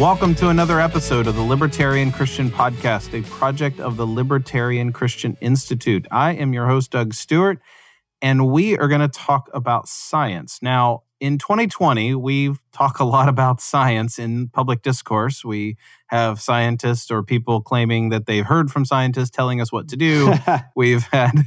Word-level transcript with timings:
Welcome 0.00 0.34
to 0.36 0.48
another 0.48 0.80
episode 0.80 1.26
of 1.26 1.34
the 1.34 1.42
Libertarian 1.42 2.10
Christian 2.10 2.50
Podcast, 2.50 3.12
a 3.12 3.22
project 3.28 3.80
of 3.80 3.98
the 3.98 4.06
Libertarian 4.06 4.94
Christian 4.94 5.36
Institute. 5.42 6.06
I 6.10 6.32
am 6.32 6.54
your 6.54 6.66
host, 6.66 6.92
Doug 6.92 7.12
Stewart, 7.12 7.58
and 8.22 8.50
we 8.50 8.78
are 8.78 8.88
going 8.88 9.02
to 9.02 9.08
talk 9.08 9.50
about 9.52 9.88
science. 9.88 10.60
Now, 10.62 11.02
in 11.20 11.36
2020, 11.36 12.14
we 12.14 12.54
talk 12.72 12.98
a 12.98 13.04
lot 13.04 13.28
about 13.28 13.60
science 13.60 14.18
in 14.18 14.48
public 14.48 14.80
discourse. 14.80 15.44
We 15.44 15.76
have 16.06 16.40
scientists 16.40 17.10
or 17.10 17.22
people 17.22 17.60
claiming 17.60 18.08
that 18.08 18.24
they've 18.24 18.46
heard 18.46 18.70
from 18.70 18.86
scientists 18.86 19.28
telling 19.28 19.60
us 19.60 19.70
what 19.70 19.88
to 19.88 19.98
do. 19.98 20.32
we've 20.74 21.02
had 21.12 21.42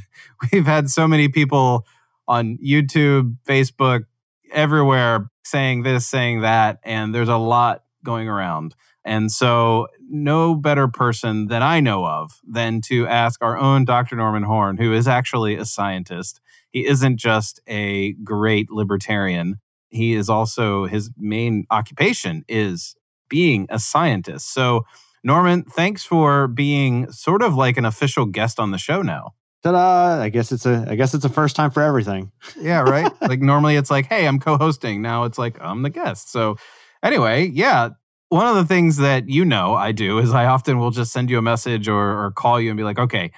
we've 0.52 0.66
had 0.66 0.90
so 0.90 1.08
many 1.08 1.26
people 1.26 1.88
on 2.28 2.58
YouTube, 2.58 3.36
Facebook, 3.48 4.04
everywhere 4.52 5.28
saying 5.42 5.82
this, 5.82 6.06
saying 6.06 6.42
that, 6.42 6.78
and 6.84 7.12
there's 7.12 7.28
a 7.28 7.36
lot 7.36 7.83
going 8.04 8.28
around. 8.28 8.74
And 9.04 9.30
so, 9.30 9.88
no 10.08 10.54
better 10.54 10.88
person 10.88 11.48
that 11.48 11.62
I 11.62 11.80
know 11.80 12.06
of 12.06 12.40
than 12.46 12.80
to 12.82 13.06
ask 13.06 13.42
our 13.42 13.56
own 13.56 13.84
Dr. 13.84 14.16
Norman 14.16 14.44
Horn, 14.44 14.76
who 14.76 14.92
is 14.92 15.08
actually 15.08 15.56
a 15.56 15.64
scientist. 15.64 16.40
He 16.70 16.86
isn't 16.86 17.18
just 17.18 17.60
a 17.68 18.12
great 18.24 18.70
libertarian, 18.70 19.56
he 19.88 20.14
is 20.14 20.28
also 20.28 20.86
his 20.86 21.10
main 21.16 21.66
occupation 21.70 22.44
is 22.48 22.96
being 23.28 23.66
a 23.70 23.78
scientist. 23.78 24.52
So, 24.52 24.84
Norman, 25.22 25.64
thanks 25.64 26.04
for 26.04 26.48
being 26.48 27.10
sort 27.10 27.42
of 27.42 27.54
like 27.54 27.76
an 27.76 27.84
official 27.84 28.26
guest 28.26 28.60
on 28.60 28.70
the 28.70 28.78
show 28.78 29.02
now. 29.02 29.34
Ta-da! 29.62 30.20
I 30.20 30.28
guess 30.28 30.52
it's 30.52 30.66
a 30.66 30.84
I 30.88 30.94
guess 30.94 31.14
it's 31.14 31.24
a 31.24 31.30
first 31.30 31.56
time 31.56 31.70
for 31.70 31.82
everything. 31.82 32.30
Yeah, 32.60 32.82
right. 32.82 33.10
like 33.22 33.40
normally 33.40 33.76
it's 33.76 33.90
like, 33.90 34.06
hey, 34.06 34.26
I'm 34.26 34.38
co-hosting. 34.38 35.00
Now 35.00 35.24
it's 35.24 35.38
like 35.38 35.58
I'm 35.60 35.82
the 35.82 35.90
guest. 35.90 36.30
So 36.30 36.56
anyway, 37.04 37.50
yeah. 37.52 37.90
One 38.30 38.46
of 38.48 38.56
the 38.56 38.64
things 38.64 38.96
that 38.96 39.28
you 39.28 39.44
know 39.44 39.74
I 39.74 39.92
do 39.92 40.18
is 40.18 40.32
I 40.32 40.46
often 40.46 40.78
will 40.78 40.90
just 40.90 41.12
send 41.12 41.30
you 41.30 41.38
a 41.38 41.42
message 41.42 41.86
or, 41.86 42.24
or 42.24 42.32
call 42.32 42.60
you 42.60 42.70
and 42.70 42.76
be 42.76 42.82
like, 42.82 42.98
okay, 42.98 43.30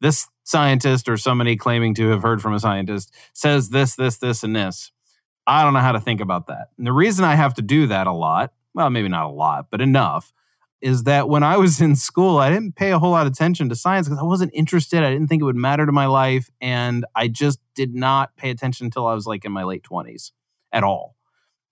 this 0.00 0.28
scientist 0.44 1.08
or 1.08 1.16
somebody 1.16 1.56
claiming 1.56 1.94
to 1.94 2.08
have 2.10 2.22
heard 2.22 2.40
from 2.40 2.54
a 2.54 2.60
scientist 2.60 3.12
says 3.32 3.70
this, 3.70 3.96
this, 3.96 4.18
this, 4.18 4.44
and 4.44 4.54
this. 4.54 4.92
I 5.46 5.64
don't 5.64 5.72
know 5.72 5.80
how 5.80 5.92
to 5.92 6.00
think 6.00 6.20
about 6.20 6.46
that. 6.46 6.68
And 6.78 6.86
the 6.86 6.92
reason 6.92 7.24
I 7.24 7.34
have 7.34 7.54
to 7.54 7.62
do 7.62 7.86
that 7.88 8.06
a 8.06 8.12
lot, 8.12 8.52
well, 8.74 8.90
maybe 8.90 9.08
not 9.08 9.26
a 9.26 9.30
lot, 9.30 9.66
but 9.70 9.80
enough, 9.80 10.32
is 10.80 11.04
that 11.04 11.28
when 11.28 11.42
I 11.42 11.56
was 11.56 11.80
in 11.80 11.96
school, 11.96 12.38
I 12.38 12.50
didn't 12.50 12.76
pay 12.76 12.92
a 12.92 12.98
whole 12.98 13.10
lot 13.10 13.26
of 13.26 13.32
attention 13.32 13.68
to 13.70 13.74
science 13.74 14.06
because 14.06 14.20
I 14.20 14.26
wasn't 14.26 14.52
interested. 14.54 15.02
I 15.02 15.10
didn't 15.10 15.28
think 15.28 15.40
it 15.40 15.46
would 15.46 15.56
matter 15.56 15.86
to 15.86 15.92
my 15.92 16.06
life. 16.06 16.50
And 16.60 17.04
I 17.14 17.28
just 17.28 17.58
did 17.74 17.94
not 17.94 18.36
pay 18.36 18.50
attention 18.50 18.86
until 18.86 19.06
I 19.06 19.14
was 19.14 19.26
like 19.26 19.44
in 19.44 19.52
my 19.52 19.64
late 19.64 19.82
20s 19.82 20.30
at 20.72 20.84
all. 20.84 21.16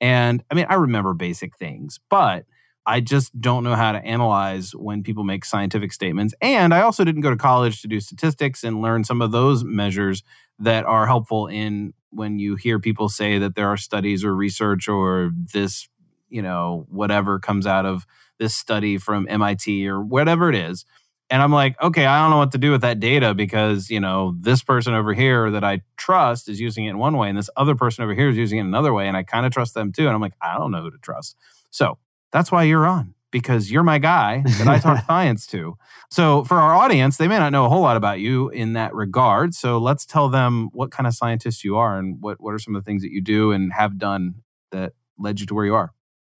And 0.02 0.42
I 0.50 0.54
mean, 0.54 0.66
I 0.68 0.74
remember 0.74 1.14
basic 1.14 1.56
things, 1.56 2.00
but 2.10 2.44
I 2.84 3.00
just 3.00 3.40
don't 3.40 3.62
know 3.62 3.76
how 3.76 3.92
to 3.92 4.04
analyze 4.04 4.72
when 4.74 5.04
people 5.04 5.22
make 5.22 5.44
scientific 5.44 5.92
statements. 5.92 6.34
And 6.42 6.74
I 6.74 6.80
also 6.80 7.04
didn't 7.04 7.20
go 7.20 7.30
to 7.30 7.36
college 7.36 7.80
to 7.82 7.88
do 7.88 8.00
statistics 8.00 8.64
and 8.64 8.82
learn 8.82 9.04
some 9.04 9.22
of 9.22 9.30
those 9.30 9.62
measures 9.62 10.24
that 10.58 10.84
are 10.84 11.06
helpful 11.06 11.46
in 11.46 11.94
when 12.10 12.40
you 12.40 12.56
hear 12.56 12.80
people 12.80 13.08
say 13.08 13.38
that 13.38 13.54
there 13.54 13.68
are 13.68 13.76
studies 13.76 14.24
or 14.24 14.34
research 14.34 14.88
or 14.88 15.30
this, 15.52 15.88
you 16.28 16.42
know, 16.42 16.84
whatever 16.90 17.38
comes 17.38 17.64
out 17.66 17.86
of 17.86 18.04
this 18.38 18.56
study 18.56 18.98
from 18.98 19.28
MIT 19.30 19.86
or 19.86 20.00
whatever 20.00 20.48
it 20.48 20.56
is. 20.56 20.84
And 21.32 21.40
I'm 21.40 21.50
like, 21.50 21.80
okay, 21.80 22.04
I 22.04 22.20
don't 22.20 22.30
know 22.30 22.36
what 22.36 22.52
to 22.52 22.58
do 22.58 22.70
with 22.70 22.82
that 22.82 23.00
data 23.00 23.32
because, 23.32 23.88
you 23.88 24.00
know, 24.00 24.36
this 24.38 24.62
person 24.62 24.92
over 24.92 25.14
here 25.14 25.50
that 25.50 25.64
I 25.64 25.80
trust 25.96 26.46
is 26.46 26.60
using 26.60 26.84
it 26.84 26.90
in 26.90 26.98
one 26.98 27.16
way 27.16 27.30
and 27.30 27.38
this 27.38 27.48
other 27.56 27.74
person 27.74 28.04
over 28.04 28.14
here 28.14 28.28
is 28.28 28.36
using 28.36 28.58
it 28.58 28.66
another 28.66 28.92
way. 28.92 29.08
And 29.08 29.16
I 29.16 29.22
kind 29.22 29.46
of 29.46 29.52
trust 29.52 29.72
them 29.72 29.92
too. 29.92 30.06
And 30.06 30.14
I'm 30.14 30.20
like, 30.20 30.34
I 30.42 30.58
don't 30.58 30.70
know 30.70 30.82
who 30.82 30.90
to 30.90 30.98
trust. 30.98 31.36
So 31.70 31.96
that's 32.32 32.52
why 32.52 32.64
you're 32.64 32.86
on 32.86 33.14
because 33.30 33.70
you're 33.70 33.82
my 33.82 33.98
guy 33.98 34.42
that 34.58 34.68
I 34.68 34.78
talk 34.78 35.04
science 35.06 35.46
to. 35.46 35.78
So, 36.10 36.44
for 36.44 36.58
our 36.58 36.74
audience, 36.74 37.16
they 37.16 37.28
may 37.28 37.38
not 37.38 37.50
know 37.50 37.64
a 37.64 37.68
whole 37.70 37.80
lot 37.80 37.96
about 37.96 38.20
you 38.20 38.50
in 38.50 38.74
that 38.74 38.94
regard. 38.94 39.54
So, 39.54 39.78
let's 39.78 40.04
tell 40.04 40.28
them 40.28 40.68
what 40.72 40.90
kind 40.90 41.06
of 41.06 41.14
scientist 41.14 41.64
you 41.64 41.78
are 41.78 41.98
and 41.98 42.20
what, 42.20 42.42
what 42.42 42.52
are 42.52 42.58
some 42.58 42.76
of 42.76 42.84
the 42.84 42.86
things 42.88 43.02
that 43.02 43.10
you 43.10 43.22
do 43.22 43.52
and 43.52 43.72
have 43.72 43.96
done 43.96 44.34
that 44.70 44.92
led 45.18 45.40
you 45.40 45.46
to 45.46 45.54
where 45.54 45.64
you 45.64 45.74
are. 45.74 45.92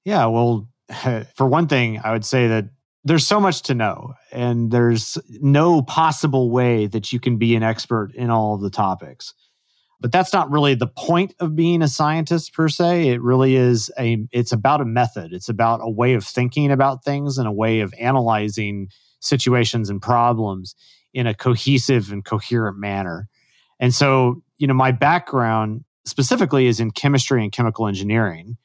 Yeah, 0.05 0.27
well, 0.27 0.69
for 1.35 1.47
one 1.47 1.67
thing, 1.67 1.99
I 2.05 2.13
would 2.13 2.27
say 2.27 2.49
that 2.49 2.67
there's 3.05 3.27
so 3.27 3.41
much 3.41 3.63
to 3.63 3.75
know, 3.75 4.15
and 4.31 4.71
there's 4.71 5.19
no 5.41 5.83
possible 5.83 6.51
way 6.51 6.87
that 6.87 7.13
you 7.13 7.19
can 7.19 7.37
be 7.37 7.57
an 7.57 7.63
expert 7.63 8.13
in 8.15 8.31
all 8.31 8.55
of 8.55 8.61
the 8.61 8.71
topics. 8.71 9.35
But 10.01 10.13
that's 10.13 10.33
not 10.33 10.51
really 10.51 10.75
the 10.75 10.89
point 10.89 11.35
of 11.39 11.55
being 11.55 11.83
a 11.83 11.89
scientist 11.89 12.55
per 12.55 12.69
se. 12.69 13.09
It 13.09 13.23
really 13.23 13.57
is 13.57 13.91
a 13.99 14.27
it's 14.33 14.53
about 14.53 14.81
a 14.81 14.85
method. 14.85 15.33
It's 15.33 15.49
about 15.49 15.81
a 15.83 15.91
way 15.91 16.15
of 16.15 16.25
thinking 16.25 16.73
about 16.73 17.05
things 17.05 17.39
and 17.39 17.47
a 17.47 17.53
way 17.53 17.81
of 17.81 17.95
analyzing 17.99 18.89
situations 19.21 19.91
and 19.91 20.03
problems 20.03 20.75
in 21.15 21.27
a 21.27 21.35
cohesive 21.35 22.11
and 22.11 22.25
coherent 22.25 22.79
manner. 22.79 23.29
And 23.79 23.95
so 23.95 24.43
you 24.59 24.67
know 24.67 24.75
my 24.75 24.91
background 24.91 25.85
specifically 26.05 26.67
is 26.67 26.81
in 26.81 26.91
chemistry 26.91 27.43
and 27.43 27.53
chemical 27.53 27.87
engineering. 27.87 28.57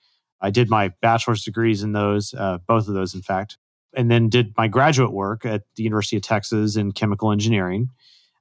I 0.41 0.49
did 0.49 0.69
my 0.69 0.91
bachelor's 1.01 1.43
degrees 1.43 1.83
in 1.83 1.91
those 1.91 2.33
uh, 2.33 2.57
both 2.67 2.87
of 2.87 2.95
those 2.95 3.13
in 3.13 3.21
fact 3.21 3.57
and 3.97 4.09
then 4.09 4.29
did 4.29 4.53
my 4.55 4.67
graduate 4.67 5.11
work 5.11 5.45
at 5.45 5.63
the 5.75 5.83
university 5.83 6.15
of 6.15 6.21
texas 6.21 6.77
in 6.77 6.91
chemical 6.93 7.31
engineering 7.31 7.89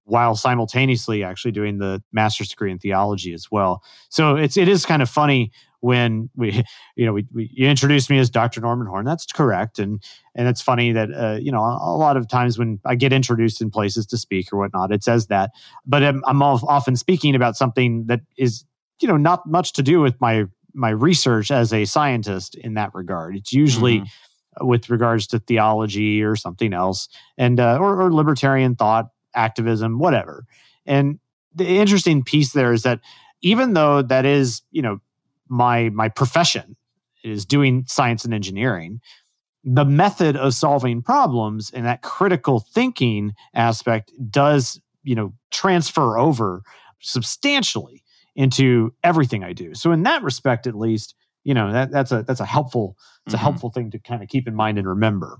while 0.07 0.37
simultaneously 0.37 1.25
actually 1.25 1.51
doing 1.51 1.79
the 1.79 2.03
master's 2.13 2.49
degree 2.49 2.71
in 2.71 2.79
theology 2.79 3.35
as 3.35 3.51
well. 3.51 3.83
So 4.09 4.37
it's 4.37 4.57
it 4.57 4.69
is 4.69 4.87
kind 4.87 5.03
of 5.03 5.11
funny 5.11 5.51
when 5.81 6.31
we 6.37 6.63
you 6.97 7.05
know 7.05 7.13
we, 7.13 7.27
we 7.35 7.51
you 7.53 7.69
introduced 7.69 8.09
me 8.09 8.19
as 8.19 8.31
Dr. 8.31 8.61
Norman 8.61 8.87
Horn. 8.87 9.05
That's 9.05 9.27
correct, 9.27 9.79
and 9.79 10.03
and 10.35 10.49
it's 10.49 10.63
funny 10.63 10.93
that 10.93 11.11
uh, 11.13 11.39
you 11.41 11.53
know 11.53 11.61
a 11.61 11.97
lot 11.97 12.17
of 12.17 12.29
times 12.29 12.59
when 12.59 12.81
I 12.87 12.95
get 12.95 13.13
introduced 13.13 13.61
in 13.61 13.71
places 13.71 14.07
to 14.07 14.17
speak 14.17 14.53
or 14.53 14.59
whatnot, 14.59 14.93
it 14.93 15.03
says 15.03 15.27
that. 15.27 15.51
But 15.85 16.03
I'm, 16.03 16.23
I'm 16.27 16.41
often 16.41 16.97
speaking 16.97 17.35
about 17.35 17.57
something 17.57 18.07
that 18.07 18.21
is 18.39 18.65
you 19.01 19.09
know 19.09 19.17
not 19.17 19.47
much 19.47 19.73
to 19.75 19.83
do 19.83 20.01
with 20.01 20.19
my 20.21 20.45
my 20.73 20.91
research 20.91 21.51
as 21.51 21.73
a 21.73 21.85
scientist 21.85 22.55
in 22.55 22.75
that 22.75 22.95
regard. 22.95 23.37
It's 23.37 23.53
usually. 23.53 23.99
Mm-hmm 23.99 24.23
with 24.61 24.91
regards 24.91 25.27
to 25.29 25.39
theology 25.39 26.23
or 26.23 26.37
something 26.37 26.73
else, 26.73 27.09
and 27.37 27.61
uh, 27.61 27.79
or, 27.79 28.03
or 28.03 28.13
libertarian 28.13 28.75
thought, 28.77 29.07
activism, 29.35 29.99
whatever. 29.99 30.45
And 30.87 31.19
the 31.55 31.67
interesting 31.67 32.23
piece 32.23 32.53
there 32.53 32.73
is 32.73 32.83
that 32.83 33.01
even 33.43 33.75
though 33.75 34.03
that 34.03 34.25
is, 34.25 34.63
you 34.71 34.83
know, 34.83 34.99
my 35.49 35.91
my 35.91 36.09
profession 36.09 36.77
is 37.23 37.45
doing 37.45 37.85
science 37.87 38.25
and 38.25 38.35
engineering, 38.35 39.01
the 39.65 39.85
method 39.85 40.37
of 40.37 40.55
solving 40.55 41.03
problems 41.03 41.71
and 41.71 41.85
that 41.87 42.03
critical 42.03 42.61
thinking 42.61 43.35
aspect 43.55 44.13
does, 44.31 44.81
you 45.03 45.15
know, 45.15 45.33
transfer 45.51 46.19
over 46.19 46.63
substantially 47.01 48.03
into 48.37 48.95
everything 49.03 49.43
I 49.43 49.53
do. 49.53 49.75
So 49.75 49.93
in 49.93 50.03
that 50.05 50.23
respect, 50.23 50.67
at 50.67 50.75
least, 50.75 51.15
you 51.47 51.55
know, 51.55 51.73
that 51.73 51.93
that's 51.93 52.11
a 52.11 52.25
that's 52.25 52.41
a 52.41 52.45
helpful 52.45 52.97
it's 53.25 53.35
mm-hmm. 53.35 53.41
a 53.41 53.43
helpful 53.43 53.71
thing 53.71 53.93
to 53.93 54.01
kind 54.01 54.21
of 54.21 54.29
keep 54.29 54.49
in 54.49 54.55
mind 54.57 54.79
and 54.79 54.89
remember. 54.89 55.39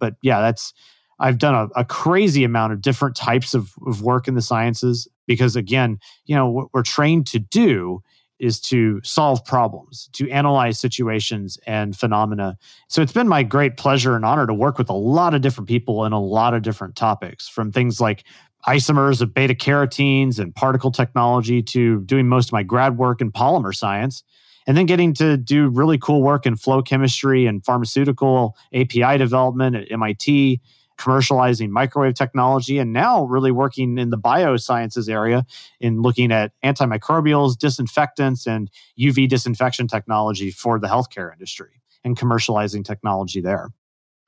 But 0.00 0.16
yeah, 0.20 0.40
that's 0.40 0.74
I've 1.20 1.38
done 1.38 1.54
a, 1.54 1.80
a, 1.80 1.84
crazy 1.84 2.44
amount 2.44 2.74
of 2.74 2.82
different 2.82 3.16
types 3.16 3.54
of, 3.54 3.72
of 3.86 4.02
work 4.02 4.28
in 4.28 4.34
the 4.34 4.42
sciences 4.42 5.08
because, 5.26 5.56
again, 5.56 5.98
you 6.26 6.34
know, 6.34 6.46
what 6.46 6.68
we're 6.74 6.82
trained 6.82 7.26
to 7.28 7.38
do 7.38 8.02
is 8.38 8.60
to 8.60 9.00
solve 9.02 9.42
problems, 9.46 10.10
to 10.12 10.28
analyze 10.30 10.78
situations 10.78 11.58
and 11.66 11.96
phenomena. 11.96 12.58
So 12.88 13.00
it's 13.00 13.12
been 13.12 13.28
my 13.28 13.42
great 13.42 13.78
pleasure 13.78 14.14
and 14.14 14.26
honor 14.26 14.46
to 14.46 14.52
work 14.52 14.76
with 14.76 14.90
a 14.90 14.94
lot 14.94 15.32
of 15.32 15.40
different 15.40 15.68
people 15.68 16.04
in 16.04 16.12
a 16.12 16.20
lot 16.20 16.52
of 16.52 16.60
different 16.60 16.96
topics, 16.96 17.48
from 17.48 17.72
things 17.72 17.98
like 17.98 18.24
isomers 18.66 19.22
of 19.22 19.32
beta 19.32 19.54
carotenes 19.54 20.38
and 20.38 20.54
particle 20.54 20.90
technology 20.90 21.62
to 21.62 22.00
doing 22.00 22.28
most 22.28 22.48
of 22.48 22.52
my 22.52 22.62
grad 22.62 22.98
work 22.98 23.22
in 23.22 23.32
polymer 23.32 23.74
science. 23.74 24.22
And 24.66 24.76
then 24.76 24.86
getting 24.86 25.14
to 25.14 25.36
do 25.36 25.68
really 25.68 25.98
cool 25.98 26.22
work 26.22 26.44
in 26.44 26.56
flow 26.56 26.82
chemistry 26.82 27.46
and 27.46 27.64
pharmaceutical 27.64 28.56
API 28.74 29.16
development 29.18 29.76
at 29.76 29.92
MIT 29.92 30.60
commercializing 30.96 31.68
microwave 31.68 32.14
technology 32.14 32.78
and 32.78 32.92
now 32.92 33.24
really 33.24 33.52
working 33.52 33.98
in 33.98 34.10
the 34.10 34.18
biosciences 34.18 35.08
area 35.08 35.44
in 35.80 36.00
looking 36.00 36.32
at 36.32 36.52
antimicrobials, 36.64 37.56
disinfectants, 37.56 38.46
and 38.46 38.70
UV 38.98 39.28
disinfection 39.28 39.86
technology 39.86 40.50
for 40.50 40.78
the 40.78 40.86
healthcare 40.86 41.32
industry 41.32 41.82
and 42.04 42.16
commercializing 42.16 42.84
technology 42.84 43.40
there. 43.40 43.68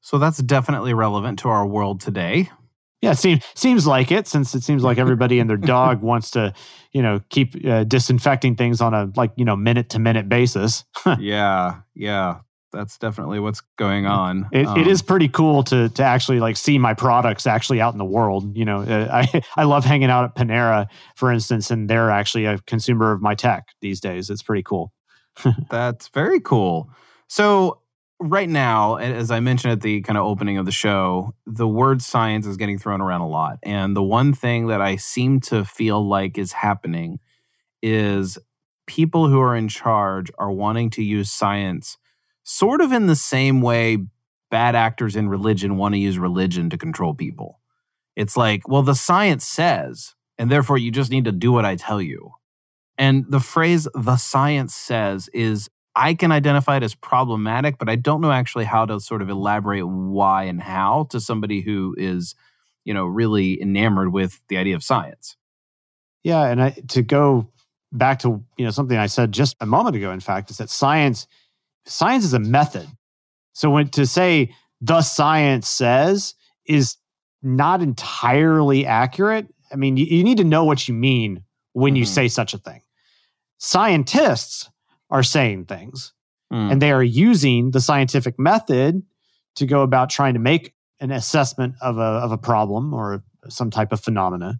So 0.00 0.18
that's 0.18 0.38
definitely 0.38 0.94
relevant 0.94 1.38
to 1.40 1.48
our 1.48 1.66
world 1.66 2.00
today. 2.00 2.50
Yeah, 3.00 3.12
it 3.12 3.18
seems 3.18 3.44
seems 3.54 3.86
like 3.86 4.10
it 4.10 4.26
since 4.26 4.54
it 4.54 4.62
seems 4.62 4.82
like 4.82 4.98
everybody 4.98 5.38
and 5.38 5.48
their 5.48 5.56
dog 5.76 6.02
wants 6.02 6.32
to, 6.32 6.52
you 6.92 7.02
know, 7.02 7.20
keep 7.28 7.54
uh, 7.64 7.84
disinfecting 7.84 8.56
things 8.56 8.80
on 8.80 8.94
a 8.94 9.10
like 9.16 9.32
you 9.36 9.44
know 9.44 9.56
minute 9.56 9.90
to 9.90 9.98
minute 9.98 10.28
basis. 10.28 10.84
yeah, 11.18 11.80
yeah, 11.94 12.40
that's 12.72 12.98
definitely 12.98 13.38
what's 13.38 13.62
going 13.76 14.06
on. 14.06 14.48
It, 14.52 14.66
Um, 14.66 14.78
it 14.78 14.86
is 14.86 15.00
pretty 15.00 15.28
cool 15.28 15.62
to 15.64 15.88
to 15.94 16.02
actually 16.02 16.40
like 16.40 16.56
see 16.56 16.78
my 16.78 16.94
products 16.94 17.46
actually 17.46 17.80
out 17.80 17.94
in 17.94 17.98
the 17.98 18.04
world. 18.04 18.56
You 18.56 18.64
know, 18.64 18.80
uh, 18.80 19.08
I 19.10 19.42
I 19.56 19.64
love 19.64 19.84
hanging 19.84 20.10
out 20.10 20.24
at 20.24 20.34
Panera, 20.34 20.86
for 21.14 21.32
instance, 21.32 21.70
and 21.70 21.88
they're 21.88 22.10
actually 22.10 22.46
a 22.46 22.58
consumer 22.66 23.12
of 23.12 23.22
my 23.22 23.34
tech 23.34 23.68
these 23.80 24.00
days. 24.00 24.28
It's 24.30 24.42
pretty 24.42 24.62
cool. 24.62 24.92
That's 25.70 26.08
very 26.08 26.40
cool. 26.40 26.90
So, 27.28 27.80
right 28.20 28.48
now, 28.48 28.96
as 28.96 29.30
I 29.30 29.40
mentioned 29.40 29.72
at 29.72 29.80
the 29.80 30.00
kind 30.02 30.18
of 30.18 30.24
opening 30.24 30.58
of 30.58 30.66
the 30.66 30.72
show, 30.72 31.34
the 31.46 31.68
word 31.68 32.02
science 32.02 32.46
is 32.46 32.56
getting 32.56 32.78
thrown 32.78 33.00
around 33.00 33.20
a 33.20 33.28
lot. 33.28 33.58
And 33.62 33.96
the 33.96 34.02
one 34.02 34.34
thing 34.34 34.68
that 34.68 34.80
I 34.80 34.96
seem 34.96 35.40
to 35.40 35.64
feel 35.64 36.06
like 36.06 36.38
is 36.38 36.52
happening 36.52 37.20
is 37.82 38.38
people 38.86 39.28
who 39.28 39.40
are 39.40 39.54
in 39.54 39.68
charge 39.68 40.30
are 40.38 40.50
wanting 40.50 40.90
to 40.90 41.02
use 41.02 41.30
science 41.30 41.98
sort 42.42 42.80
of 42.80 42.92
in 42.92 43.06
the 43.06 43.16
same 43.16 43.60
way 43.60 43.98
bad 44.50 44.74
actors 44.74 45.14
in 45.14 45.28
religion 45.28 45.76
want 45.76 45.94
to 45.94 45.98
use 45.98 46.18
religion 46.18 46.70
to 46.70 46.78
control 46.78 47.14
people. 47.14 47.60
It's 48.16 48.36
like, 48.36 48.66
well, 48.66 48.82
the 48.82 48.94
science 48.94 49.46
says, 49.46 50.14
and 50.38 50.50
therefore 50.50 50.78
you 50.78 50.90
just 50.90 51.10
need 51.10 51.26
to 51.26 51.32
do 51.32 51.52
what 51.52 51.64
I 51.64 51.76
tell 51.76 52.00
you. 52.00 52.32
And 52.96 53.26
the 53.28 53.40
phrase 53.40 53.86
the 53.94 54.16
science 54.16 54.74
says 54.74 55.28
is 55.32 55.68
I 55.98 56.14
can 56.14 56.30
identify 56.30 56.76
it 56.76 56.84
as 56.84 56.94
problematic, 56.94 57.76
but 57.76 57.88
I 57.88 57.96
don't 57.96 58.20
know 58.20 58.30
actually 58.30 58.66
how 58.66 58.86
to 58.86 59.00
sort 59.00 59.20
of 59.20 59.28
elaborate 59.28 59.84
why 59.84 60.44
and 60.44 60.62
how 60.62 61.08
to 61.10 61.20
somebody 61.20 61.60
who 61.60 61.96
is, 61.98 62.36
you 62.84 62.94
know, 62.94 63.04
really 63.04 63.60
enamored 63.60 64.12
with 64.12 64.40
the 64.48 64.58
idea 64.58 64.76
of 64.76 64.84
science. 64.84 65.36
Yeah, 66.22 66.44
and 66.44 66.62
I, 66.62 66.70
to 66.88 67.02
go 67.02 67.48
back 67.90 68.20
to 68.20 68.44
you 68.56 68.64
know 68.64 68.70
something 68.70 68.96
I 68.96 69.06
said 69.06 69.32
just 69.32 69.56
a 69.60 69.66
moment 69.66 69.96
ago, 69.96 70.12
in 70.12 70.20
fact, 70.20 70.50
is 70.50 70.58
that 70.58 70.70
science 70.70 71.26
science 71.84 72.24
is 72.24 72.32
a 72.32 72.38
method. 72.38 72.86
So 73.54 73.68
when 73.70 73.88
to 73.90 74.06
say 74.06 74.54
the 74.80 75.02
science 75.02 75.68
says 75.68 76.34
is 76.64 76.96
not 77.42 77.82
entirely 77.82 78.86
accurate. 78.86 79.48
I 79.72 79.76
mean, 79.76 79.96
you, 79.96 80.04
you 80.04 80.22
need 80.22 80.38
to 80.38 80.44
know 80.44 80.64
what 80.64 80.86
you 80.86 80.94
mean 80.94 81.42
when 81.72 81.96
you 81.96 82.04
Mhm. 82.04 82.08
say 82.08 82.28
such 82.28 82.54
a 82.54 82.58
thing. 82.58 82.82
Scientists 83.58 84.70
are 85.10 85.22
saying 85.22 85.64
things, 85.66 86.12
Mm. 86.52 86.72
and 86.72 86.82
they 86.82 86.92
are 86.92 87.02
using 87.02 87.72
the 87.72 87.80
scientific 87.80 88.38
method 88.38 89.02
to 89.56 89.66
go 89.66 89.82
about 89.82 90.08
trying 90.08 90.32
to 90.34 90.40
make 90.40 90.72
an 91.00 91.10
assessment 91.10 91.74
of 91.82 91.98
a, 91.98 92.00
of 92.00 92.32
a 92.32 92.38
problem 92.38 92.94
or 92.94 93.22
some 93.50 93.70
type 93.70 93.92
of 93.92 94.00
phenomena. 94.00 94.58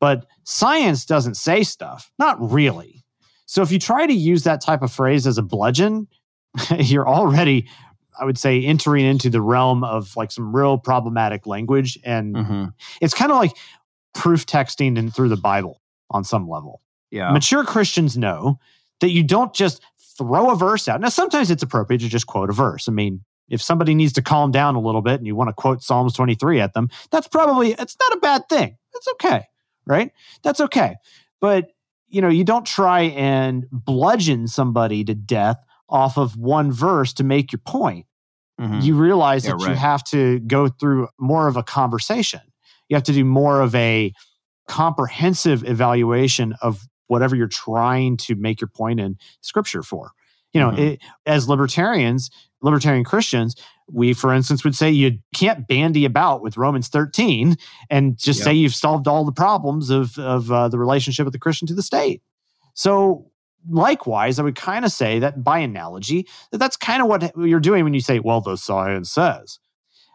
But 0.00 0.26
science 0.44 1.06
doesn't 1.06 1.36
say 1.36 1.62
stuff, 1.62 2.12
not 2.18 2.36
really. 2.52 3.04
So 3.46 3.62
if 3.62 3.72
you 3.72 3.78
try 3.78 4.06
to 4.06 4.12
use 4.12 4.44
that 4.44 4.60
type 4.60 4.82
of 4.82 4.92
phrase 4.92 5.26
as 5.26 5.38
a 5.38 5.42
bludgeon, 5.42 6.08
you're 6.78 7.08
already, 7.08 7.68
I 8.20 8.24
would 8.26 8.36
say, 8.38 8.62
entering 8.62 9.06
into 9.06 9.30
the 9.30 9.40
realm 9.40 9.82
of 9.82 10.14
like 10.16 10.30
some 10.32 10.54
real 10.54 10.76
problematic 10.78 11.46
language. 11.46 11.98
And 12.04 12.36
Mhm. 12.36 12.74
it's 13.00 13.14
kind 13.14 13.32
of 13.32 13.38
like 13.38 13.56
proof 14.14 14.44
texting 14.46 14.98
in, 14.98 15.10
through 15.10 15.30
the 15.30 15.36
Bible 15.36 15.80
on 16.10 16.22
some 16.24 16.48
level 16.48 16.82
Yeah. 17.10 17.30
mature 17.32 17.64
Christians 17.64 18.16
know 18.18 18.58
that 19.00 19.10
you 19.10 19.22
don't 19.22 19.52
just 19.54 19.82
throw 20.18 20.50
a 20.50 20.56
verse 20.56 20.88
out. 20.88 21.00
Now, 21.00 21.08
sometimes 21.08 21.50
it's 21.50 21.62
appropriate 21.62 22.00
to 22.00 22.08
just 22.08 22.26
quote 22.26 22.50
a 22.50 22.52
verse. 22.52 22.88
I 22.88 22.92
mean, 22.92 23.24
if 23.48 23.60
somebody 23.62 23.94
needs 23.94 24.12
to 24.14 24.22
calm 24.22 24.50
down 24.50 24.76
a 24.76 24.80
little 24.80 25.02
bit 25.02 25.14
and 25.18 25.26
you 25.26 25.34
want 25.34 25.48
to 25.48 25.54
quote 25.54 25.82
Psalms 25.82 26.14
23 26.14 26.60
at 26.60 26.74
them, 26.74 26.88
that's 27.10 27.26
probably, 27.26 27.72
it's 27.72 27.96
not 28.00 28.16
a 28.16 28.20
bad 28.20 28.48
thing. 28.48 28.76
It's 28.94 29.08
okay, 29.08 29.44
right? 29.86 30.12
That's 30.42 30.60
okay. 30.60 30.96
But, 31.40 31.70
you 32.08 32.20
know, 32.20 32.28
you 32.28 32.44
don't 32.44 32.66
try 32.66 33.02
and 33.02 33.66
bludgeon 33.72 34.46
somebody 34.46 35.04
to 35.04 35.14
death 35.14 35.56
off 35.88 36.16
of 36.18 36.36
one 36.36 36.70
verse 36.70 37.12
to 37.14 37.24
make 37.24 37.50
your 37.52 37.60
point 37.66 38.06
Mhm. 38.60 38.82
you 38.82 38.94
realize 38.94 39.44
Yeah, 39.46 39.52
that 39.52 39.60
you 39.60 39.74
have 39.74 40.04
to 40.04 40.38
go 40.40 40.68
through 40.68 41.08
more 41.18 41.48
of 41.48 41.56
a 41.56 41.62
conversation. 41.62 42.40
You 42.88 42.96
have 42.96 43.04
to 43.04 43.12
do 43.12 43.24
more 43.24 43.62
of 43.62 43.74
a 43.74 44.12
comprehensive 44.68 45.64
evaluation 45.68 46.54
of 46.62 46.86
whatever 47.10 47.34
you're 47.36 47.48
trying 47.48 48.16
to 48.16 48.34
make 48.36 48.60
your 48.60 48.68
point 48.68 49.00
in 49.00 49.18
scripture 49.40 49.82
for. 49.82 50.12
You 50.52 50.60
know, 50.60 50.70
Mhm. 50.70 50.78
it, 50.78 51.00
as 51.26 51.48
libertarians, 51.48 52.30
libertarian 52.62 53.04
Christians, 53.04 53.54
we, 53.92 54.12
for 54.14 54.32
instance, 54.32 54.62
would 54.64 54.76
say 54.76 54.90
you 54.90 55.18
can't 55.34 55.66
bandy 55.66 56.04
about 56.04 56.42
with 56.42 56.56
Romans 56.56 56.88
13 56.88 57.56
and 57.88 58.16
just 58.16 58.40
Yep. 58.40 58.44
say 58.44 58.54
you've 58.54 58.74
solved 58.74 59.08
all 59.08 59.24
the 59.24 59.32
problems 59.32 59.90
of, 59.90 60.16
of 60.18 60.50
uh, 60.52 60.68
the 60.68 60.78
relationship 60.78 61.26
of 61.26 61.32
the 61.32 61.38
Christian 61.38 61.66
to 61.68 61.74
the 61.74 61.82
state. 61.82 62.22
So, 62.74 63.26
likewise, 63.68 64.38
I 64.38 64.42
would 64.42 64.54
kind 64.54 64.84
of 64.84 64.92
say 64.92 65.18
that 65.18 65.42
by 65.44 65.58
analogy, 65.58 66.26
that 66.50 66.58
that's 66.58 66.76
kind 66.76 67.02
of 67.02 67.08
what 67.08 67.32
you're 67.36 67.60
doing 67.60 67.84
when 67.84 67.94
you 67.94 68.00
say, 68.00 68.18
well, 68.20 68.40
the 68.40 68.56
science 68.56 69.10
says. 69.10 69.58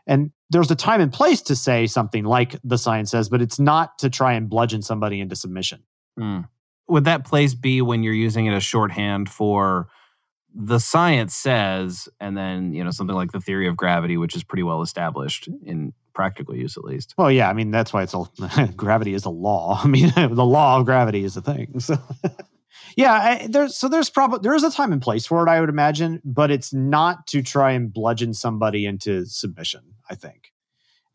And 0.08 0.32
there's 0.50 0.72
a 0.72 0.76
time 0.76 1.02
and 1.02 1.12
place 1.12 1.42
to 1.44 1.56
say 1.56 1.88
something 1.88 2.24
like 2.24 2.56
the 2.64 2.78
science 2.78 3.12
says, 3.12 3.30
but 3.30 3.42
it's 3.42 3.60
not 3.60 3.98
to 4.00 4.10
try 4.10 4.34
and 4.34 4.50
bludgeon 4.50 4.82
somebody 4.82 5.20
into 5.20 5.36
submission. 5.36 5.84
Mm. 6.20 6.48
Would 6.88 7.06
that 7.06 7.26
place 7.26 7.54
be 7.54 7.82
when 7.82 8.04
you're 8.04 8.14
using 8.14 8.46
it 8.46 8.54
as 8.54 8.64
shorthand 8.64 9.30
for 9.30 9.88
the 10.56 10.80
science 10.80 11.36
says, 11.36 12.08
and 12.22 12.38
then, 12.38 12.74
you 12.74 12.84
know, 12.84 12.92
something 12.92 13.16
like 13.16 13.34
the 13.34 13.42
theory 13.42 13.68
of 13.68 13.76
gravity, 13.76 14.16
which 14.16 14.36
is 14.36 14.44
pretty 14.44 14.64
well 14.64 14.82
established 14.82 15.50
in 15.66 15.94
practical 16.14 16.56
use 16.56 16.78
at 16.78 16.86
least? 16.86 17.14
Well, 17.18 17.30
yeah, 17.30 17.50
I 17.50 17.54
mean, 17.54 17.72
that's 17.72 17.92
why 17.92 18.04
it's 18.04 18.14
a 18.14 18.68
gravity 18.76 19.14
is 19.14 19.26
a 19.26 19.30
law. 19.30 19.82
I 19.84 19.88
mean, 19.88 20.14
the 20.16 20.46
law 20.46 20.80
of 20.80 20.86
gravity 20.86 21.26
is 21.26 21.36
a 21.36 21.42
thing. 21.42 21.80
So, 21.82 21.98
yeah, 22.96 23.12
I, 23.14 23.48
there's 23.50 23.76
so 23.76 23.90
there's 23.90 24.10
probably 24.10 24.40
there 24.42 24.56
is 24.56 24.64
a 24.64 24.72
time 24.72 24.94
and 24.94 25.02
place 25.02 25.26
for 25.26 25.46
it, 25.46 25.50
I 25.50 25.60
would 25.60 25.70
imagine, 25.70 26.22
but 26.24 26.52
it's 26.52 26.74
not 26.74 27.28
to 27.28 27.44
try 27.44 27.72
and 27.72 27.94
bludgeon 27.94 28.34
somebody 28.34 28.86
into 28.86 29.26
submission. 29.26 29.82
I 30.10 30.16
think 30.16 30.54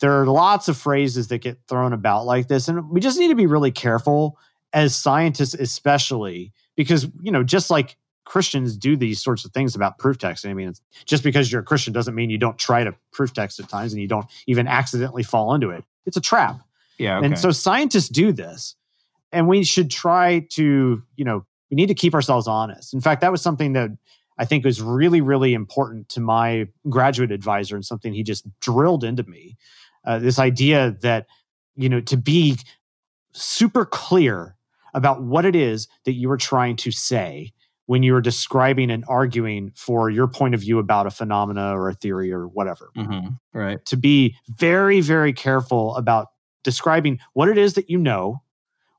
there 0.01 0.21
are 0.21 0.27
lots 0.27 0.69
of 0.69 0.77
phrases 0.77 1.29
that 1.29 1.39
get 1.39 1.59
thrown 1.67 1.95
about 1.95 2.27
like 2.27 2.49
this, 2.49 2.69
and 2.69 2.91
we 2.91 3.01
just 3.01 3.19
need 3.19 3.29
to 3.29 3.35
be 3.35 3.47
really 3.47 3.71
careful 3.71 4.37
as 4.73 4.97
scientists, 4.97 5.55
especially 5.55 6.53
because 6.77 7.09
you 7.23 7.33
know, 7.33 7.43
just 7.43 7.71
like 7.71 7.97
Christians 8.25 8.77
do 8.77 8.97
these 8.97 9.21
sorts 9.21 9.45
of 9.45 9.53
things 9.53 9.75
about 9.75 9.99
proof 9.99 10.17
texting. 10.17 10.51
I 10.51 10.55
mean, 10.55 10.69
it's, 10.69 10.81
just 11.05 11.25
because 11.25 11.51
you're 11.51 11.63
a 11.63 11.65
Christian 11.65 11.93
doesn't 11.93 12.15
mean 12.15 12.31
you 12.31 12.39
don't 12.39 12.59
try 12.59 12.85
to 12.85 12.95
proof 13.13 13.33
text 13.33 13.59
at 13.59 13.69
times 13.69 13.93
and 13.93 14.01
you 14.01 14.07
don't 14.07 14.27
even 14.47 14.69
accidentally 14.69 15.25
fall 15.25 15.53
into 15.53 15.71
it. 15.71 15.85
It's 16.07 16.17
a 16.17 16.21
trap. 16.21 16.61
Yeah. 16.97 17.19
Okay. 17.19 17.27
And 17.27 17.39
so 17.39 17.51
scientists 17.51 18.09
do 18.09 18.33
this. 18.33 18.77
And 19.33 19.49
we 19.49 19.65
should 19.65 19.91
try 19.91 20.47
to, 20.51 21.03
you 21.17 21.25
know, 21.25 21.45
we 21.71 21.75
need 21.75 21.87
to 21.87 21.95
keep 21.95 22.15
ourselves 22.15 22.47
honest. 22.47 22.95
In 22.95 23.01
fact, 23.01 23.21
that 23.23 23.33
was 23.33 23.43
something 23.43 23.73
that 23.73 23.91
I 24.39 24.45
think 24.45 24.65
was 24.65 24.81
really, 24.81 25.21
really 25.21 25.53
important 25.53 26.09
to 26.11 26.21
my 26.21 26.69
graduate 26.89 27.33
advisor 27.33 27.75
and 27.75 27.85
something 27.85 28.13
he 28.13 28.23
just 28.23 28.47
drilled 28.61 29.05
into 29.05 29.23
me. 29.25 29.57
Uh, 30.05 30.19
this 30.19 30.39
idea 30.39 30.97
that, 31.03 31.27
you 31.77 31.89
know, 31.89 32.01
to 32.01 32.17
be 32.17 32.59
super 33.33 33.85
clear 33.85 34.57
about 34.95 35.23
what 35.23 35.45
it 35.45 35.55
is 35.57 35.89
that 36.05 36.13
you 36.13 36.31
are 36.31 36.37
trying 36.37 36.77
to 36.77 36.91
say 36.91 37.53
when 37.87 38.03
you 38.05 38.15
are 38.15 38.21
describing 38.21 38.91
and 38.91 39.05
arguing 39.09 39.73
for 39.75 40.09
your 40.11 40.29
point 40.29 40.55
of 40.55 40.61
view 40.61 40.79
about 40.79 41.07
a 41.07 41.11
phenomena 41.11 41.77
or 41.77 41.89
a 41.89 41.95
theory 41.95 42.33
or 42.33 42.47
whatever 42.47 42.91
Mhm. 42.97 43.39
Right. 43.53 43.85
to 43.87 43.97
be 43.97 44.37
very, 44.49 45.01
very 45.01 45.33
careful 45.33 45.97
about 45.97 46.29
describing 46.63 47.19
what 47.33 47.49
it 47.49 47.59
is 47.59 47.75
that 47.75 47.91
you 47.91 47.99
know, 47.99 48.43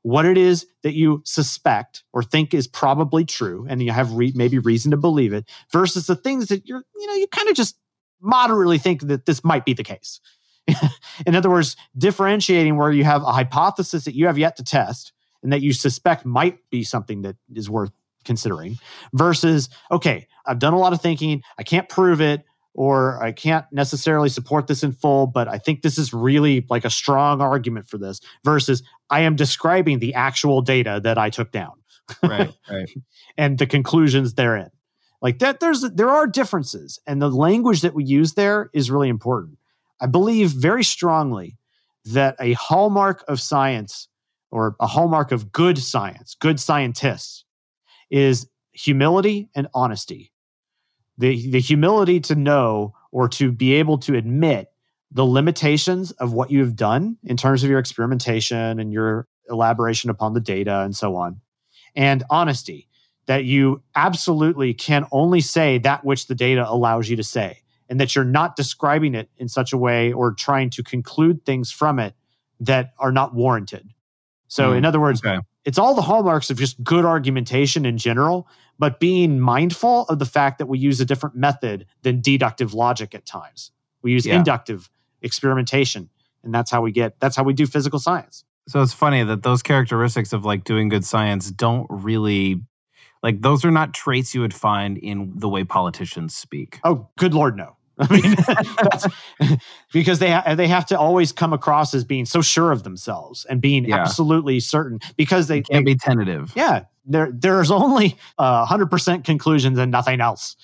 what 0.02 0.26
it 0.26 0.36
is 0.36 0.66
that 0.82 0.94
you 0.94 1.22
suspect 1.24 2.02
or 2.12 2.22
think 2.22 2.52
is 2.52 2.66
probably 2.66 3.24
true, 3.24 3.64
and 3.70 3.80
you 3.82 3.92
have 3.92 4.12
re- 4.12 4.32
maybe 4.34 4.58
reason 4.58 4.90
to 4.90 4.96
believe 4.96 5.32
it, 5.32 5.48
versus 5.70 6.06
the 6.06 6.16
things 6.16 6.48
that 6.48 6.66
you're, 6.66 6.82
you 6.96 7.06
know, 7.06 7.14
you 7.14 7.28
kind 7.28 7.48
of 7.48 7.54
just 7.54 7.76
moderately 8.20 8.78
think 8.78 9.02
that 9.02 9.26
this 9.26 9.42
might 9.44 9.64
be 9.64 9.72
the 9.72 9.84
case. 9.84 10.20
In 11.26 11.34
other 11.36 11.48
words, 11.50 11.76
differentiating 11.96 12.76
where 12.76 12.90
you 12.90 13.04
have 13.04 13.22
a 13.22 13.32
hypothesis 13.32 14.04
that 14.04 14.14
you 14.14 14.26
have 14.26 14.38
yet 14.38 14.56
to 14.56 14.64
test 14.64 15.12
and 15.42 15.52
that 15.52 15.62
you 15.62 15.72
suspect 15.72 16.24
might 16.24 16.58
be 16.70 16.84
something 16.84 17.22
that 17.22 17.36
is 17.54 17.68
worth 17.68 17.92
considering 18.24 18.78
versus, 19.12 19.68
okay, 19.90 20.26
I've 20.46 20.58
done 20.58 20.72
a 20.72 20.78
lot 20.78 20.92
of 20.92 21.00
thinking, 21.00 21.42
I 21.58 21.62
can't 21.62 21.88
prove 21.88 22.20
it, 22.20 22.44
or 22.74 23.22
I 23.22 23.32
can't 23.32 23.66
necessarily 23.70 24.28
support 24.28 24.66
this 24.66 24.82
in 24.82 24.92
full, 24.92 25.26
but 25.26 25.48
I 25.48 25.58
think 25.58 25.82
this 25.82 25.98
is 25.98 26.12
really 26.14 26.64
like 26.70 26.84
a 26.84 26.90
strong 26.90 27.40
argument 27.40 27.88
for 27.88 27.98
this 27.98 28.20
versus 28.44 28.82
I 29.10 29.20
am 29.20 29.36
describing 29.36 29.98
the 29.98 30.14
actual 30.14 30.62
data 30.62 31.00
that 31.04 31.18
I 31.18 31.30
took 31.30 31.52
down 31.52 31.72
Right. 32.22 32.52
Right. 32.70 32.90
and 33.36 33.58
the 33.58 33.66
conclusions 33.66 34.34
therein. 34.34 34.70
Like 35.20 35.38
that 35.38 35.60
there's 35.60 35.82
there 35.82 36.10
are 36.10 36.26
differences 36.26 36.98
and 37.06 37.22
the 37.22 37.30
language 37.30 37.82
that 37.82 37.94
we 37.94 38.04
use 38.04 38.34
there 38.34 38.70
is 38.72 38.90
really 38.90 39.08
important. 39.08 39.58
I 40.00 40.06
believe 40.06 40.50
very 40.50 40.82
strongly 40.82 41.58
that 42.06 42.34
a 42.40 42.54
hallmark 42.54 43.24
of 43.28 43.40
science 43.40 44.08
or 44.52 44.76
a 44.78 44.86
hallmark 44.86 45.32
of 45.32 45.50
good 45.50 45.78
science, 45.78 46.36
good 46.38 46.60
scientists 46.60 47.44
is 48.10 48.46
humility 48.72 49.48
and 49.54 49.66
honesty 49.74 50.32
the 51.18 51.50
the 51.50 51.60
humility 51.60 52.20
to 52.20 52.34
know 52.34 52.94
or 53.10 53.28
to 53.28 53.52
be 53.52 53.74
able 53.74 53.98
to 53.98 54.16
admit 54.16 54.68
the 55.10 55.24
limitations 55.24 56.10
of 56.12 56.32
what 56.32 56.50
you've 56.50 56.74
done 56.74 57.16
in 57.22 57.36
terms 57.36 57.62
of 57.62 57.70
your 57.70 57.78
experimentation 57.78 58.80
and 58.80 58.92
your 58.92 59.26
elaboration 59.48 60.08
upon 60.08 60.32
the 60.32 60.40
data 60.40 60.80
and 60.80 60.96
so 60.96 61.16
on, 61.16 61.40
and 61.94 62.24
honesty 62.30 62.88
that 63.26 63.44
you 63.44 63.82
absolutely 63.94 64.74
can 64.74 65.06
only 65.12 65.40
say 65.40 65.78
that 65.78 66.04
which 66.04 66.26
the 66.26 66.34
data 66.34 66.68
allows 66.68 67.08
you 67.08 67.16
to 67.16 67.22
say, 67.22 67.60
and 67.88 68.00
that 68.00 68.16
you're 68.16 68.24
not 68.24 68.56
describing 68.56 69.14
it 69.14 69.28
in 69.36 69.48
such 69.48 69.72
a 69.72 69.78
way 69.78 70.12
or 70.12 70.32
trying 70.32 70.70
to 70.70 70.82
conclude 70.82 71.44
things 71.44 71.70
from 71.70 71.98
it 72.00 72.14
that 72.58 72.94
are 72.98 73.12
not 73.12 73.34
warranted. 73.34 73.91
So, 74.52 74.72
Mm, 74.72 74.76
in 74.76 74.84
other 74.84 75.00
words, 75.00 75.24
okay. 75.24 75.38
it's 75.64 75.78
all 75.78 75.94
the 75.94 76.02
hallmarks 76.02 76.50
of 76.50 76.58
just 76.58 76.84
good 76.84 77.06
argumentation 77.06 77.86
in 77.86 77.96
general, 77.96 78.46
but 78.78 79.00
being 79.00 79.40
mindful 79.40 80.02
of 80.10 80.18
the 80.18 80.26
fact 80.26 80.58
that 80.58 80.66
we 80.66 80.78
use 80.78 81.00
a 81.00 81.06
different 81.06 81.34
method 81.34 81.86
than 82.02 82.20
deductive 82.20 82.74
logic 82.74 83.14
at 83.14 83.24
times. 83.24 83.70
We 84.02 84.12
use 84.12 84.26
Yeah. 84.26 84.36
inductive 84.36 84.90
experimentation, 85.22 86.10
and 86.44 86.52
that's 86.54 86.70
how 86.70 86.82
we 86.82 86.92
get 86.92 87.18
that's 87.18 87.34
how 87.34 87.44
we 87.44 87.54
do 87.54 87.66
physical 87.66 87.98
science. 87.98 88.44
So 88.68 88.82
it's 88.82 88.92
funny 88.92 89.24
that 89.24 89.42
those 89.42 89.62
characteristics 89.62 90.34
of 90.34 90.44
like 90.44 90.64
doing 90.64 90.90
good 90.90 91.06
science 91.06 91.50
don't 91.50 91.86
really 91.88 92.60
like 93.22 93.40
those 93.40 93.64
are 93.64 93.70
not 93.70 93.94
traits 93.94 94.34
you 94.34 94.42
would 94.42 94.52
find 94.52 94.98
in 94.98 95.32
the 95.34 95.48
way 95.48 95.64
politicians 95.64 96.34
speak. 96.34 96.78
Oh, 96.84 97.08
good 97.16 97.32
lord, 97.32 97.56
no. 97.56 97.76
I 97.98 98.12
mean, 98.12 98.34
that's, 98.90 99.06
because 99.92 100.18
they 100.18 100.30
ha- 100.30 100.54
they 100.54 100.66
have 100.68 100.86
to 100.86 100.98
always 100.98 101.30
come 101.32 101.52
across 101.52 101.92
as 101.94 102.04
being 102.04 102.24
so 102.24 102.40
sure 102.42 102.72
of 102.72 102.82
themselves 102.84 103.44
and 103.50 103.60
being 103.60 103.84
Yeah. 103.84 103.96
absolutely 104.00 104.60
certain 104.60 104.98
because 105.16 105.46
they, 105.48 105.60
Can't 105.62 105.84
they 105.84 105.92
be 105.92 105.98
tentative. 105.98 106.52
yeah 106.56 106.84
there 107.04 107.30
there's 107.32 107.70
only 107.70 108.16
hundred 108.38 108.86
percent 108.90 109.24
conclusions 109.24 109.78
and 109.78 109.90
nothing 109.92 110.20
else. 110.20 110.56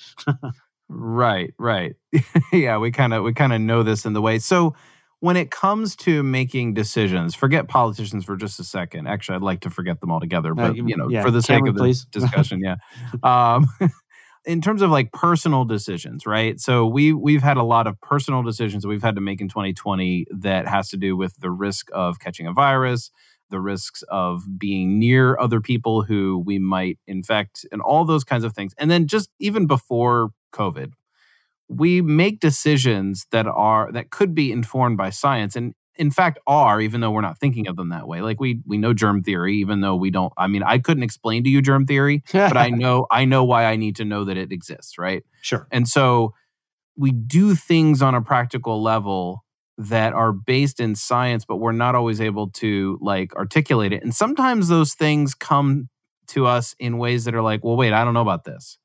Right, 0.89 1.53
right. 1.59 1.97
yeah, 2.53 2.79
we 2.79 2.91
kind 2.91 3.13
of 3.13 3.23
we 3.25 3.35
kind 3.35 3.53
of 3.53 3.61
know 3.61 3.83
this 3.83 4.07
in 4.07 4.15
the 4.15 4.23
way. 4.23 4.39
So 4.39 4.75
when 5.21 5.37
it 5.37 5.51
comes 5.51 5.97
to 5.97 6.23
making 6.23 6.75
decisions, 6.75 7.35
forget 7.35 7.69
politicians 7.69 8.25
for 8.25 8.37
just 8.37 8.59
a 8.61 8.65
second. 8.65 9.07
Actually, 9.09 9.37
I'd 9.37 9.43
like 9.43 9.61
to 9.61 9.71
forget 9.71 10.01
them 10.01 10.11
altogether, 10.13 10.55
but 10.55 10.77
you- 10.77 10.87
you 10.87 10.97
know, 10.97 11.09
yeah, 11.11 11.23
for 11.23 11.31
the 11.31 11.43
sake 11.43 11.67
of 11.67 11.75
the 11.75 12.05
discussion, 12.11 12.61
yeah. 12.63 12.77
Um, 13.23 13.67
in 14.49 14.63
terms 14.63 14.81
of 14.81 14.91
like 14.91 15.13
personal 15.13 15.67
decisions, 15.67 16.27
right? 16.27 16.59
So 16.59 16.87
we 16.87 17.13
we've 17.13 17.43
had 17.43 17.59
a 17.59 17.63
lot 17.63 17.87
of 17.87 18.01
personal 18.01 18.43
decisions 18.43 18.83
that 18.83 18.89
we've 18.89 19.03
had 19.03 19.15
to 19.17 19.21
make 19.21 19.43
in 19.43 19.49
2020 19.49 20.27
that 20.31 20.67
has 20.67 20.89
to 20.89 20.97
do 20.97 21.17
with 21.17 21.37
the 21.39 21.51
risk 21.51 21.91
of 21.93 22.19
catching 22.19 22.47
a 22.47 22.53
virus, 22.55 23.11
the 23.51 23.61
risks 23.61 24.03
of 24.09 24.59
being 24.59 24.99
near 24.99 25.39
other 25.39 25.61
people 25.61 26.03
who 26.03 26.43
we 26.45 26.59
might 26.59 26.99
infect, 27.07 27.67
and 27.71 27.83
all 27.83 28.07
those 28.07 28.25
kinds 28.25 28.43
of 28.43 28.55
things. 28.55 28.75
And 28.79 28.91
then 28.91 29.07
just 29.07 29.29
even 29.39 29.67
before 29.67 30.31
COVID, 30.55 30.93
we 31.69 32.01
make 32.01 32.41
decisions 32.41 33.27
that 33.31 33.47
are 33.47 33.93
that 33.93 34.11
could 34.11 34.35
be 34.35 34.51
informed 34.51 34.97
by 34.97 35.11
science 35.11 35.57
and 35.57 35.75
in 35.99 36.11
fact 36.11 36.39
are 36.47 36.81
even 36.81 37.01
though 37.01 37.11
we're 37.11 37.21
not 37.21 37.39
thinking 37.39 37.67
of 37.67 37.77
them 37.77 37.91
that 37.91 38.07
way 38.07 38.21
like 38.21 38.41
we 38.41 38.61
we 38.67 38.79
know 38.79 38.93
germ 38.93 39.23
theory 39.23 39.57
even 39.57 39.81
though 39.81 39.97
we 39.97 40.11
don't 40.11 40.33
i 40.37 40.47
mean 40.47 40.63
i 40.63 40.79
couldn't 40.79 41.03
explain 41.03 41.45
to 41.45 41.51
you 41.51 41.61
germ 41.61 41.87
theory 41.87 42.23
but 42.33 42.57
i 42.57 42.69
know 42.69 43.07
i 43.11 43.25
know 43.25 43.45
why 43.45 43.65
i 43.65 43.77
need 43.77 43.97
to 43.97 44.05
know 44.05 44.25
that 44.25 44.37
it 44.37 44.53
exists 44.53 44.99
right 44.99 45.25
sure. 45.43 45.67
and 45.71 45.89
so 45.89 46.33
we 46.97 47.13
do 47.13 47.55
things 47.55 48.03
on 48.03 48.15
a 48.15 48.21
practical 48.21 48.83
level 48.83 49.45
that 49.79 50.13
are 50.13 50.33
based 50.33 50.81
in 50.81 50.97
science, 50.97 51.45
but 51.45 51.57
we're 51.57 51.71
not 51.71 51.95
always 51.95 52.21
able 52.21 52.51
to 52.51 52.99
like 53.01 53.35
articulate 53.37 53.93
it. 53.93 54.03
And 54.03 54.13
sometimes 54.13 54.67
those 54.67 54.95
things 54.95 55.35
come 55.35 55.89
to 56.29 56.47
us 56.47 56.75
in 56.81 56.99
ways 56.99 57.25
that 57.25 57.35
are 57.35 57.43
like, 57.43 57.63
well, 57.63 57.77
wait, 57.77 57.93
I 57.93 58.05
don't 58.05 58.15
know 58.15 58.21
about 58.21 58.45
this. 58.45 58.77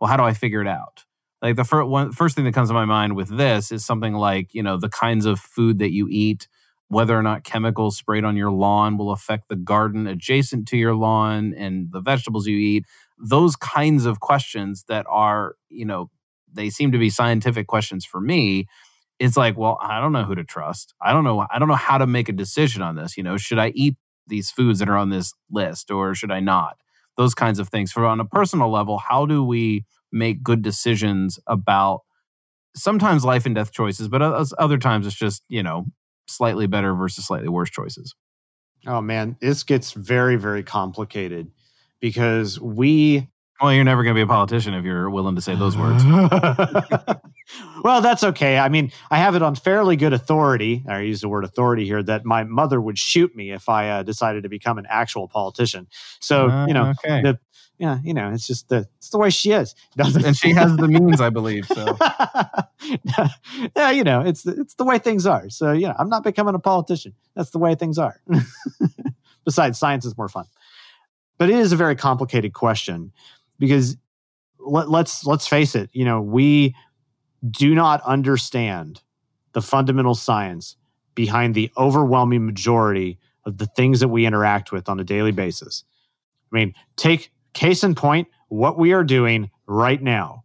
Well, 0.00 0.08
how 0.08 0.16
do 0.16 0.22
I 0.22 0.32
figure 0.32 0.60
it 0.60 0.68
out? 0.68 1.04
Like 1.42 1.56
the 1.56 1.64
first 1.64 1.88
one, 1.88 2.12
first 2.12 2.36
thing 2.36 2.44
that 2.44 2.54
comes 2.54 2.68
to 2.68 2.74
my 2.74 2.84
mind 2.84 3.16
with 3.16 3.36
this 3.36 3.72
is 3.72 3.84
something 3.84 4.14
like, 4.14 4.54
you 4.54 4.62
know, 4.62 4.78
the 4.78 4.88
kinds 4.88 5.26
of 5.26 5.40
food 5.40 5.80
that 5.80 5.92
you 5.92 6.06
eat, 6.10 6.48
whether 6.88 7.18
or 7.18 7.22
not 7.22 7.44
chemicals 7.44 7.96
sprayed 7.96 8.24
on 8.24 8.36
your 8.36 8.50
lawn 8.50 8.96
will 8.96 9.10
affect 9.10 9.48
the 9.48 9.56
garden 9.56 10.06
adjacent 10.06 10.68
to 10.68 10.76
your 10.76 10.94
lawn 10.94 11.54
and 11.56 11.90
the 11.92 12.00
vegetables 12.00 12.46
you 12.46 12.56
eat. 12.56 12.84
Those 13.18 13.56
kinds 13.56 14.06
of 14.06 14.20
questions 14.20 14.84
that 14.88 15.06
are, 15.08 15.56
you 15.68 15.84
know, 15.84 16.10
they 16.52 16.70
seem 16.70 16.92
to 16.92 16.98
be 16.98 17.10
scientific 17.10 17.66
questions 17.66 18.04
for 18.04 18.20
me. 18.20 18.66
It's 19.18 19.36
like 19.36 19.56
well 19.56 19.78
i 19.80 19.98
don't 20.00 20.12
know 20.12 20.24
who 20.24 20.34
to 20.34 20.44
trust. 20.44 20.94
I 21.00 21.12
don't 21.12 21.24
know 21.24 21.46
i 21.50 21.58
don't 21.58 21.68
know 21.68 21.74
how 21.74 21.98
to 21.98 22.06
make 22.06 22.28
a 22.28 22.32
decision 22.32 22.82
on 22.82 22.96
this 22.96 23.16
you 23.16 23.22
know 23.22 23.36
should 23.38 23.58
i 23.58 23.68
eat 23.70 23.96
these 24.26 24.50
foods 24.50 24.78
that 24.80 24.88
are 24.88 24.96
on 24.96 25.10
this 25.10 25.32
list 25.50 25.90
or 25.90 26.14
should 26.14 26.30
i 26.30 26.40
not? 26.40 26.76
Those 27.16 27.34
kinds 27.34 27.58
of 27.58 27.68
things. 27.70 27.92
For 27.92 28.04
on 28.04 28.20
a 28.20 28.24
personal 28.26 28.70
level 28.70 28.98
how 28.98 29.24
do 29.26 29.42
we 29.42 29.84
make 30.12 30.42
good 30.42 30.62
decisions 30.62 31.38
about 31.46 32.00
sometimes 32.76 33.24
life 33.24 33.46
and 33.46 33.54
death 33.54 33.72
choices 33.72 34.08
but 34.08 34.22
other 34.22 34.78
times 34.78 35.06
it's 35.06 35.16
just 35.16 35.42
you 35.48 35.62
know 35.62 35.86
slightly 36.26 36.66
better 36.66 36.94
versus 36.94 37.26
slightly 37.26 37.48
worse 37.48 37.70
choices 37.70 38.14
Oh 38.86 39.00
man, 39.00 39.36
this 39.40 39.64
gets 39.64 39.92
very, 39.92 40.36
very 40.36 40.62
complicated 40.62 41.50
because 42.00 42.60
we. 42.60 43.28
well 43.60 43.72
you're 43.72 43.84
never 43.84 44.02
going 44.04 44.14
to 44.14 44.18
be 44.18 44.22
a 44.22 44.26
politician 44.26 44.74
if 44.74 44.84
you're 44.84 45.10
willing 45.10 45.34
to 45.34 45.40
say 45.40 45.56
those 45.56 45.76
words 45.76 46.04
well, 47.82 48.00
that's 48.00 48.22
okay. 48.22 48.58
I 48.58 48.68
mean, 48.68 48.92
I 49.10 49.18
have 49.18 49.34
it 49.34 49.42
on 49.42 49.54
fairly 49.54 49.96
good 49.96 50.12
authority. 50.12 50.84
I 50.88 51.00
use 51.00 51.20
the 51.20 51.28
word 51.28 51.44
authority 51.44 51.84
here 51.84 52.02
that 52.02 52.24
my 52.24 52.44
mother 52.44 52.80
would 52.80 52.98
shoot 52.98 53.34
me 53.34 53.50
if 53.50 53.68
I 53.68 53.88
uh, 53.88 54.02
decided 54.02 54.42
to 54.44 54.48
become 54.48 54.78
an 54.78 54.86
actual 54.88 55.28
politician. 55.28 55.88
So 56.20 56.64
you 56.66 56.74
know, 56.74 56.84
Uh, 56.84 56.94
okay 57.04 57.22
the 57.22 57.38
yeah, 57.78 57.98
you 58.02 58.14
know, 58.14 58.30
it's 58.32 58.46
just 58.46 58.68
the 58.68 58.88
it's 58.96 59.10
the 59.10 59.18
way 59.18 59.30
she 59.30 59.52
is. 59.52 59.74
Doesn't 59.96 60.24
and 60.24 60.36
she 60.36 60.52
has 60.52 60.76
the 60.76 60.88
means 60.88 61.20
i 61.20 61.30
believe 61.30 61.66
so 61.66 61.96
yeah, 63.76 63.90
you 63.90 64.04
know, 64.04 64.20
it's 64.20 64.46
it's 64.46 64.74
the 64.74 64.84
way 64.84 64.98
things 64.98 65.26
are. 65.26 65.48
So 65.50 65.72
yeah, 65.72 65.94
I'm 65.98 66.08
not 66.08 66.24
becoming 66.24 66.54
a 66.54 66.58
politician. 66.58 67.14
That's 67.34 67.50
the 67.50 67.58
way 67.58 67.74
things 67.74 67.98
are. 67.98 68.20
Besides, 69.44 69.78
science 69.78 70.04
is 70.04 70.16
more 70.16 70.28
fun. 70.28 70.46
But 71.38 71.50
it 71.50 71.56
is 71.56 71.72
a 71.72 71.76
very 71.76 71.96
complicated 71.96 72.52
question 72.52 73.12
because 73.58 73.96
let, 74.58 74.90
let's 74.90 75.24
let's 75.24 75.46
face 75.46 75.74
it. 75.74 75.90
You 75.92 76.04
know, 76.04 76.20
we 76.20 76.74
do 77.48 77.74
not 77.74 78.02
understand 78.02 79.02
the 79.52 79.62
fundamental 79.62 80.14
science 80.14 80.76
behind 81.14 81.54
the 81.54 81.70
overwhelming 81.76 82.44
majority 82.44 83.18
of 83.44 83.58
the 83.58 83.66
things 83.66 84.00
that 84.00 84.08
we 84.08 84.26
interact 84.26 84.72
with 84.72 84.88
on 84.88 85.00
a 85.00 85.04
daily 85.04 85.32
basis. 85.32 85.84
I 86.52 86.56
mean, 86.56 86.74
take 86.96 87.30
case 87.56 87.82
in 87.82 87.94
point 87.94 88.28
what 88.48 88.78
we 88.78 88.92
are 88.92 89.02
doing 89.02 89.50
right 89.66 90.00
now, 90.00 90.44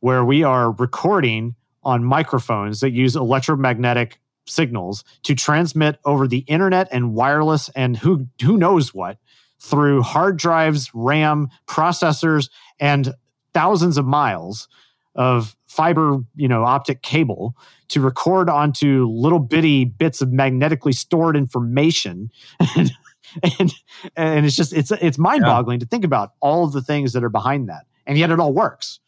where 0.00 0.24
we 0.24 0.44
are 0.44 0.72
recording 0.72 1.56
on 1.82 2.04
microphones 2.04 2.80
that 2.80 2.90
use 2.90 3.16
electromagnetic 3.16 4.20
signals 4.46 5.04
to 5.22 5.34
transmit 5.34 5.98
over 6.04 6.28
the 6.28 6.40
internet 6.40 6.86
and 6.92 7.14
wireless 7.14 7.70
and 7.70 7.96
who 7.96 8.28
who 8.42 8.58
knows 8.58 8.92
what 8.92 9.18
through 9.58 10.02
hard 10.02 10.36
drives, 10.36 10.90
RAM, 10.94 11.48
processors, 11.66 12.50
and 12.78 13.14
thousands 13.54 13.96
of 13.96 14.04
miles 14.04 14.68
of 15.14 15.56
fiber, 15.66 16.18
you 16.36 16.46
know, 16.46 16.64
optic 16.64 17.00
cable 17.00 17.56
to 17.88 18.00
record 18.00 18.50
onto 18.50 19.06
little 19.08 19.38
bitty 19.38 19.86
bits 19.86 20.20
of 20.20 20.30
magnetically 20.30 20.92
stored 20.92 21.36
information. 21.36 22.30
and, 23.58 23.74
and 24.16 24.46
it's 24.46 24.56
just 24.56 24.72
it's 24.72 24.90
it's 24.90 25.18
mind-boggling 25.18 25.80
to 25.80 25.86
think 25.86 26.04
about 26.04 26.32
all 26.40 26.64
of 26.64 26.72
the 26.72 26.82
things 26.82 27.12
that 27.12 27.24
are 27.24 27.28
behind 27.30 27.68
that. 27.68 27.86
And 28.06 28.18
yet 28.18 28.30
it 28.30 28.38
all 28.40 28.52
works. 28.52 29.00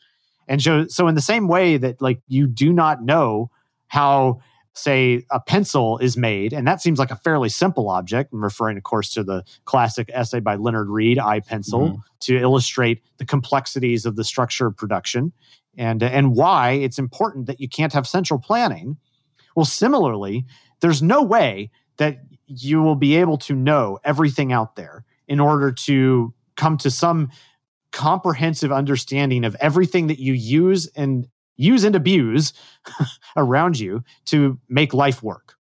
And 0.49 0.63
so 0.63 0.87
so 0.89 1.09
in 1.09 1.15
the 1.15 1.21
same 1.21 1.49
way 1.49 1.77
that 1.77 2.01
like 2.01 2.21
you 2.29 2.47
do 2.47 2.73
not 2.73 3.03
know 3.03 3.51
how 3.89 4.41
say 4.75 5.25
a 5.31 5.41
pencil 5.41 5.97
is 5.99 6.19
made 6.19 6.53
and 6.53 6.67
that 6.67 6.83
seems 6.83 6.99
like 6.99 7.11
a 7.11 7.17
fairly 7.17 7.49
simple 7.49 7.89
object 7.89 8.31
i'm 8.31 8.45
referring 8.45 8.77
of 8.77 8.83
course 8.83 9.11
to 9.11 9.25
the 9.25 9.43
classic 9.65 10.11
essay 10.13 10.39
by 10.39 10.55
Leonard 10.55 10.91
Read 10.91 11.19
i 11.19 11.41
pencil 11.41 11.81
Mhm. 11.89 12.03
to 12.21 12.37
illustrate 12.37 13.03
the 13.17 13.25
complexities 13.25 14.05
of 14.05 14.17
the 14.17 14.25
structure 14.25 14.67
of 14.67 14.77
production 14.77 15.33
and 15.79 16.03
and 16.03 16.37
why 16.37 16.73
it's 16.73 16.99
important 16.99 17.47
that 17.47 17.59
you 17.59 17.71
can't 17.71 17.95
have 17.95 18.07
central 18.07 18.39
planning 18.39 18.99
well 19.55 19.65
similarly 19.65 20.45
there's 20.81 21.03
no 21.03 21.23
way 21.23 21.71
that 21.97 22.19
you 22.47 22.83
will 22.83 22.95
be 22.95 23.17
able 23.17 23.39
to 23.39 23.55
know 23.55 23.99
everything 24.05 24.53
out 24.53 24.77
there 24.77 25.05
in 25.29 25.41
order 25.41 25.73
to 25.73 26.33
come 26.57 26.77
to 26.79 26.91
some 26.91 27.31
comprehensive 27.93 28.73
understanding 28.73 29.45
of 29.45 29.57
everything 29.61 30.09
that 30.09 30.19
you 30.19 30.33
use 30.33 30.87
and 30.97 31.29
use 31.57 31.85
and 31.85 31.97
abuse 31.97 32.53
around 33.37 33.79
you 33.79 34.05
to 34.27 34.59
make 34.69 34.93
life 34.93 35.23
work. 35.23 35.55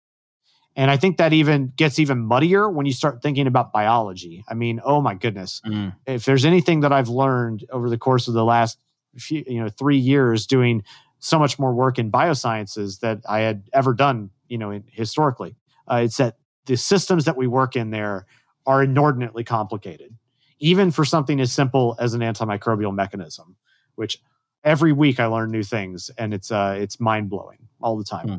And 0.76 0.90
I 0.90 0.96
think 0.96 1.18
that 1.18 1.32
even 1.32 1.72
gets 1.76 2.00
even 2.00 2.18
muddier 2.18 2.68
when 2.68 2.84
you 2.84 2.92
start 2.92 3.22
thinking 3.22 3.46
about 3.46 3.72
biology. 3.72 4.44
I 4.48 4.54
mean, 4.54 4.80
oh 4.84 5.00
my 5.00 5.14
goodness. 5.14 5.60
Mm. 5.64 5.94
If 6.06 6.24
there's 6.24 6.44
anything 6.44 6.80
that 6.80 6.92
I've 6.92 7.08
learned 7.08 7.64
over 7.70 7.88
the 7.88 7.98
course 7.98 8.26
of 8.26 8.34
the 8.34 8.44
last 8.44 8.78
few, 9.16 9.44
you 9.46 9.62
know, 9.62 9.68
3 9.68 9.96
years 9.96 10.46
doing 10.46 10.82
so 11.20 11.38
much 11.38 11.58
more 11.58 11.72
work 11.72 11.98
in 11.98 12.10
biosciences 12.10 13.00
that 13.00 13.20
I 13.28 13.40
had 13.40 13.68
ever 13.72 13.94
done, 13.94 14.30
you 14.48 14.58
know, 14.58 14.70
in, 14.70 14.84
historically, 14.90 15.54
uh, 15.88 16.00
it's 16.04 16.16
that 16.16 16.38
the 16.66 16.76
systems 16.76 17.24
that 17.24 17.36
we 17.36 17.46
work 17.46 17.76
in 17.76 17.90
there 17.90 18.26
are 18.66 18.82
inordinately 18.82 19.44
complicated, 19.44 20.16
even 20.58 20.90
for 20.90 21.04
something 21.04 21.40
as 21.40 21.52
simple 21.52 21.96
as 21.98 22.14
an 22.14 22.20
antimicrobial 22.20 22.94
mechanism, 22.94 23.56
which 23.96 24.20
every 24.62 24.92
week 24.92 25.20
I 25.20 25.26
learn 25.26 25.50
new 25.50 25.62
things 25.62 26.10
and 26.16 26.32
it's 26.32 26.50
uh, 26.50 26.76
it's 26.78 26.98
mind 26.98 27.28
blowing 27.28 27.58
all 27.80 27.96
the 27.96 28.04
time. 28.04 28.28
Hmm. 28.28 28.36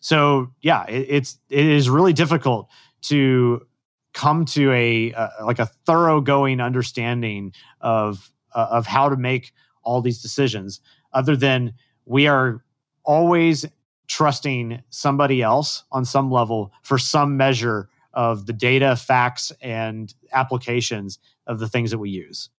So 0.00 0.52
yeah, 0.62 0.84
it, 0.86 1.06
it's 1.08 1.38
it 1.48 1.66
is 1.66 1.90
really 1.90 2.12
difficult 2.12 2.68
to 3.02 3.66
come 4.12 4.44
to 4.44 4.72
a 4.72 5.12
uh, 5.12 5.28
like 5.44 5.58
a 5.58 5.66
thoroughgoing 5.66 6.60
understanding 6.60 7.52
of 7.80 8.32
uh, 8.54 8.68
of 8.70 8.86
how 8.86 9.08
to 9.08 9.16
make 9.16 9.52
all 9.82 10.00
these 10.00 10.22
decisions 10.22 10.80
other 11.12 11.36
than 11.36 11.74
we 12.04 12.26
are 12.26 12.64
always 13.04 13.66
trusting 14.10 14.82
somebody 14.90 15.40
else 15.40 15.84
on 15.92 16.04
some 16.04 16.32
level 16.32 16.72
for 16.82 16.98
some 16.98 17.36
measure 17.36 17.88
of 18.12 18.46
the 18.46 18.52
data 18.52 18.96
facts 18.96 19.52
and 19.62 20.12
applications 20.32 21.20
of 21.46 21.60
the 21.60 21.68
things 21.68 21.92
that 21.92 21.98
we 21.98 22.10
use 22.10 22.50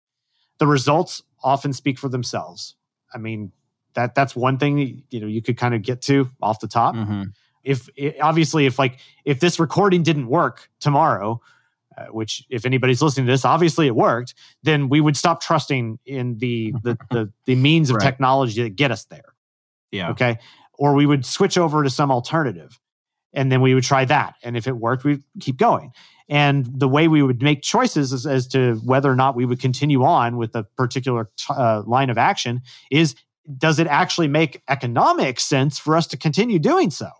the 0.59 0.66
results 0.66 1.23
often 1.42 1.73
speak 1.73 1.99
for 1.99 2.09
themselves 2.09 2.76
i 3.12 3.19
mean 3.19 3.50
that 3.95 4.14
that's 4.14 4.37
one 4.37 4.59
thing 4.59 5.02
you 5.11 5.19
know 5.21 5.26
you 5.26 5.42
could 5.42 5.57
kind 5.57 5.75
of 5.75 5.83
get 5.83 6.00
to 6.00 6.30
off 6.40 6.61
the 6.61 6.69
top 6.69 6.95
Mm-hmm. 6.95 7.23
if 7.64 7.88
it, 7.97 8.21
obviously 8.21 8.66
if 8.66 8.78
like 8.78 9.00
if 9.25 9.40
this 9.40 9.59
recording 9.59 10.04
didn't 10.04 10.28
work 10.28 10.71
tomorrow 10.78 11.40
uh, 11.99 12.04
which 12.12 12.45
if 12.49 12.64
anybody's 12.64 13.02
listening 13.02 13.26
to 13.26 13.33
this 13.33 13.45
obviously 13.45 13.88
it 13.88 13.97
worked 13.97 14.35
then 14.62 14.88
we 14.88 15.00
would 15.00 15.16
stop 15.16 15.42
trusting 15.42 15.99
in 16.07 16.38
the 16.38 16.73
the 16.85 16.97
the, 17.11 17.33
the 17.47 17.57
means 17.57 17.90
of 17.90 17.97
Right. 17.99 18.04
technology 18.04 18.62
that 18.62 18.76
get 18.76 18.92
us 18.92 19.04
there 19.07 19.35
Yeah. 19.90 20.11
okay 20.11 20.38
or 20.81 20.95
we 20.95 21.07
would 21.07 21.25
switch 21.25 21.57
over 21.57 21.85
to 21.85 21.91
some 21.91 22.11
alternative 22.11 22.81
and 23.33 23.53
then 23.53 23.61
we 23.61 23.75
would 23.75 23.85
try 23.85 24.05
that 24.05 24.35
and 24.43 24.57
if 24.57 24.67
it 24.67 24.77
worked 24.77 25.05
we'd 25.05 25.23
keep 25.39 25.57
going 25.57 25.93
and 26.29 26.67
the 26.81 26.89
way 26.89 27.07
we 27.07 27.23
would 27.23 27.43
make 27.43 27.63
choices 27.63 28.13
as, 28.13 28.27
as 28.27 28.49
to 28.49 28.75
whether 28.85 29.11
or 29.11 29.17
not 29.17 29.37
we 29.37 29.45
would 29.45 29.61
continue 29.61 30.03
on 30.03 30.37
with 30.37 30.57
a 30.57 30.65
particular 30.77 31.31
uh, 31.51 31.83
line 31.87 32.11
of 32.11 32.19
action 32.19 32.61
is 32.91 33.15
does 33.57 33.79
it 33.79 33.87
actually 33.87 34.29
make 34.29 34.63
economic 34.69 35.39
sense 35.39 35.79
for 35.79 35.97
us 35.97 36.07
to 36.09 36.17
continue 36.17 36.59
doing 36.59 36.91
so 36.91 37.11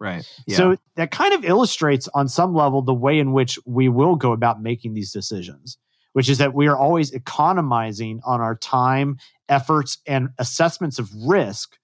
Right. 0.00 0.24
Yeah. 0.46 0.56
so 0.56 0.76
that 0.94 1.10
kind 1.10 1.34
of 1.34 1.44
illustrates 1.44 2.08
on 2.14 2.28
some 2.28 2.54
level 2.54 2.82
the 2.82 2.94
way 2.94 3.18
in 3.18 3.32
which 3.32 3.58
we 3.66 3.88
will 3.88 4.14
go 4.14 4.32
about 4.32 4.62
making 4.62 4.94
these 4.94 5.12
decisions, 5.12 5.76
which 6.12 6.28
is 6.28 6.38
that 6.38 6.54
we 6.54 6.68
are 6.68 6.76
always 6.76 7.10
economizing 7.10 8.20
on 8.24 8.40
our 8.40 8.54
time, 8.56 9.18
efforts, 9.48 9.98
and 10.06 10.28
assessments 10.38 10.98
of 10.98 11.10
risk 11.26 11.76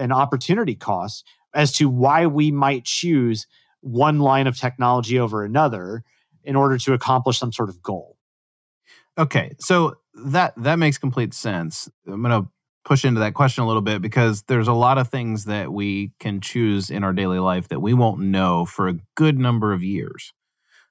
and 0.00 0.12
opportunity 0.12 0.74
cost 0.74 1.24
as 1.54 1.72
to 1.72 1.88
why 1.88 2.26
we 2.26 2.50
might 2.50 2.84
choose 2.84 3.46
one 3.80 4.18
line 4.18 4.46
of 4.46 4.56
technology 4.56 5.18
over 5.18 5.44
another 5.44 6.02
in 6.42 6.56
order 6.56 6.78
to 6.78 6.92
accomplish 6.92 7.38
some 7.38 7.52
sort 7.52 7.68
of 7.68 7.82
goal. 7.82 8.16
Okay, 9.18 9.54
so 9.58 9.96
that 10.14 10.54
that 10.56 10.78
makes 10.78 10.98
complete 10.98 11.34
sense. 11.34 11.88
I'm 12.06 12.22
going 12.22 12.42
to 12.42 12.48
push 12.84 13.04
into 13.04 13.20
that 13.20 13.34
question 13.34 13.62
a 13.62 13.66
little 13.66 13.82
bit 13.82 14.00
because 14.00 14.42
there's 14.44 14.68
a 14.68 14.72
lot 14.72 14.98
of 14.98 15.08
things 15.08 15.44
that 15.44 15.72
we 15.72 16.12
can 16.18 16.40
choose 16.40 16.90
in 16.90 17.04
our 17.04 17.12
daily 17.12 17.38
life 17.38 17.68
that 17.68 17.80
we 17.80 17.92
won't 17.92 18.20
know 18.20 18.64
for 18.64 18.88
a 18.88 18.98
good 19.16 19.38
number 19.38 19.72
of 19.72 19.82
years. 19.82 20.32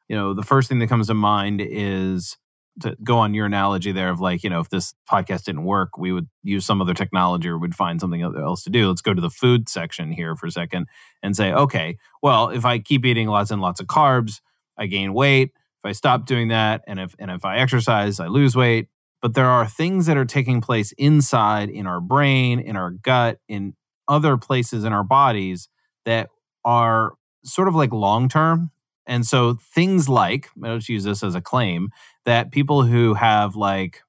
You 0.08 0.16
know, 0.16 0.34
the 0.34 0.44
first 0.44 0.70
thing 0.70 0.80
that 0.80 0.88
comes 0.88 1.08
to 1.08 1.14
mind 1.14 1.62
is 1.62 2.38
to 2.82 2.96
go 3.04 3.18
on 3.18 3.34
your 3.34 3.46
analogy 3.46 3.92
there 3.92 4.10
of 4.10 4.20
like, 4.20 4.44
you 4.44 4.50
know, 4.50 4.60
if 4.60 4.70
this 4.70 4.94
podcast 5.10 5.44
didn't 5.44 5.64
work, 5.64 5.98
we 5.98 6.12
would 6.12 6.28
use 6.44 6.66
some 6.66 6.82
other 6.82 6.94
technology 6.94 7.50
or 7.50 7.58
we'd 7.58 7.76
find 7.76 8.00
something 8.00 8.22
else 8.22 8.64
to 8.64 8.70
do. 8.70 8.88
Let's 8.88 9.02
go 9.02 9.14
to 9.14 9.22
the 9.22 9.30
food 9.30 9.70
section 9.70 10.12
here 10.12 10.36
for 10.36 10.48
a 10.48 10.52
second 10.52 10.88
and 11.22 11.36
say, 11.36 11.52
okay, 11.52 11.98
well, 12.22 12.50
if 12.50 12.66
I 12.66 12.80
keep 12.80 13.06
eating 13.06 13.28
lots 13.28 13.52
and 13.52 13.62
lots 13.62 13.80
of 13.80 13.88
carbs, 13.88 14.42
I 14.78 14.88
gain 14.88 15.14
weight. 15.14 15.52
If 15.84 15.90
I 15.90 15.92
stop 15.94 16.26
doing 16.26 16.50
that 16.50 16.84
and 16.88 17.00
if 17.00 17.16
and 17.20 17.32
if 17.32 17.46
I 17.46 17.58
exercise, 17.58 18.20
I 18.20 18.28
lose 18.28 18.56
weight. 18.56 18.88
But 19.22 19.34
there 19.34 19.50
are 19.50 19.68
things 19.68 20.06
that 20.06 20.18
are 20.18 20.26
taking 20.26 20.62
place 20.62 20.94
inside 20.94 21.70
in 21.70 21.88
our 21.88 22.00
brain, 22.00 22.60
in 22.60 22.76
our 22.76 22.92
gut, 22.92 23.40
in 23.48 23.76
other 24.08 24.38
places 24.38 24.84
in 24.84 24.94
our 24.94 25.04
bodies 25.04 25.70
that 26.06 26.30
are 26.66 27.14
sort 27.44 27.68
of 27.68 27.76
like 27.76 27.92
long 27.94 28.28
term. 28.28 28.72
And 29.10 29.26
so 29.26 29.56
things 29.56 30.08
like, 30.08 30.50
I'll 30.64 30.78
just 30.78 30.88
use 30.88 31.04
this 31.04 31.24
as 31.24 31.36
a 31.36 31.42
claim, 31.42 31.90
that 32.26 32.52
people 32.52 32.84
who 32.84 33.14
have 33.16 33.56
like 33.56 34.02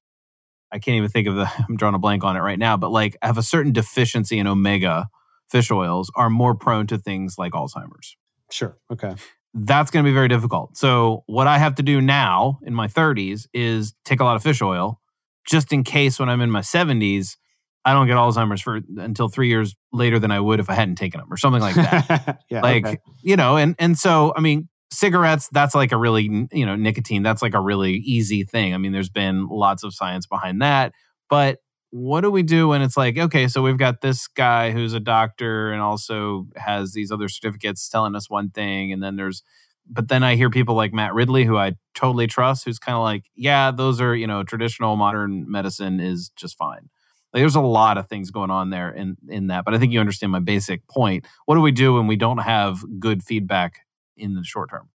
I 0.71 0.79
can't 0.79 0.95
even 0.95 1.09
think 1.09 1.27
of 1.27 1.35
the 1.35 1.51
I'm 1.69 1.75
drawing 1.75 1.95
a 1.95 1.99
blank 1.99 2.23
on 2.23 2.37
it 2.37 2.39
right 2.39 2.59
now, 2.59 2.77
but 2.77 2.91
like 2.91 3.17
have 3.21 3.37
a 3.37 3.43
certain 3.43 3.73
deficiency 3.73 4.39
in 4.39 4.47
omega 4.47 5.07
fish 5.49 5.69
oils 5.69 6.09
are 6.15 6.29
more 6.29 6.55
prone 6.55 6.87
to 6.87 6.97
things 6.97 7.35
like 7.37 7.51
Alzheimer's 7.51 8.15
Sure. 8.49 8.77
Okay. 8.91 9.15
that's 9.53 9.91
going 9.91 10.03
to 10.03 10.09
be 10.09 10.13
very 10.13 10.27
difficult. 10.27 10.77
So, 10.77 11.23
what 11.27 11.47
I 11.47 11.57
have 11.57 11.75
to 11.75 11.83
do 11.83 12.01
now 12.01 12.59
in 12.63 12.73
my 12.73 12.87
30s 12.87 13.47
is 13.53 13.93
take 14.05 14.19
a 14.19 14.23
lot 14.23 14.35
of 14.35 14.43
fish 14.43 14.61
oil 14.61 15.01
just 15.47 15.73
in 15.73 15.83
case 15.83 16.19
when 16.19 16.29
I'm 16.29 16.41
in 16.41 16.51
my 16.51 16.61
70s, 16.61 17.37
I 17.83 17.93
don't 17.93 18.07
get 18.07 18.15
Alzheimer's 18.15 18.61
for 18.61 18.79
until 18.97 19.27
three 19.27 19.47
years 19.47 19.75
later 19.91 20.19
than 20.19 20.31
I 20.31 20.39
would 20.39 20.59
if 20.59 20.69
I 20.69 20.73
hadn't 20.73 20.95
taken 20.95 21.19
them 21.19 21.31
or 21.33 21.37
something 21.37 21.61
like 21.61 21.75
that. 21.75 22.41
yeah. 22.49 22.61
like, 22.61 22.85
okay. 22.85 22.97
you 23.23 23.35
know, 23.35 23.57
and, 23.57 23.75
and 23.79 23.97
so, 23.97 24.33
I 24.35 24.41
mean, 24.41 24.69
cigarettes, 24.91 25.49
that's 25.51 25.73
like 25.73 25.91
a 25.91 25.97
really, 25.97 26.47
you 26.51 26.65
know, 26.65 26.75
nicotine, 26.75 27.23
that's 27.23 27.41
like 27.41 27.53
a 27.53 27.61
really 27.61 27.93
easy 27.93 28.43
thing. 28.43 28.73
I 28.73 28.77
mean, 28.77 28.91
there's 28.91 29.09
been 29.09 29.47
lots 29.47 29.83
of 29.83 29.93
science 29.93 30.25
behind 30.25 30.61
that. 30.61 30.93
But 31.29 31.59
what 31.91 32.21
do 32.21 32.31
we 32.31 32.43
do 32.43 32.69
when 32.69 32.81
it's 32.81 32.97
like, 32.97 33.17
okay, 33.17 33.47
so 33.47 33.61
we've 33.61 33.77
got 33.77 34.01
this 34.01 34.27
guy 34.27 34.71
who's 34.71 34.93
a 34.93 34.99
doctor 34.99 35.71
and 35.71 35.81
also 35.81 36.47
has 36.55 36.93
these 36.93 37.11
other 37.11 37.27
certificates 37.27 37.87
telling 37.89 38.15
us 38.15 38.29
one 38.29 38.49
thing, 38.49 38.91
and 38.91 39.01
then 39.03 39.15
there's 39.15 39.43
but 39.89 40.07
then 40.07 40.23
I 40.23 40.35
hear 40.35 40.49
people 40.49 40.75
like 40.75 40.93
Matt 40.93 41.13
Ridley, 41.13 41.43
who 41.43 41.57
I 41.57 41.73
totally 41.95 42.27
trust, 42.27 42.63
who's 42.63 42.79
kind 42.79 42.95
of 42.95 43.01
like, 43.01 43.25
yeah, 43.35 43.71
those 43.71 43.99
are, 43.99 44.15
you 44.15 44.27
know, 44.27 44.43
traditional 44.43 44.95
modern 44.95 45.49
medicine 45.51 45.99
is 45.99 46.29
just 46.35 46.55
fine. 46.55 46.87
Like, 47.33 47.41
there's 47.41 47.55
a 47.55 47.61
lot 47.61 47.97
of 47.97 48.07
things 48.07 48.29
going 48.31 48.51
on 48.51 48.69
there 48.69 48.91
in 48.91 49.17
in 49.27 49.47
that, 49.47 49.65
but 49.65 49.73
I 49.73 49.79
think 49.79 49.91
you 49.91 49.99
understand 49.99 50.31
my 50.31 50.39
basic 50.39 50.87
point. 50.87 51.25
What 51.45 51.55
do 51.55 51.61
we 51.61 51.71
do 51.71 51.95
when 51.95 52.07
we 52.07 52.15
don't 52.15 52.37
have 52.37 52.83
good 52.99 53.23
feedback 53.23 53.81
in 54.17 54.35
the 54.35 54.43
short 54.43 54.69
term? 54.69 54.89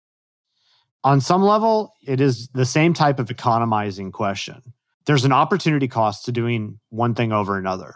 on 1.04 1.20
some 1.20 1.44
level, 1.44 1.94
it 2.06 2.22
is 2.22 2.48
the 2.50 2.66
same 2.66 2.94
type 2.94 3.20
of 3.20 3.30
economizing 3.30 4.12
question. 4.12 4.62
There's 5.06 5.26
an 5.26 5.34
opportunity 5.34 5.88
cost 5.88 6.26
to 6.26 6.32
doing 6.32 6.80
one 6.90 7.14
thing 7.14 7.34
over 7.34 7.58
another. 7.58 7.96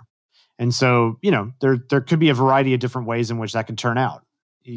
And 0.59 0.73
so, 0.73 1.17
you 1.21 1.31
know, 1.31 1.51
there 1.61 1.77
there 1.89 2.01
could 2.01 2.19
be 2.19 2.29
a 2.29 2.33
variety 2.33 2.73
of 2.73 2.79
different 2.79 3.07
ways 3.07 3.31
in 3.31 3.37
which 3.37 3.53
that 3.53 3.67
could 3.67 3.77
turn 3.77 3.97
out. 3.97 4.25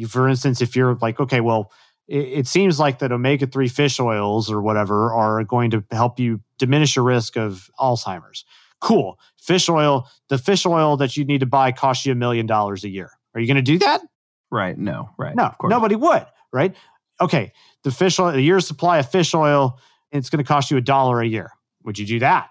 For 0.07 0.29
instance, 0.29 0.61
if 0.61 0.75
you're 0.75 0.95
like, 0.95 1.19
okay, 1.19 1.41
well, 1.41 1.71
it, 2.07 2.27
it 2.27 2.47
seems 2.47 2.79
like 2.79 2.99
that 2.99 3.11
omega 3.11 3.47
3 3.47 3.67
fish 3.67 3.99
oils 3.99 4.49
or 4.49 4.61
whatever 4.61 5.11
are 5.13 5.43
going 5.43 5.71
to 5.71 5.83
help 5.91 6.19
you 6.19 6.39
diminish 6.57 6.95
your 6.95 7.03
risk 7.03 7.35
of 7.35 7.69
Alzheimer's. 7.79 8.45
Cool. 8.79 9.19
Fish 9.37 9.67
oil, 9.67 10.07
the 10.29 10.37
fish 10.37 10.65
oil 10.65 10.95
that 10.97 11.17
you 11.17 11.25
need 11.25 11.39
to 11.41 11.45
buy 11.45 11.71
costs 11.71 12.05
you 12.05 12.13
a 12.13 12.15
million 12.15 12.45
dollars 12.45 12.83
a 12.83 12.89
year. 12.89 13.11
Are 13.33 13.41
you 13.41 13.47
going 13.47 13.55
to 13.57 13.61
do 13.61 13.79
that? 13.79 14.01
Right? 14.51 14.77
No. 14.77 15.09
Right? 15.17 15.35
No, 15.35 15.45
Of 15.45 15.57
course. 15.57 15.71
nobody 15.71 15.95
would, 15.95 16.25
right? 16.51 16.75
Okay, 17.19 17.53
the 17.83 17.91
fish 17.91 18.19
oil, 18.19 18.31
the 18.31 18.41
year's 18.41 18.67
supply 18.67 18.97
of 18.99 19.09
fish 19.09 19.33
oil, 19.33 19.79
it's 20.11 20.29
going 20.29 20.43
to 20.43 20.47
cost 20.47 20.71
you 20.71 20.77
a 20.77 20.81
dollar 20.81 21.21
a 21.21 21.27
year. 21.27 21.51
Would 21.83 21.97
you 21.97 22.05
do 22.05 22.19
that? 22.19 22.49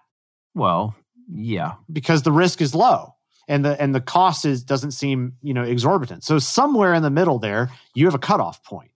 Well, 0.55 0.95
yeah. 1.33 1.75
Because 1.93 2.23
the 2.23 2.33
risk 2.33 2.61
is 2.61 2.75
low 2.75 3.15
and 3.51 3.65
the 3.65 3.81
and 3.83 3.93
the 3.95 4.01
cost 4.01 4.45
is 4.45 4.63
doesn't 4.63 4.93
seem 4.93 5.35
you 5.43 5.53
know 5.53 5.65
exorbitant. 5.65 6.25
So 6.25 6.39
somewhere 6.39 6.95
in 6.95 7.03
the 7.03 7.11
middle 7.11 7.39
there, 7.41 7.69
you 7.95 8.07
have 8.07 8.15
a 8.15 8.19
cutoff 8.19 8.63
point. 8.65 8.93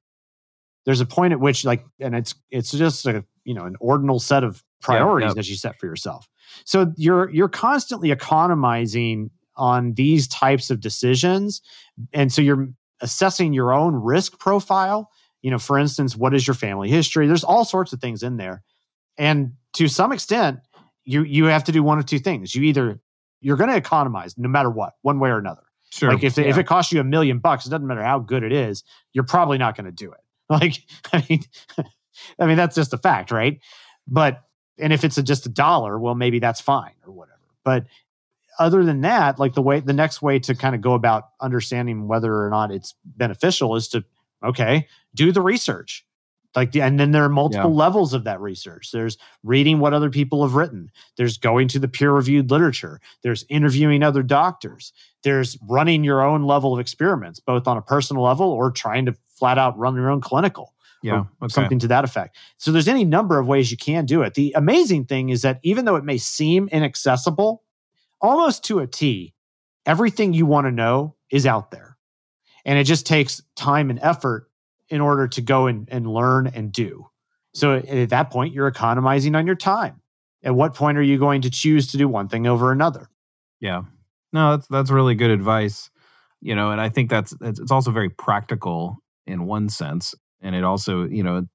There's 0.86 1.00
a 1.00 1.06
point 1.06 1.32
at 1.32 1.40
which 1.40 1.64
like, 1.64 1.84
and 1.98 2.14
it's 2.14 2.34
it's 2.50 2.70
just 2.70 3.04
a 3.06 3.24
you 3.44 3.52
know 3.52 3.64
an 3.64 3.74
ordinal 3.80 4.20
set 4.20 4.44
of 4.44 4.62
priorities 4.80 5.34
that 5.34 5.48
you 5.48 5.56
set 5.56 5.78
for 5.80 5.86
yourself. 5.86 6.28
So 6.64 6.92
you're 6.96 7.30
you're 7.30 7.48
constantly 7.48 8.12
economizing 8.12 9.30
on 9.56 9.94
these 9.94 10.28
types 10.28 10.70
of 10.70 10.80
decisions, 10.80 11.60
and 12.12 12.32
so 12.32 12.40
you're 12.40 12.68
assessing 13.04 13.52
your 13.52 13.72
own 13.72 13.94
risk 13.94 14.40
profile. 14.40 15.10
You 15.42 15.52
know, 15.52 15.58
for 15.58 15.78
instance, 15.78 16.16
what 16.16 16.34
is 16.34 16.46
your 16.46 16.54
family 16.54 16.88
history? 16.88 17.26
There's 17.26 17.44
all 17.44 17.64
sorts 17.64 17.92
of 17.92 18.00
things 18.00 18.22
in 18.22 18.38
there, 18.38 18.62
and 19.16 19.52
to 19.74 19.86
some 19.88 20.10
extent, 20.10 20.58
you 21.04 21.22
you 21.22 21.44
have 21.44 21.64
to 21.64 21.72
do 21.72 21.82
one 21.82 21.98
of 21.98 22.06
two 22.06 22.18
things. 22.18 22.54
You 22.54 22.62
either 22.62 22.98
you're 23.44 23.58
going 23.58 23.68
to 23.68 23.76
economize 23.76 24.38
no 24.38 24.48
matter 24.48 24.70
what, 24.70 24.94
one 25.02 25.20
way 25.20 25.28
or 25.28 25.38
another. 25.38 25.60
Sure. 25.90 26.12
Like 26.12 26.24
if, 26.24 26.38
if 26.38 26.56
it 26.56 26.66
costs 26.66 26.92
you 26.92 27.00
a 27.00 27.04
million 27.04 27.38
bucks, 27.38 27.66
it 27.66 27.70
doesn't 27.70 27.86
matter 27.86 28.02
how 28.02 28.18
good 28.18 28.42
it 28.42 28.52
is, 28.52 28.82
you're 29.12 29.22
probably 29.22 29.58
not 29.58 29.76
going 29.76 29.84
to 29.84 29.92
do 29.92 30.10
it. 30.10 30.18
Like, 30.50 30.74
I 31.10 31.24
mean, 31.28 31.42
I 32.38 32.46
mean, 32.46 32.58
that's 32.58 32.74
just 32.74 32.92
a 32.92 32.98
fact, 32.98 33.30
right? 33.30 33.60
But, 34.06 34.42
and 34.78 34.92
if 34.92 35.02
it's 35.02 35.16
a, 35.16 35.22
just 35.22 35.46
a 35.46 35.48
dollar, 35.48 35.98
well, 35.98 36.14
maybe 36.14 36.38
that's 36.38 36.60
fine 36.60 36.92
or 37.06 37.14
whatever. 37.14 37.40
But 37.64 37.86
other 38.58 38.84
than 38.84 39.00
that, 39.02 39.38
like 39.38 39.54
the 39.54 39.62
way, 39.62 39.80
the 39.80 39.92
next 39.92 40.22
way 40.22 40.38
to 40.40 40.54
kind 40.54 40.74
of 40.74 40.80
go 40.80 40.94
about 40.94 41.30
understanding 41.40 42.08
whether 42.08 42.44
or 42.44 42.50
not 42.50 42.70
it's 42.70 42.94
beneficial 43.04 43.76
is 43.76 43.88
to, 43.88 44.04
okay, 44.44 44.88
do 45.14 45.32
the 45.32 45.42
research. 45.42 46.04
Like, 46.54 46.70
the, 46.70 46.82
and 46.82 47.00
then 47.00 47.10
there 47.10 47.24
are 47.24 47.28
multiple 47.28 47.74
levels 47.74 48.14
of 48.14 48.22
that 48.24 48.40
research. 48.40 48.92
There's 48.92 49.18
reading 49.42 49.80
what 49.80 49.92
other 49.92 50.08
people 50.08 50.44
have 50.44 50.54
written. 50.54 50.88
There's 51.16 51.36
going 51.36 51.66
to 51.68 51.80
the 51.80 51.88
peer 51.88 52.12
reviewed 52.12 52.48
literature. 52.48 53.00
There's 53.22 53.44
interviewing 53.48 54.04
other 54.04 54.22
doctors 54.22 54.92
there's 55.24 55.58
running 55.68 56.04
your 56.04 56.22
own 56.22 56.44
level 56.44 56.72
of 56.72 56.78
experiments, 56.78 57.40
both 57.40 57.66
on 57.66 57.76
a 57.76 57.82
personal 57.82 58.22
level 58.22 58.46
or 58.46 58.70
trying 58.70 59.06
to 59.06 59.16
flat 59.28 59.58
out 59.58 59.76
run 59.76 59.96
your 59.96 60.10
own 60.10 60.20
clinical, 60.20 60.74
yeah. 61.02 61.24
Okay. 61.42 61.52
something 61.52 61.80
to 61.80 61.88
that 61.88 62.04
effect. 62.04 62.36
So 62.58 62.70
there's 62.70 62.86
any 62.86 63.04
number 63.04 63.38
of 63.40 63.48
ways 63.48 63.70
you 63.70 63.76
can 63.76 64.06
do 64.06 64.22
it. 64.22 64.34
The 64.34 64.52
amazing 64.54 65.06
thing 65.06 65.30
is 65.30 65.42
that 65.42 65.58
even 65.64 65.86
though 65.86 65.96
it 65.96 66.04
may 66.04 66.18
seem 66.18 66.68
inaccessible, 66.68 67.63
almost 68.24 68.64
to 68.64 68.78
a 68.80 68.86
T, 68.86 69.34
everything 69.86 70.32
you 70.32 70.46
want 70.46 70.66
to 70.66 70.70
know 70.70 71.14
is 71.30 71.46
out 71.46 71.70
there. 71.70 71.96
And 72.64 72.78
it 72.78 72.84
just 72.84 73.06
takes 73.06 73.42
time 73.56 73.90
and 73.90 73.98
effort 74.00 74.50
in 74.88 75.00
order 75.00 75.28
to 75.28 75.42
go 75.42 75.66
and, 75.66 75.88
and 75.90 76.06
learn 76.06 76.46
and 76.46 76.72
do. 76.72 77.06
So 77.52 77.72
eh, 77.72 78.02
at 78.02 78.10
that 78.10 78.30
point, 78.30 78.54
you're 78.54 78.66
economizing 78.66 79.34
on 79.34 79.46
your 79.46 79.56
time. 79.56 80.00
At 80.42 80.54
what 80.54 80.74
point 80.74 80.98
are 80.98 81.02
you 81.02 81.18
going 81.18 81.42
to 81.42 81.50
choose 81.50 81.88
to 81.88 81.98
do 81.98 82.08
one 82.08 82.28
thing 82.28 82.46
over 82.46 82.72
another? 82.72 83.08
Yeah. 83.60 83.82
No, 84.32 84.52
that's 84.52 84.66
that's 84.66 84.90
really 84.90 85.14
good 85.14 85.30
advice. 85.30 85.90
You 86.40 86.54
know, 86.54 86.70
and 86.70 86.80
I 86.80 86.88
think 86.88 87.08
that's 87.08 87.34
it's 87.40 87.70
also 87.70 87.90
very 87.90 88.10
practical 88.10 88.98
in 89.26 89.46
one 89.46 89.70
sense, 89.70 90.14
and 90.42 90.54
it 90.54 90.64
also, 90.64 91.04
you 91.04 91.22
know, 91.22 91.46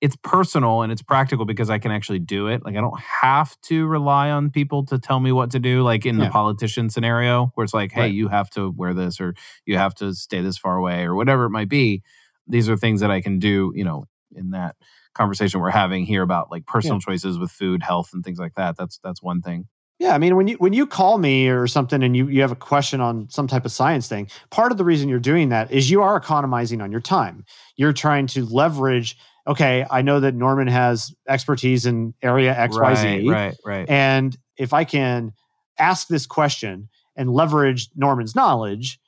it's 0.00 0.16
personal 0.22 0.82
and 0.82 0.92
it's 0.92 1.02
practical 1.02 1.44
because 1.44 1.70
I 1.70 1.78
can 1.78 1.90
actually 1.90 2.20
do 2.20 2.46
it. 2.46 2.64
Like 2.64 2.76
I 2.76 2.80
don't 2.80 2.98
have 3.00 3.60
to 3.62 3.86
rely 3.86 4.30
on 4.30 4.50
people 4.50 4.84
to 4.86 4.98
tell 4.98 5.18
me 5.18 5.32
what 5.32 5.50
to 5.52 5.58
do. 5.58 5.82
Like 5.82 6.06
in 6.06 6.18
Yeah. 6.18 6.26
the 6.26 6.30
politician 6.30 6.88
scenario, 6.88 7.50
where 7.54 7.64
it's 7.64 7.74
like, 7.74 7.90
hey, 7.92 8.02
Right. 8.02 8.12
you 8.14 8.28
have 8.28 8.48
to 8.50 8.70
wear 8.70 8.94
this 8.94 9.20
or 9.20 9.34
you 9.66 9.76
have 9.76 9.94
to 9.96 10.14
stay 10.14 10.40
this 10.40 10.56
far 10.56 10.76
away 10.76 11.02
or 11.04 11.14
whatever 11.16 11.44
it 11.46 11.50
might 11.50 11.68
be. 11.68 12.02
These 12.46 12.68
are 12.68 12.76
things 12.76 13.00
that 13.00 13.10
I 13.10 13.20
can 13.20 13.38
do. 13.40 13.72
You 13.74 13.84
know, 13.84 14.04
in 14.34 14.50
that 14.50 14.76
conversation 15.14 15.60
we're 15.60 15.70
having 15.70 16.04
here 16.06 16.22
about 16.22 16.50
like 16.50 16.64
personal 16.66 17.00
choices 17.00 17.38
with 17.38 17.50
food, 17.50 17.82
health, 17.82 18.10
and 18.12 18.24
things 18.24 18.38
like 18.38 18.54
that. 18.54 18.76
That's 18.76 19.00
that's 19.02 19.20
one 19.22 19.42
thing. 19.42 19.66
Yeah, 19.98 20.14
I 20.14 20.18
mean, 20.18 20.36
when 20.36 20.46
you 20.46 20.54
when 20.58 20.74
you 20.74 20.86
call 20.86 21.18
me 21.18 21.48
or 21.48 21.66
something 21.66 22.04
and 22.04 22.16
you 22.16 22.28
you 22.28 22.40
have 22.42 22.52
a 22.52 22.56
question 22.56 23.00
on 23.00 23.28
some 23.30 23.48
type 23.48 23.64
of 23.64 23.72
science 23.72 24.06
thing, 24.06 24.28
part 24.50 24.70
of 24.70 24.78
the 24.78 24.84
reason 24.84 25.08
you're 25.08 25.18
doing 25.18 25.48
that 25.48 25.72
is 25.72 25.90
you 25.90 26.02
are 26.02 26.16
economizing 26.16 26.80
on 26.80 26.92
your 26.92 27.00
time. 27.00 27.44
You're 27.76 27.92
trying 27.92 28.28
to 28.28 28.44
leverage. 28.46 29.18
Okay, 29.48 29.84
I 29.90 30.02
know 30.02 30.20
that 30.20 30.34
Norman 30.34 30.68
has 30.68 31.14
expertise 31.26 31.86
in 31.86 32.14
area 32.22 32.54
X 32.56 32.78
Y 32.78 32.94
Z, 32.94 33.08
Right, 33.08 33.24
right, 33.30 33.56
right. 33.64 33.88
and 33.88 34.36
if 34.56 34.74
I 34.74 34.84
can 34.84 35.32
ask 35.78 36.06
this 36.08 36.26
question 36.26 36.88
and 37.16 37.30
leverage 37.30 37.88
Norman's 37.96 38.34
knowledge, 38.34 39.00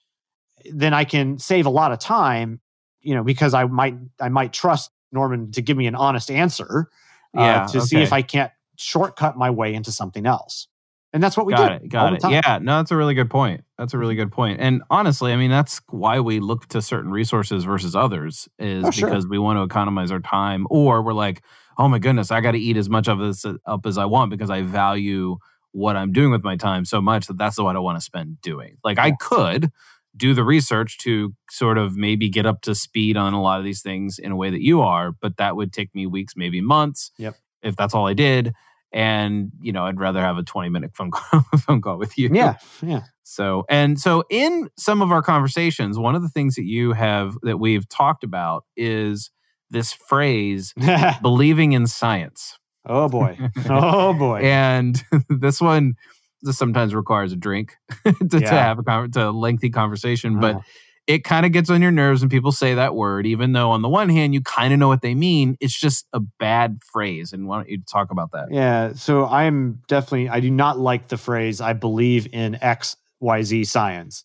then 0.73 0.95
I 0.95 1.05
can 1.05 1.39
save 1.39 1.67
a 1.67 1.71
lot 1.71 1.93
of 1.93 1.99
time. 1.99 2.61
You 3.03 3.15
know, 3.15 3.23
because 3.23 3.55
I 3.55 3.65
might 3.65 3.97
I 4.19 4.29
might 4.29 4.53
trust 4.53 4.91
Norman 5.13 5.53
to 5.53 5.63
give 5.63 5.77
me 5.77 5.87
an 5.87 5.95
honest 5.95 6.31
answer 6.31 6.89
uh, 7.37 7.41
Yeah, 7.41 7.67
to 7.67 7.81
see 7.81 8.01
if 8.01 8.13
I 8.13 8.23
can't 8.23 8.53
shortcut 8.77 9.37
my 9.37 9.51
way 9.51 9.75
into 9.75 9.93
something 9.93 10.27
else. 10.27 10.69
And 11.13 11.23
that's 11.23 11.37
what 11.37 11.45
we 11.45 11.53
got 11.53 11.69
do. 11.81 11.85
it 11.85 11.89
got 11.89 12.13
it 12.13 12.23
yeah 12.31 12.59
no 12.63 12.77
that's 12.77 12.93
a 12.93 12.97
really 12.97 13.15
good 13.15 13.31
point 13.31 13.65
that's 13.81 13.95
a 13.95 13.99
really 13.99 14.15
good 14.15 14.31
point 14.31 14.61
and 14.61 14.83
honestly 14.91 15.33
i 15.33 15.37
mean 15.37 15.51
that's 15.51 15.81
why 15.89 16.21
we 16.21 16.39
look 16.39 16.67
to 16.69 16.83
certain 16.83 17.11
resources 17.11 17.65
versus 17.65 17.97
others 17.97 18.47
is 18.59 18.85
Oh, 18.85 18.91
sure. 18.91 19.09
because 19.09 19.27
we 19.27 19.39
want 19.39 19.57
to 19.59 19.63
economize 19.63 20.11
our 20.13 20.21
time 20.21 20.67
or 20.71 21.03
we're 21.03 21.15
like 21.15 21.43
oh 21.79 21.89
my 21.89 21.99
goodness 21.99 22.31
i 22.31 22.41
got 22.43 22.53
to 22.53 22.59
eat 22.59 22.77
as 22.77 22.89
much 22.91 23.09
of 23.09 23.19
this 23.19 23.45
uh, 23.45 23.55
up 23.67 23.87
as 23.87 23.97
i 23.99 24.05
want 24.05 24.31
because 24.31 24.51
i 24.51 24.61
value 24.63 25.37
what 25.73 25.97
i'm 25.97 26.13
doing 26.13 26.31
with 26.31 26.45
my 26.45 26.57
time 26.57 26.85
so 26.85 27.01
much 27.01 27.27
that 27.27 27.39
that's 27.39 27.59
what 27.59 27.75
i 27.75 27.79
want 27.79 27.97
to 27.99 28.05
spend 28.05 28.41
doing 28.43 28.77
like 28.85 28.99
i 28.99 29.13
could 29.13 29.71
do 30.17 30.35
the 30.35 30.45
research 30.45 30.99
to 30.99 31.33
sort 31.51 31.79
of 31.79 31.97
maybe 31.97 32.29
get 32.29 32.45
up 32.45 32.61
to 32.63 32.75
speed 32.75 33.17
on 33.17 33.33
a 33.33 33.41
lot 33.41 33.59
of 33.61 33.65
these 33.65 33.81
things 33.81 34.19
in 34.19 34.31
a 34.33 34.37
way 34.37 34.51
that 34.51 34.61
you 34.61 34.81
are 34.83 35.13
but 35.13 35.37
that 35.39 35.57
would 35.57 35.73
take 35.73 35.95
me 35.95 36.07
weeks 36.07 36.35
maybe 36.37 36.61
months 36.61 37.13
Yep. 37.19 37.35
if 37.63 37.77
that's 37.77 37.95
all 37.95 38.07
i 38.09 38.13
did 38.15 38.53
and 38.93 39.53
you 39.61 39.73
know 39.73 39.85
i'd 39.87 40.01
rather 40.01 40.21
have 40.21 40.37
a 40.37 40.43
20 40.43 40.69
minute 40.69 40.91
phone 40.95 41.11
call, 41.13 41.41
phone 41.59 41.81
call 41.81 41.97
with 41.97 42.19
you 42.19 42.29
Yeah. 42.33 42.57
Yeah. 42.83 43.03
So 43.31 43.65
and 43.69 44.01
so 44.01 44.25
in 44.29 44.69
some 44.77 45.03
of 45.03 45.13
our 45.13 45.23
conversations 45.23 45.99
one 45.99 46.15
of 46.15 46.23
the 46.23 46.29
things 46.29 46.57
that 46.57 46.65
you 46.65 46.93
have 46.93 47.37
that 47.43 47.59
we've 47.59 47.89
talked 47.89 48.25
about 48.25 48.65
is 48.77 49.31
this 49.71 49.93
phrase 49.93 50.75
believing 51.23 51.73
in 51.73 51.87
science 51.87 52.59
oh 52.87 53.09
boy. 53.09 53.39
Oh 53.69 54.13
boy. 54.15 54.41
and 54.41 55.03
this 55.29 55.61
one 55.61 55.95
this 56.43 56.59
sometimes 56.59 56.95
requires 56.95 57.33
a 57.33 57.37
drink 57.37 57.77
to, 58.05 58.41
to 58.41 58.49
have 58.49 58.79
a, 58.79 58.83
con- 58.83 59.11
to 59.13 59.29
a 59.29 59.31
lengthy 59.31 59.71
conversation 59.71 60.41
but 60.41 60.57
Uh, 60.57 60.61
it 61.07 61.25
kind 61.25 61.45
of 61.45 61.51
gets 61.51 61.71
on 61.71 61.83
your 61.83 61.91
nerves 61.91 62.21
when 62.23 62.29
people 62.29 62.53
say 62.53 62.75
that 62.75 62.95
word, 62.95 63.27
even 63.27 63.53
though 63.53 63.73
on 63.73 63.83
the 63.83 63.89
one 63.89 64.09
hand 64.09 64.33
you 64.33 64.41
kind 64.43 64.73
of 64.73 64.79
know 64.79 64.87
what 64.87 65.03
they 65.03 65.15
mean. 65.15 65.57
It's 65.59 65.77
just 65.77 66.07
a 66.13 66.21
bad 66.21 66.79
phrase. 66.93 67.33
And 67.33 67.49
why 67.49 67.57
don't 67.57 67.69
you 67.69 67.83
talk 67.91 68.13
about 68.13 68.31
that? 68.31 68.47
yeah. 68.53 68.93
So 68.93 69.27
I'm 69.27 69.83
definitely 69.89 70.29
I 70.29 70.39
do 70.39 70.51
not 70.53 70.79
like 70.79 71.09
the 71.09 71.17
phrase 71.17 71.61
I 71.61 71.73
believe 71.73 72.29
in 72.33 72.59
X, 72.63 72.97
Y, 73.21 73.43
Z 73.43 73.65
science 73.65 74.25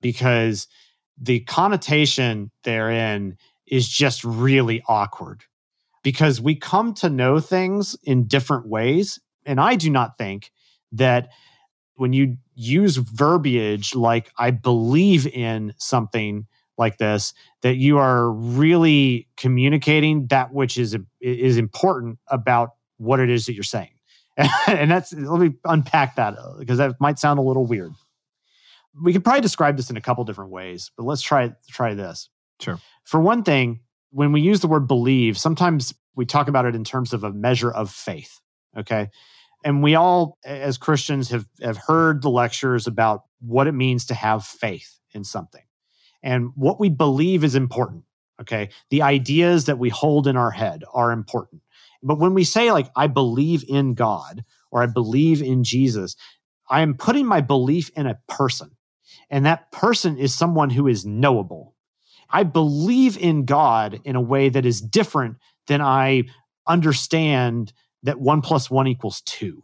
because 0.00 0.68
the 1.20 1.40
connotation 1.40 2.50
therein 2.64 3.36
is 3.66 3.88
just 3.88 4.24
really 4.24 4.82
awkward. 4.88 5.42
Because 6.02 6.40
we 6.40 6.54
come 6.54 6.94
to 6.94 7.10
know 7.10 7.40
things 7.40 7.96
in 8.04 8.28
different 8.28 8.68
ways. 8.68 9.18
And 9.44 9.60
I 9.60 9.74
do 9.74 9.90
not 9.90 10.16
think 10.18 10.52
that 10.92 11.30
when 11.96 12.12
you 12.12 12.36
use 12.54 12.96
verbiage 12.96 13.94
like 13.94 14.30
I 14.38 14.52
believe 14.52 15.26
in 15.26 15.74
something 15.78 16.46
like 16.78 16.98
this, 16.98 17.34
that 17.62 17.76
you 17.76 17.98
are 17.98 18.30
really 18.30 19.26
communicating 19.36 20.26
that 20.28 20.52
which 20.52 20.78
is 20.78 20.96
is 21.20 21.56
important 21.56 22.18
about 22.28 22.74
what 22.98 23.18
it 23.18 23.30
is 23.30 23.46
that 23.46 23.54
you're 23.54 23.64
saying. 23.64 23.90
and 24.68 24.90
that's 24.90 25.12
let 25.12 25.40
me 25.40 25.54
unpack 25.64 26.14
that 26.16 26.34
because 26.58 26.78
that 26.78 27.00
might 27.00 27.18
sound 27.18 27.38
a 27.38 27.42
little 27.42 27.66
weird. 27.66 27.92
We 29.02 29.12
could 29.12 29.24
probably 29.24 29.42
describe 29.42 29.76
this 29.76 29.90
in 29.90 29.96
a 29.96 30.00
couple 30.00 30.24
different 30.24 30.50
ways, 30.50 30.90
but 30.96 31.04
let's 31.04 31.22
try 31.22 31.52
try 31.68 31.94
this. 31.94 32.28
Sure. 32.60 32.80
For 33.04 33.20
one 33.20 33.42
thing, 33.42 33.80
when 34.10 34.32
we 34.32 34.40
use 34.40 34.60
the 34.60 34.66
word 34.66 34.88
believe, 34.88 35.38
sometimes 35.38 35.94
we 36.14 36.24
talk 36.24 36.48
about 36.48 36.64
it 36.64 36.74
in 36.74 36.84
terms 36.84 37.12
of 37.12 37.24
a 37.24 37.32
measure 37.32 37.70
of 37.70 37.90
faith. 37.90 38.40
Okay. 38.76 39.10
And 39.64 39.82
we 39.82 39.94
all, 39.94 40.38
as 40.44 40.78
Christians, 40.78 41.30
have, 41.30 41.46
have 41.60 41.76
heard 41.76 42.22
the 42.22 42.30
lectures 42.30 42.86
about 42.86 43.22
what 43.40 43.66
it 43.66 43.72
means 43.72 44.06
to 44.06 44.14
have 44.14 44.44
faith 44.44 44.98
in 45.12 45.24
something. 45.24 45.62
And 46.22 46.50
what 46.54 46.78
we 46.80 46.88
believe 46.88 47.44
is 47.44 47.54
important. 47.54 48.04
Okay. 48.40 48.70
The 48.90 49.02
ideas 49.02 49.66
that 49.66 49.78
we 49.78 49.88
hold 49.88 50.26
in 50.26 50.36
our 50.36 50.50
head 50.50 50.84
are 50.92 51.10
important. 51.10 51.62
But 52.02 52.18
when 52.18 52.34
we 52.34 52.44
say, 52.44 52.70
like, 52.70 52.90
I 52.94 53.06
believe 53.06 53.64
in 53.68 53.94
God 53.94 54.44
or 54.70 54.82
I 54.82 54.86
believe 54.86 55.42
in 55.42 55.64
Jesus, 55.64 56.16
I 56.68 56.82
am 56.82 56.94
putting 56.94 57.26
my 57.26 57.40
belief 57.40 57.90
in 57.96 58.06
a 58.06 58.18
person. 58.28 58.75
And 59.30 59.46
that 59.46 59.70
person 59.72 60.18
is 60.18 60.34
someone 60.34 60.70
who 60.70 60.86
is 60.86 61.04
knowable. 61.04 61.74
I 62.30 62.42
believe 62.42 63.16
in 63.18 63.44
God 63.44 64.00
in 64.04 64.16
a 64.16 64.20
way 64.20 64.48
that 64.48 64.66
is 64.66 64.80
different 64.80 65.36
than 65.66 65.80
I 65.80 66.24
understand 66.66 67.72
that 68.02 68.20
one 68.20 68.40
plus 68.40 68.70
one 68.70 68.86
equals 68.86 69.20
two, 69.22 69.62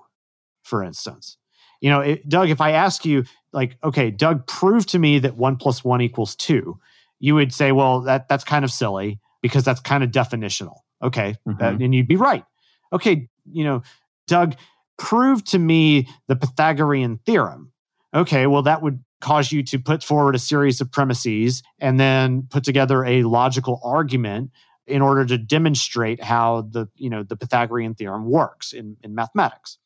for 0.63 0.83
instance. 0.83 1.37
You 1.81 1.91
know, 1.91 2.01
it, 2.01 2.29
Doug, 2.29 2.51
if 2.51 2.61
I 2.61 2.73
ask 2.73 3.05
you, 3.05 3.25
like, 3.53 3.77
okay, 3.83 4.11
Doug, 4.11 4.47
prove 4.47 4.87
to 4.87 4.99
me 4.99 5.19
that 5.21 5.37
one 5.37 5.57
plus 5.57 5.85
one 5.85 6.01
equals 6.01 6.37
two, 6.37 6.79
you 7.19 7.35
would 7.35 7.53
say, 7.53 7.73
well, 7.73 8.01
that 8.03 8.29
that's 8.29 8.45
kind 8.45 8.65
of 8.65 8.71
silly 8.71 9.21
because 9.43 9.65
that's 9.65 9.81
kind 9.81 10.05
of 10.05 10.11
definitional. 10.11 10.79
Okay, 11.03 11.37
that- 11.47 11.59
mm-hmm. 11.75 11.83
and 11.83 11.95
you'd 11.95 12.09
be 12.09 12.17
right. 12.17 12.45
Okay, 12.93 13.29
you 13.51 13.65
know, 13.65 13.83
Doug, 14.27 14.55
prove 14.99 15.45
to 15.45 15.59
me 15.59 16.09
the 16.29 16.37
Pythagorean 16.37 17.19
theorem. 17.27 17.73
Okay, 18.15 18.47
well, 18.47 18.63
that 18.63 18.83
would 18.83 19.03
cause 19.23 19.53
you 19.53 19.63
to 19.63 19.79
put 19.79 20.05
forward 20.05 20.35
a 20.35 20.39
series 20.39 20.81
of 20.83 20.93
premises 20.93 21.63
and 21.79 21.99
then 21.99 22.43
put 22.51 22.65
together 22.65 23.05
a 23.05 23.23
logical 23.23 23.81
argument 23.83 24.51
in 24.87 25.01
order 25.01 25.25
to 25.25 25.39
demonstrate 25.39 26.23
how 26.23 26.63
the 26.71 26.87
you 26.97 27.09
know 27.09 27.23
the 27.23 27.37
Pythagorean 27.37 27.95
theorem 27.95 28.27
works 28.27 28.73
in, 28.73 28.97
in 29.03 29.15
mathematics. 29.15 29.79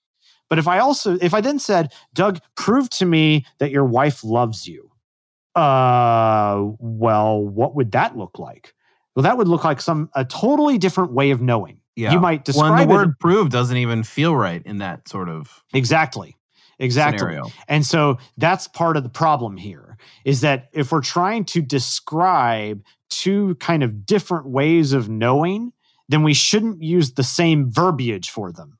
But 0.48 0.58
if 0.58 0.66
I 0.66 0.78
also 0.78 1.18
if 1.20 1.34
I 1.34 1.40
then 1.40 1.58
said, 1.58 1.92
Doug, 2.14 2.40
prove 2.56 2.90
to 2.90 3.06
me 3.06 3.44
that 3.58 3.70
your 3.70 3.84
wife 3.84 4.24
loves 4.24 4.66
you. 4.66 4.90
Uh 5.54 6.64
well, 6.78 7.40
what 7.40 7.76
would 7.76 7.92
that 7.92 8.16
look 8.16 8.38
like? 8.38 8.74
Well, 9.14 9.22
that 9.22 9.38
would 9.38 9.48
look 9.48 9.64
like 9.64 9.80
some 9.80 10.10
a 10.14 10.24
totally 10.24 10.78
different 10.78 11.12
way 11.12 11.30
of 11.30 11.40
knowing. 11.40 11.80
Yeah. 11.94 12.12
You 12.12 12.20
might 12.20 12.40
Well, 12.40 12.44
describe 12.44 12.88
the 12.88 12.94
it 12.94 12.96
word 12.96 13.18
prove 13.18 13.50
doesn't 13.50 13.76
even 13.76 14.02
feel 14.02 14.36
right 14.36 14.62
in 14.64 14.78
that 14.78 15.08
sort 15.08 15.28
of 15.28 15.62
exactly. 15.72 16.35
Exactly. 16.78 17.18
scenario. 17.18 17.46
And 17.68 17.84
so 17.86 18.18
that's 18.36 18.68
part 18.68 18.96
of 18.96 19.02
the 19.02 19.08
problem 19.08 19.56
here 19.56 19.96
is 20.24 20.42
that 20.42 20.68
if 20.72 20.92
we're 20.92 21.00
trying 21.00 21.44
to 21.46 21.62
describe 21.62 22.82
two 23.08 23.54
kind 23.56 23.82
of 23.82 24.04
different 24.04 24.46
ways 24.46 24.92
of 24.92 25.08
knowing, 25.08 25.72
then 26.08 26.22
we 26.22 26.34
shouldn't 26.34 26.82
use 26.82 27.14
the 27.14 27.22
same 27.22 27.70
verbiage 27.70 28.30
for 28.30 28.52
them. 28.52 28.78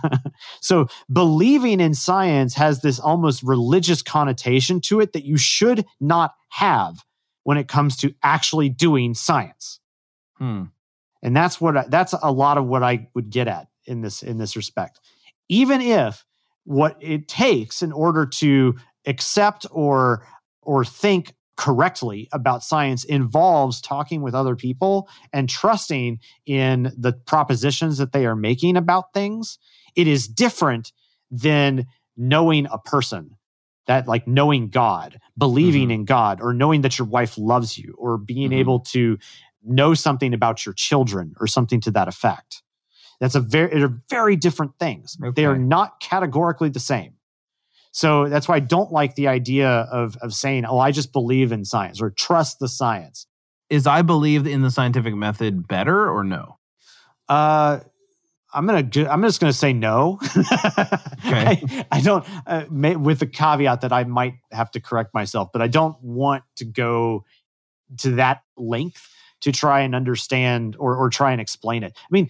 so 0.60 0.86
believing 1.12 1.80
in 1.80 1.94
science 1.94 2.54
has 2.54 2.80
this 2.80 2.98
almost 2.98 3.42
religious 3.42 4.02
connotation 4.02 4.80
to 4.80 5.00
it 5.00 5.12
that 5.12 5.24
you 5.24 5.36
should 5.36 5.84
not 6.00 6.34
have 6.48 7.04
when 7.44 7.58
it 7.58 7.68
comes 7.68 7.96
to 7.98 8.14
actually 8.22 8.68
doing 8.68 9.14
science. 9.14 9.80
Hmm. 10.38 10.64
And 11.22 11.36
that's 11.36 11.60
what 11.60 11.76
I, 11.76 11.84
that's 11.88 12.14
a 12.20 12.32
lot 12.32 12.58
of 12.58 12.66
what 12.66 12.82
I 12.82 13.08
would 13.14 13.30
get 13.30 13.48
at 13.48 13.68
in 13.84 14.00
this 14.00 14.22
in 14.22 14.38
this 14.38 14.56
respect. 14.56 15.00
Even 15.48 15.80
if 15.80 16.24
what 16.64 16.96
it 17.00 17.28
takes 17.28 17.82
in 17.82 17.92
order 17.92 18.26
to 18.26 18.74
accept 19.06 19.66
or 19.70 20.26
or 20.62 20.84
think 20.84 21.34
correctly 21.56 22.28
about 22.32 22.62
science 22.62 23.04
involves 23.04 23.80
talking 23.80 24.22
with 24.22 24.34
other 24.34 24.56
people 24.56 25.08
and 25.32 25.48
trusting 25.48 26.18
in 26.46 26.90
the 26.96 27.12
propositions 27.12 27.98
that 27.98 28.12
they 28.12 28.24
are 28.26 28.36
making 28.36 28.76
about 28.76 29.12
things, 29.12 29.58
it 29.94 30.06
is 30.06 30.26
different 30.28 30.92
than 31.30 31.86
knowing 32.16 32.66
a 32.70 32.78
person 32.78 33.36
that 33.86 34.06
like 34.06 34.26
knowing 34.28 34.68
God, 34.70 35.18
believing 35.36 35.88
Mhm. 35.88 35.94
in 35.94 36.04
God, 36.04 36.40
or 36.40 36.54
knowing 36.54 36.82
that 36.82 36.98
your 36.98 37.08
wife 37.08 37.36
loves 37.36 37.76
you, 37.76 37.94
or 37.98 38.16
being 38.16 38.50
Mhm. 38.50 38.58
able 38.58 38.80
to 38.80 39.18
know 39.64 39.94
something 39.94 40.32
about 40.32 40.64
your 40.64 40.72
children 40.74 41.34
or 41.40 41.46
something 41.46 41.80
to 41.80 41.90
that 41.90 42.08
effect. 42.08 42.62
That's 43.20 43.34
a 43.34 43.40
very 43.40 43.78
they're 43.78 44.02
very 44.10 44.36
different 44.36 44.78
things. 44.78 45.16
They 45.34 45.44
are 45.44 45.58
not 45.58 46.00
categorically 46.00 46.68
the 46.68 46.80
same. 46.80 47.14
So 47.92 48.28
that's 48.28 48.48
why 48.48 48.56
I 48.56 48.60
don't 48.60 48.90
like 48.90 49.14
the 49.14 49.28
idea 49.28 49.68
of 49.68 50.16
of 50.22 50.34
saying, 50.34 50.64
"Oh, 50.64 50.78
I 50.78 50.90
just 50.90 51.12
believe 51.12 51.52
in 51.52 51.64
science" 51.64 52.00
or 52.00 52.10
trust 52.10 52.58
the 52.58 52.68
science. 52.68 53.26
Is 53.68 53.86
I 53.86 54.02
believe 54.02 54.46
in 54.46 54.62
the 54.62 54.70
scientific 54.70 55.14
method 55.14 55.68
better 55.68 56.10
or 56.10 56.24
no? 56.24 56.58
Uh, 57.28 57.80
I'm 58.52 58.66
gonna. 58.66 58.88
I'm 59.08 59.22
just 59.22 59.40
gonna 59.40 59.52
say 59.52 59.72
no. 59.72 60.18
I, 60.34 61.86
I 61.90 62.00
don't. 62.00 62.26
Uh, 62.46 62.64
may, 62.70 62.96
with 62.96 63.20
the 63.20 63.26
caveat 63.26 63.80
that 63.82 63.92
I 63.92 64.04
might 64.04 64.34
have 64.50 64.70
to 64.72 64.80
correct 64.80 65.14
myself, 65.14 65.50
but 65.52 65.62
I 65.62 65.68
don't 65.68 65.96
want 66.02 66.44
to 66.56 66.64
go 66.64 67.24
to 67.98 68.12
that 68.12 68.42
length 68.56 69.08
to 69.42 69.52
try 69.52 69.80
and 69.80 69.94
understand 69.94 70.76
or 70.78 70.96
or 70.96 71.08
try 71.08 71.32
and 71.32 71.40
explain 71.40 71.82
it. 71.82 71.92
I 71.96 72.08
mean, 72.10 72.28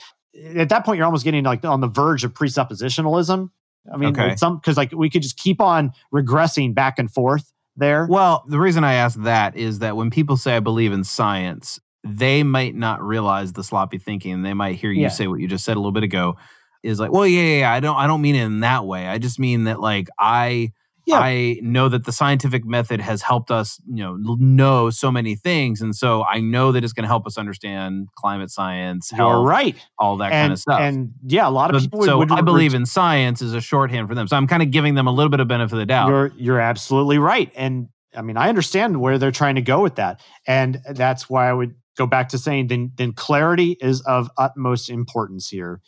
at 0.57 0.69
that 0.71 0.85
point, 0.85 0.97
you're 0.99 1.07
almost 1.07 1.25
getting 1.25 1.45
like 1.45 1.65
on 1.65 1.81
the 1.81 1.89
verge 1.89 2.25
of 2.25 2.35
presuppositionalism. 2.35 3.51
I 3.93 3.97
mean, 3.97 4.11
Okay. 4.11 4.37
some 4.37 4.57
because 4.59 4.77
like 4.77 4.93
we 4.93 5.11
could 5.11 5.23
just 5.23 5.37
keep 5.37 5.61
on 5.61 5.93
regressing 6.15 6.75
back 6.75 6.99
and 6.99 7.11
forth 7.11 7.53
there. 7.77 8.07
Well, 8.09 8.45
the 8.49 8.59
reason 8.61 8.85
I 8.85 8.95
ask 8.95 9.21
that 9.23 9.57
is 9.57 9.81
that 9.81 9.97
when 9.97 10.11
people 10.11 10.37
say 10.37 10.57
I 10.57 10.61
believe 10.61 10.93
in 10.93 11.05
science, 11.05 11.81
they 12.05 12.43
might 12.43 12.75
not 12.75 13.03
realize 13.03 13.53
the 13.53 13.65
sloppy 13.65 13.99
thinking. 13.99 14.43
They 14.43 14.55
might 14.55 14.77
hear 14.77 14.91
you 14.93 15.03
Yeah. 15.03 15.09
say 15.09 15.27
what 15.27 15.41
you 15.41 15.49
just 15.49 15.65
said 15.65 15.77
a 15.77 15.81
little 15.81 15.93
bit 15.93 16.03
ago. 16.05 16.37
Is 16.83 16.99
like, 16.99 17.13
well, 17.13 17.27
yeah, 17.27 17.43
yeah, 17.43 17.59
yeah, 17.61 17.73
I 17.73 17.79
don't, 17.79 17.97
I 17.97 18.09
don't 18.09 18.21
mean 18.21 18.35
it 18.35 18.43
in 18.45 18.61
that 18.61 18.85
way. 18.85 19.07
I 19.07 19.19
just 19.19 19.39
mean 19.39 19.65
that, 19.65 19.79
like, 19.81 20.09
I, 20.19 20.73
Yeah. 21.05 21.19
I 21.19 21.59
know 21.63 21.89
that 21.89 22.05
the 22.05 22.13
scientific 22.13 22.65
method 22.65 23.01
has 23.01 23.23
helped 23.23 23.51
us, 23.51 23.81
you 23.87 24.03
know, 24.05 24.17
know 24.39 24.91
so 24.91 25.11
many 25.11 25.35
things, 25.35 25.81
and 25.81 25.95
so 25.97 26.23
I 26.25 26.41
know 26.41 26.73
that 26.73 26.85
it's 26.85 26.93
going 26.93 27.03
to 27.03 27.09
help 27.09 27.27
us 27.27 27.37
understand 27.37 28.09
climate 28.15 28.51
science, 28.51 29.11
You're 29.11 29.19
health, 29.19 29.47
right, 29.47 29.77
all 29.99 30.17
that 30.19 30.27
and 30.27 30.33
kind 30.33 30.53
of 30.53 30.59
stuff. 30.59 30.81
and 30.81 31.13
yeah, 31.27 31.49
a 31.49 31.51
lot 31.51 31.75
of 31.75 31.81
so 31.81 31.87
people. 31.87 32.03
so 32.05 32.19
would 32.19 32.31
I 32.31 32.41
believe 32.41 32.75
in 32.75 32.87
science 32.87 33.43
is 33.43 33.53
a 33.53 33.61
shorthand 33.61 34.09
for 34.09 34.15
them. 34.15 34.29
So 34.29 34.37
I'm 34.37 34.47
kind 34.47 34.63
of 34.63 34.71
giving 34.71 34.95
them 34.95 35.07
a 35.07 35.13
little 35.13 35.31
bit 35.31 35.41
of 35.41 35.49
benefit 35.49 35.73
of 35.73 35.79
the 35.81 35.87
doubt. 35.87 36.09
You're 36.09 36.33
you're 36.37 36.61
absolutely 36.61 37.19
right, 37.19 37.51
and 37.57 37.89
I 38.15 38.23
mean 38.23 38.37
I 38.37 38.49
understand 38.49 39.01
where 39.01 39.19
they're 39.19 39.33
trying 39.33 39.57
to 39.57 39.63
go 39.63 39.83
with 39.83 39.97
that, 39.97 40.21
and 40.47 40.81
that's 40.91 41.29
why 41.29 41.49
I 41.49 41.53
would 41.53 41.75
go 41.99 42.07
back 42.07 42.29
to 42.31 42.39
saying 42.39 42.69
then 42.69 42.93
then 42.97 43.13
clarity 43.13 43.77
is 43.81 44.01
of 44.03 44.31
utmost 44.39 44.89
importance 44.89 45.49
here, 45.49 45.81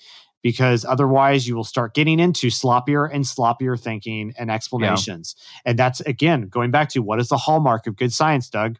because 0.45 0.85
otherwise 0.85 1.49
you 1.49 1.57
will 1.57 1.65
start 1.65 1.95
getting 1.95 2.21
into 2.21 2.49
sloppier 2.49 3.09
and 3.13 3.25
sloppier 3.25 3.81
thinking 3.81 4.33
and 4.39 4.51
explanations, 4.51 5.35
and 5.65 5.77
that's 5.77 6.01
again 6.03 6.43
going 6.49 6.71
back 6.71 6.91
to 6.91 7.01
what 7.01 7.19
is 7.19 7.29
the 7.29 7.37
hallmark 7.37 7.89
of 7.89 7.97
good 7.97 8.13
science, 8.13 8.49
Doug? 8.49 8.79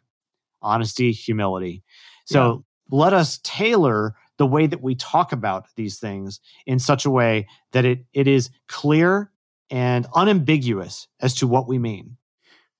Honesty, 0.61 1.11
humility. 1.11 1.83
So 2.25 2.63
let 2.89 3.13
us 3.13 3.39
tailor 3.43 4.15
the 4.37 4.45
way 4.45 4.67
that 4.67 4.81
we 4.81 4.95
talk 4.95 5.31
about 5.31 5.65
these 5.75 5.97
things 5.99 6.39
in 6.65 6.79
such 6.79 7.05
a 7.05 7.09
way 7.09 7.47
that 7.71 7.83
it 7.83 8.05
it 8.13 8.27
is 8.27 8.49
clear 8.67 9.31
and 9.71 10.05
unambiguous 10.15 11.07
as 11.19 11.33
to 11.35 11.47
what 11.47 11.67
we 11.67 11.79
mean 11.79 12.17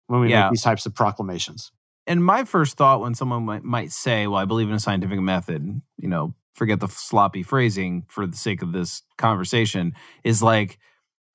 when 0.08 0.22
we 0.22 0.30
Yeah. 0.30 0.44
make 0.44 0.52
these 0.52 0.62
types 0.62 0.86
of 0.86 0.94
proclamations. 0.94 1.72
and 2.08 2.24
my 2.24 2.44
first 2.44 2.78
thought 2.78 3.02
when 3.02 3.16
someone 3.16 3.44
might, 3.46 3.64
might 3.64 3.92
say, 3.92 4.28
"Well, 4.28 4.38
I 4.40 4.46
believe 4.46 4.70
in 4.70 4.76
a 4.76 4.80
scientific 4.80 5.20
method," 5.20 5.82
you 5.98 6.08
know, 6.08 6.36
forget 6.56 6.80
the 6.80 6.88
sloppy 6.88 7.44
phrasing 7.44 8.04
for 8.08 8.26
the 8.26 8.38
sake 8.38 8.62
of 8.62 8.72
this 8.72 9.02
conversation, 9.18 9.94
is 10.24 10.42
like, 10.42 10.80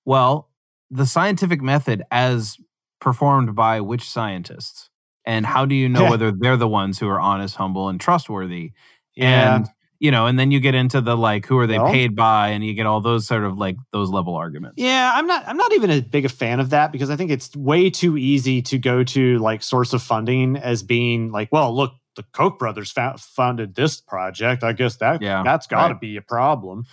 well, 0.04 0.50
the 0.90 1.06
scientific 1.06 1.60
method 1.62 2.02
as 2.10 2.56
performed 3.00 3.54
by 3.54 3.80
which 3.80 4.08
scientists, 4.08 4.88
and 5.24 5.46
how 5.46 5.64
do 5.66 5.74
you 5.74 5.88
know 5.88 6.02
Yeah. 6.04 6.10
whether 6.10 6.32
they're 6.32 6.56
the 6.56 6.68
ones 6.68 6.98
who 6.98 7.08
are 7.08 7.20
honest, 7.20 7.54
humble, 7.56 7.88
and 7.88 8.00
trustworthy? 8.00 8.72
Yeah. 9.14 9.56
And 9.56 9.66
you 10.02 10.10
know, 10.10 10.24
and 10.24 10.38
then 10.38 10.50
you 10.50 10.60
get 10.60 10.74
into 10.74 11.02
the 11.02 11.14
like, 11.14 11.44
who 11.44 11.58
are 11.58 11.66
they 11.66 11.78
Well- 11.78 11.92
paid 11.92 12.16
by, 12.16 12.48
and 12.48 12.64
you 12.64 12.72
get 12.72 12.86
all 12.86 13.02
those 13.02 13.26
sort 13.26 13.44
of 13.44 13.58
like 13.58 13.76
those 13.92 14.08
level 14.08 14.34
arguments. 14.34 14.76
Yeah, 14.78 15.12
I'm 15.14 15.26
not 15.26 15.44
I'm 15.46 15.58
not 15.58 15.74
even 15.74 15.90
as 15.90 16.00
big 16.00 16.24
a 16.24 16.30
fan 16.30 16.58
of 16.58 16.70
that 16.70 16.90
because 16.90 17.10
I 17.10 17.16
think 17.16 17.30
it's 17.30 17.54
way 17.54 17.90
too 17.90 18.16
easy 18.16 18.62
to 18.62 18.78
go 18.78 19.04
to 19.04 19.38
like 19.40 19.62
source 19.62 19.92
of 19.92 20.02
funding 20.02 20.56
as 20.56 20.82
being 20.82 21.30
like, 21.32 21.50
well, 21.52 21.76
look, 21.76 21.92
the 22.20 22.26
Koch 22.32 22.58
brothers 22.58 22.92
funded 23.18 23.74
this 23.74 24.00
project. 24.00 24.62
I 24.62 24.72
guess 24.72 24.96
that 24.96 25.22
Yeah, 25.22 25.42
that's 25.42 25.66
got 25.66 25.88
to 25.88 25.94
right. 25.94 26.00
be 26.00 26.16
a 26.16 26.22
problem. 26.22 26.84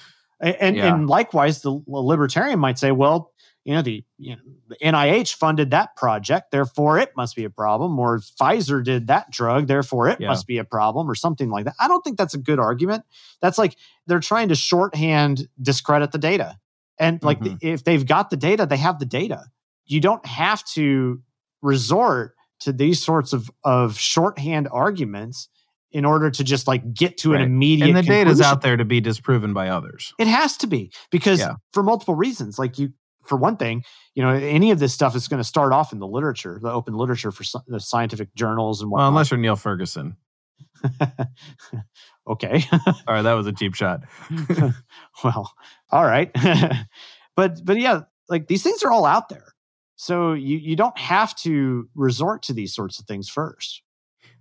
A- 0.42 0.62
And 0.64 0.76
Yeah. 0.78 0.94
and 0.94 1.08
likewise 1.08 1.62
the 1.62 1.82
libertarian 1.88 2.60
might 2.60 2.78
say, 2.80 2.92
well, 2.92 3.32
you 3.66 3.74
know, 3.74 3.82
the, 3.82 4.06
you 4.18 4.36
know, 4.36 4.42
the 4.70 4.78
NIH 4.82 5.34
funded 5.36 5.72
that 5.72 5.96
project, 5.98 6.52
therefore 6.52 7.00
it 7.00 7.12
must 7.18 7.36
be 7.36 7.44
a 7.44 7.50
problem, 7.50 8.00
or 8.00 8.20
Pfizer 8.20 8.82
did 8.82 9.08
that 9.08 9.30
drug, 9.30 9.68
therefore 9.68 10.08
it 10.08 10.22
Yeah. 10.22 10.30
must 10.30 10.48
be 10.48 10.58
a 10.58 10.64
problem, 10.64 11.10
or 11.10 11.16
something 11.16 11.50
like 11.50 11.66
that. 11.66 11.76
I 11.80 11.90
don't 11.90 12.02
think 12.02 12.18
that's 12.18 12.34
a 12.34 12.38
good 12.38 12.60
argument. 12.60 13.04
That's 13.42 13.58
like 13.58 13.76
they're 14.06 14.22
trying 14.22 14.48
to 14.50 14.56
shorthand 14.56 15.50
discredit 15.62 16.14
the 16.14 16.18
data. 16.18 16.58
And 16.98 17.22
like 17.22 17.40
Mhm. 17.42 17.58
if 17.62 17.84
they've 17.84 18.06
got 18.06 18.30
the 18.30 18.38
data, 18.38 18.66
they 18.66 18.78
have 18.78 19.00
the 19.00 19.06
data. 19.06 19.44
You 19.86 20.00
don't 20.00 20.26
have 20.26 20.64
to 20.76 21.22
resort 21.62 22.36
to 22.62 22.74
these 22.74 23.04
sorts 23.04 23.34
of 23.34 23.50
of 23.64 23.98
shorthand 23.98 24.68
arguments 24.72 25.50
in 25.92 26.04
order 26.06 26.30
to 26.30 26.44
just 26.44 26.68
like 26.68 26.94
get 26.94 27.18
to 27.20 27.32
Right. 27.32 27.42
an 27.42 27.48
immediate 27.48 27.88
And 27.88 27.96
the 27.98 28.02
data's 28.02 28.38
conclusion. 28.40 28.46
out 28.46 28.62
there 28.62 28.78
to 28.78 28.86
be 28.86 29.00
disproven 29.00 29.54
by 29.54 29.70
others. 29.70 30.14
It 30.20 30.28
has 30.28 30.58
to 30.58 30.68
be 30.68 30.92
because 31.12 31.40
Yeah. 31.40 31.56
for 31.72 31.82
multiple 31.84 32.14
reasons. 32.16 32.60
Like 32.60 32.78
you, 32.78 32.90
for 33.26 33.38
one 33.38 33.56
thing, 33.58 33.84
you 34.14 34.22
know, 34.24 34.30
any 34.30 34.72
of 34.72 34.80
this 34.80 34.94
stuff 34.94 35.16
is 35.16 35.28
going 35.28 35.40
to 35.40 35.44
start 35.48 35.72
off 35.74 35.92
in 35.94 36.00
the 36.00 36.08
literature, 36.08 36.60
the 36.62 36.72
open 36.72 36.94
literature 36.96 37.32
for 37.32 37.44
the 37.68 37.80
scientific 37.80 38.34
journals 38.36 38.82
and 38.82 38.92
Well, 38.92 39.00
whatnot. 39.00 39.10
unless 39.14 39.32
you're 39.32 39.38
Neil 39.40 39.56
Ferguson. 39.56 40.18
okay, 42.28 42.64
All 43.08 43.14
right, 43.14 43.22
that 43.22 43.34
was 43.34 43.48
a 43.48 43.52
cheap 43.54 43.74
shot. 43.76 44.02
well, 45.24 45.54
all 45.92 46.06
right, 46.06 46.32
but 47.36 47.64
but 47.64 47.78
yeah, 47.80 48.02
like 48.30 48.48
these 48.48 48.64
things 48.64 48.84
are 48.84 48.92
all 48.92 49.06
out 49.06 49.30
there, 49.30 49.54
so 49.98 50.34
you 50.34 50.58
you 50.58 50.76
don't 50.76 50.98
have 50.98 51.36
to 51.38 51.90
resort 51.96 52.44
to 52.44 52.54
these 52.54 52.74
sorts 52.74 53.00
of 53.00 53.06
things 53.06 53.28
first. 53.28 53.82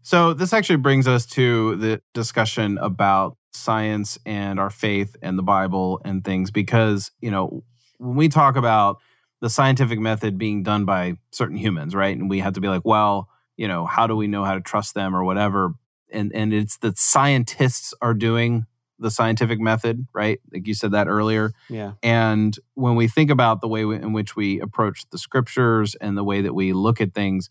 So 0.02 0.34
this 0.34 0.52
actually 0.52 0.76
brings 0.76 1.08
us 1.08 1.26
to 1.26 1.74
the 1.76 2.00
discussion 2.14 2.78
about 2.78 3.36
science 3.52 4.18
and 4.24 4.60
our 4.60 4.70
faith 4.70 5.16
and 5.22 5.36
the 5.36 5.42
Bible 5.42 6.00
and 6.04 6.22
things 6.22 6.50
because, 6.50 7.10
you 7.20 7.30
know, 7.30 7.64
when 7.98 8.16
we 8.16 8.28
talk 8.28 8.56
about 8.56 8.98
the 9.40 9.50
scientific 9.50 9.98
method 9.98 10.38
being 10.38 10.62
done 10.62 10.84
by 10.84 11.14
certain 11.32 11.56
humans, 11.56 11.94
right? 11.94 12.16
And 12.16 12.30
we 12.30 12.38
have 12.40 12.52
to 12.52 12.60
be 12.60 12.68
like, 12.68 12.84
well, 12.84 13.28
you 13.56 13.66
know, 13.66 13.86
how 13.86 14.06
do 14.06 14.14
we 14.14 14.26
know 14.26 14.44
how 14.44 14.54
to 14.54 14.60
trust 14.60 14.94
them 14.94 15.16
or 15.16 15.24
whatever? 15.24 15.74
And 16.12 16.32
and 16.34 16.52
it's 16.52 16.76
that 16.78 16.98
scientists 16.98 17.94
are 18.02 18.14
doing 18.14 18.66
the 18.98 19.10
scientific 19.10 19.60
method, 19.60 20.06
right? 20.14 20.40
Like 20.52 20.66
you 20.66 20.74
said 20.74 20.92
that 20.92 21.06
earlier. 21.08 21.52
Yeah, 21.68 21.92
And 22.02 22.56
when 22.74 22.96
we 22.96 23.08
think 23.08 23.30
about 23.30 23.60
the 23.60 23.68
way 23.68 23.84
we- 23.84 23.96
in 23.96 24.12
which 24.12 24.36
we 24.36 24.60
approach 24.60 25.04
the 25.10 25.18
scriptures 25.18 25.94
and 25.96 26.16
the 26.16 26.24
way 26.24 26.40
that 26.42 26.54
we 26.54 26.72
look 26.72 27.00
at 27.00 27.12
things, 27.14 27.50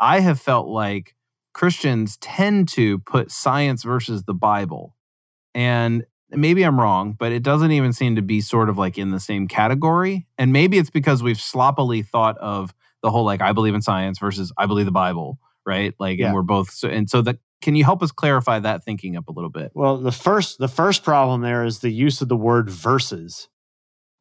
I 0.00 0.20
have 0.20 0.40
felt 0.40 0.68
like 0.68 1.14
Christians 1.52 2.16
tend 2.18 2.68
to 2.70 2.98
put 3.00 3.30
science 3.30 3.82
versus 3.82 4.24
the 4.24 4.34
Bible. 4.34 4.96
And 5.54 6.04
maybe 6.30 6.62
I'm 6.64 6.80
wrong, 6.80 7.14
but 7.18 7.32
it 7.32 7.42
doesn't 7.42 7.70
even 7.72 7.92
seem 7.92 8.16
to 8.16 8.22
be 8.22 8.40
sort 8.40 8.68
of 8.68 8.76
like 8.78 8.98
in 8.98 9.10
the 9.10 9.20
same 9.20 9.46
category. 9.48 10.26
And 10.38 10.52
maybe 10.52 10.78
it's 10.78 10.90
because 10.90 11.22
we've 11.22 11.40
sloppily 11.40 12.02
thought 12.02 12.36
of 12.38 12.74
the 13.02 13.10
whole 13.10 13.24
like, 13.24 13.40
I 13.40 13.52
believe 13.52 13.74
in 13.74 13.82
science 13.82 14.18
versus 14.18 14.52
I 14.58 14.66
believe 14.66 14.86
the 14.86 14.92
Bible, 14.92 15.38
right? 15.66 15.94
Like, 15.98 16.18
Yeah. 16.18 16.26
and 16.26 16.34
we're 16.34 16.42
both, 16.42 16.70
so, 16.70 16.88
and 16.88 17.08
so 17.08 17.22
that, 17.22 17.38
can 17.64 17.74
you 17.74 17.82
help 17.82 18.02
us 18.02 18.12
clarify 18.12 18.58
that 18.58 18.84
thinking 18.84 19.16
up 19.16 19.26
a 19.26 19.32
little 19.32 19.48
bit? 19.48 19.72
Well, 19.74 19.96
the 19.96 20.12
first 20.12 20.58
the 20.58 20.68
first 20.68 21.02
problem 21.02 21.40
there 21.40 21.64
is 21.64 21.78
the 21.78 21.90
use 21.90 22.20
of 22.20 22.28
the 22.28 22.36
word 22.36 22.68
versus. 22.68 23.48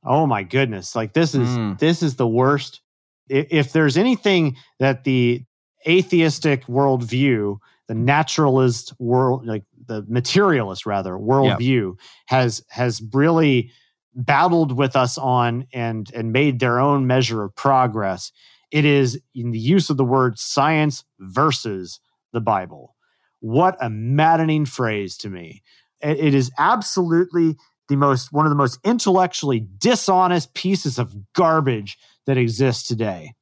Oh 0.05 0.25
my 0.25 0.43
goodness. 0.43 0.95
Like 0.95 1.11
this 1.11 1.35
is 1.35 1.49
Mm. 1.49 1.77
this 1.77 2.01
is 2.01 2.15
the 2.15 2.27
worst. 2.27 2.81
If 3.27 3.73
there's 3.73 3.97
anything 3.97 4.55
that 4.79 5.03
the 5.03 5.43
atheistic 5.85 6.65
worldview, 6.67 7.57
the 7.89 7.95
naturalist 7.95 8.93
world, 8.97 9.45
like 9.45 9.65
the 9.87 10.05
materialist 10.07 10.85
rather 10.85 11.13
worldview, 11.13 11.95
has 12.27 12.63
has 12.69 13.01
really 13.13 13.71
battled 14.15 14.77
with 14.77 14.95
us 14.95 15.17
on 15.17 15.67
and 15.73 16.09
and 16.15 16.31
made 16.31 16.61
their 16.61 16.79
own 16.79 17.07
measure 17.07 17.43
of 17.43 17.53
progress. 17.55 18.31
It 18.71 18.85
is 18.85 19.19
in 19.35 19.51
the 19.51 19.59
use 19.59 19.89
of 19.89 19.97
the 19.97 20.05
word 20.05 20.39
science 20.39 21.03
versus 21.19 21.99
the 22.31 22.41
Bible. 22.41 22.95
What 23.43 23.75
a 23.81 23.89
maddening 23.89 24.65
phrase 24.65 25.17
to 25.17 25.29
me. 25.29 25.63
It- 25.99 26.33
is 26.33 26.49
absolutely 26.57 27.57
the 27.89 27.97
most 27.97 28.31
one 28.31 28.45
of 28.45 28.49
the 28.49 28.55
most 28.55 28.79
intellectually 28.85 29.59
dishonest 29.59 30.53
pieces 30.53 30.97
of 30.97 31.13
garbage 31.33 31.97
that 32.25 32.37
exists 32.37 32.87
today. 32.87 33.33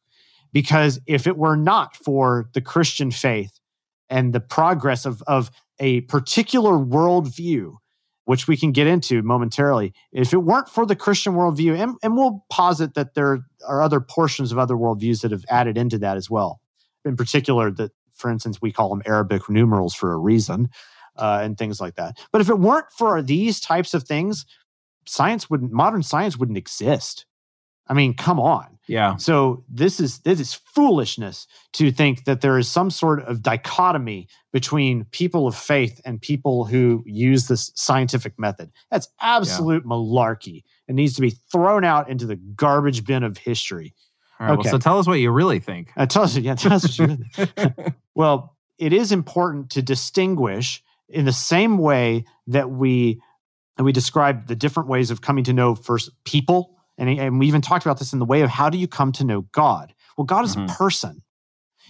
Because 0.54 1.00
if 1.06 1.28
it 1.28 1.38
were 1.38 1.56
not 1.56 1.96
for 1.96 2.50
the 2.56 2.62
Christian 2.62 3.12
faith 3.12 3.60
and 4.10 4.34
the 4.34 4.40
progress 4.40 5.06
of, 5.06 5.22
of 5.28 5.52
a 5.80 6.02
particular 6.02 6.72
worldview 6.72 7.76
which 8.26 8.48
we 8.48 8.58
can 8.58 8.72
get 8.72 8.88
into 8.88 9.22
momentarily, 9.22 9.94
if 10.12 10.34
it 10.34 10.38
weren't 10.38 10.68
for 10.68 10.88
the 10.88 10.96
Christian 10.96 11.34
worldview, 11.34 11.80
and, 11.80 11.96
and 12.02 12.18
we'll 12.18 12.44
posit 12.50 12.96
that 12.96 13.14
there 13.14 13.46
are 13.68 13.84
other 13.84 14.02
portions 14.02 14.52
of 14.52 14.58
other 14.58 14.76
worldviews 14.76 15.22
that 15.22 15.30
have 15.30 15.46
added 15.48 15.78
into 15.78 16.00
that 16.00 16.18
as 16.18 16.28
well. 16.28 16.60
In 17.06 17.16
particular, 17.16 17.70
that, 17.70 17.92
for 18.22 18.32
instance, 18.32 18.62
we 18.62 18.72
call 18.72 18.90
them 18.90 19.02
Arabic 19.06 19.50
numerals 19.50 19.94
for 19.94 20.14
a 20.14 20.18
reason 20.18 20.70
uh, 21.18 21.40
and 21.42 21.58
things 21.58 21.82
like 21.82 21.96
that. 21.96 22.18
But 22.32 22.42
if 22.42 22.50
it 22.50 22.60
weren't 22.60 22.92
for 22.98 23.22
these 23.22 23.60
types 23.60 23.94
of 23.94 24.04
things, 24.04 24.46
science 25.06 25.50
wouldn't, 25.50 25.72
modern 25.72 26.04
science 26.04 26.38
wouldn't 26.38 26.58
exist. 26.58 27.26
I 27.88 27.94
mean, 27.94 28.14
come 28.14 28.40
on. 28.40 28.78
Yeah. 28.88 29.18
So 29.18 29.64
this 29.70 30.00
is 30.00 30.20
this 30.20 30.40
is 30.40 30.54
foolishness 30.54 31.48
to 31.74 31.92
think 31.92 32.26
that 32.26 32.42
there 32.42 32.58
is 32.58 32.70
some 32.70 32.90
sort 32.90 33.22
of 33.24 33.42
dichotomy 33.42 34.28
between 34.54 35.06
people 35.12 35.48
of 35.48 35.56
faith 35.56 36.00
and 36.06 36.22
people 36.22 36.66
who 36.66 37.04
use 37.06 37.48
this 37.48 37.72
scientific 37.76 38.40
method. 38.40 38.72
That's 38.90 39.08
absolute 39.20 39.84
yeah. 39.86 39.90
malarkey. 39.90 40.64
It 40.88 40.96
needs 40.96 41.14
to 41.16 41.22
be 41.22 41.32
thrown 41.52 41.84
out 41.84 42.10
into 42.10 42.26
the 42.26 42.36
garbage 42.36 43.06
bin 43.06 43.24
of 43.24 43.38
history. 43.38 43.94
All 44.42 44.48
right. 44.48 44.54
Okay. 44.54 44.64
Well, 44.64 44.72
so 44.72 44.78
tell 44.80 45.00
us 45.00 45.08
what 45.08 45.20
you 45.20 45.32
really 45.32 45.60
think. 45.60 45.92
Uh, 45.96 46.06
tell 46.06 46.24
us, 46.24 46.36
yeah, 46.36 46.56
tell 46.56 46.74
us 46.74 46.84
what 46.84 46.98
you 46.98 47.06
really 47.06 47.24
think. 47.34 47.96
well, 48.16 48.58
it 48.78 48.92
is 48.92 49.12
important 49.12 49.70
to 49.72 49.82
distinguish 49.82 50.84
in 51.08 51.26
the 51.26 51.34
same 51.34 51.78
way 51.78 52.26
that 52.48 52.70
we 52.70 53.22
and 53.78 53.86
we 53.86 53.92
describe 53.92 54.48
the 54.48 54.56
different 54.56 54.90
ways 54.90 55.12
of 55.12 55.22
coming 55.22 55.44
to 55.46 55.54
know 55.54 55.76
first 55.76 56.10
people 56.26 56.76
and, 57.02 57.10
and 57.20 57.40
we 57.40 57.48
even 57.48 57.62
talked 57.62 57.86
about 57.86 57.98
this 57.98 58.14
in 58.14 58.20
the 58.20 58.26
way 58.26 58.42
of 58.42 58.50
how 58.50 58.70
do 58.70 58.78
you 58.78 58.88
come 58.88 59.12
to 59.14 59.24
know 59.24 59.42
God? 59.52 59.94
Well, 60.18 60.26
God 60.26 60.46
is 60.46 60.56
mm-hmm. 60.56 60.70
a 60.70 60.76
person. 60.76 61.24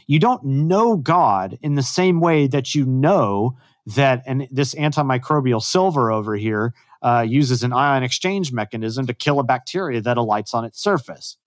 You 0.08 0.20
don't 0.20 0.44
know 0.44 0.96
God 0.96 1.58
in 1.62 1.76
the 1.76 1.84
same 1.84 2.22
way 2.22 2.48
that 2.48 2.74
you 2.74 2.86
know 2.86 3.58
that, 3.88 4.24
and 4.26 4.48
this 4.52 4.74
antimicrobial 4.76 5.62
silver 5.62 6.12
over 6.12 6.36
here 6.36 6.74
uh, 7.02 7.26
uses 7.28 7.62
an 7.62 7.74
ion 7.74 8.04
exchange 8.04 8.54
mechanism 8.54 9.06
to 9.08 9.14
kill 9.14 9.40
a 9.40 9.44
bacteria 9.44 10.00
that 10.02 10.18
alights 10.18 10.54
on 10.54 10.64
its 10.64 10.82
surface. 10.82 11.38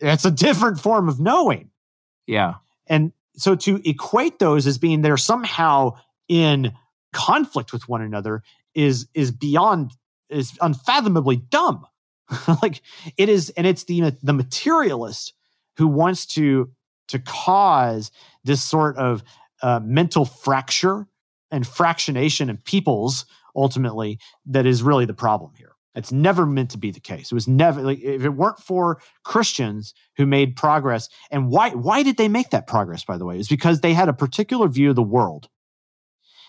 It's 0.00 0.24
a 0.24 0.30
different 0.30 0.80
form 0.80 1.08
of 1.08 1.20
knowing. 1.20 1.70
Yeah. 2.26 2.54
And 2.86 3.12
so 3.36 3.54
to 3.56 3.80
equate 3.88 4.38
those 4.38 4.66
as 4.66 4.78
being 4.78 5.02
they're 5.02 5.16
somehow 5.16 5.96
in 6.28 6.72
conflict 7.12 7.72
with 7.72 7.88
one 7.88 8.02
another 8.02 8.42
is 8.74 9.06
is 9.14 9.30
beyond 9.30 9.92
is 10.28 10.56
unfathomably 10.60 11.36
dumb. 11.36 11.86
like 12.62 12.80
it 13.16 13.28
is, 13.28 13.50
and 13.50 13.66
it's 13.66 13.84
the 13.84 14.16
the 14.22 14.32
materialist 14.32 15.34
who 15.76 15.86
wants 15.86 16.26
to 16.26 16.70
to 17.08 17.18
cause 17.18 18.10
this 18.44 18.62
sort 18.62 18.96
of 18.96 19.22
uh, 19.62 19.80
mental 19.82 20.24
fracture 20.24 21.06
and 21.50 21.64
fractionation 21.64 22.48
in 22.48 22.56
peoples 22.58 23.26
ultimately 23.54 24.18
that 24.46 24.66
is 24.66 24.82
really 24.82 25.04
the 25.04 25.14
problem 25.14 25.52
here. 25.56 25.73
It's 25.94 26.10
never 26.10 26.44
meant 26.44 26.70
to 26.70 26.78
be 26.78 26.90
the 26.90 27.00
case. 27.00 27.30
It 27.30 27.34
was 27.34 27.46
never 27.46 27.82
like 27.82 28.00
if 28.00 28.24
it 28.24 28.30
weren't 28.30 28.58
for 28.58 29.00
Christians 29.24 29.94
who 30.16 30.26
made 30.26 30.56
progress. 30.56 31.08
And 31.30 31.48
why 31.48 31.70
why 31.70 32.02
did 32.02 32.16
they 32.16 32.28
make 32.28 32.50
that 32.50 32.66
progress, 32.66 33.04
by 33.04 33.16
the 33.16 33.24
way? 33.24 33.38
Is 33.38 33.48
because 33.48 33.80
they 33.80 33.94
had 33.94 34.08
a 34.08 34.12
particular 34.12 34.68
view 34.68 34.90
of 34.90 34.96
the 34.96 35.02
world 35.02 35.48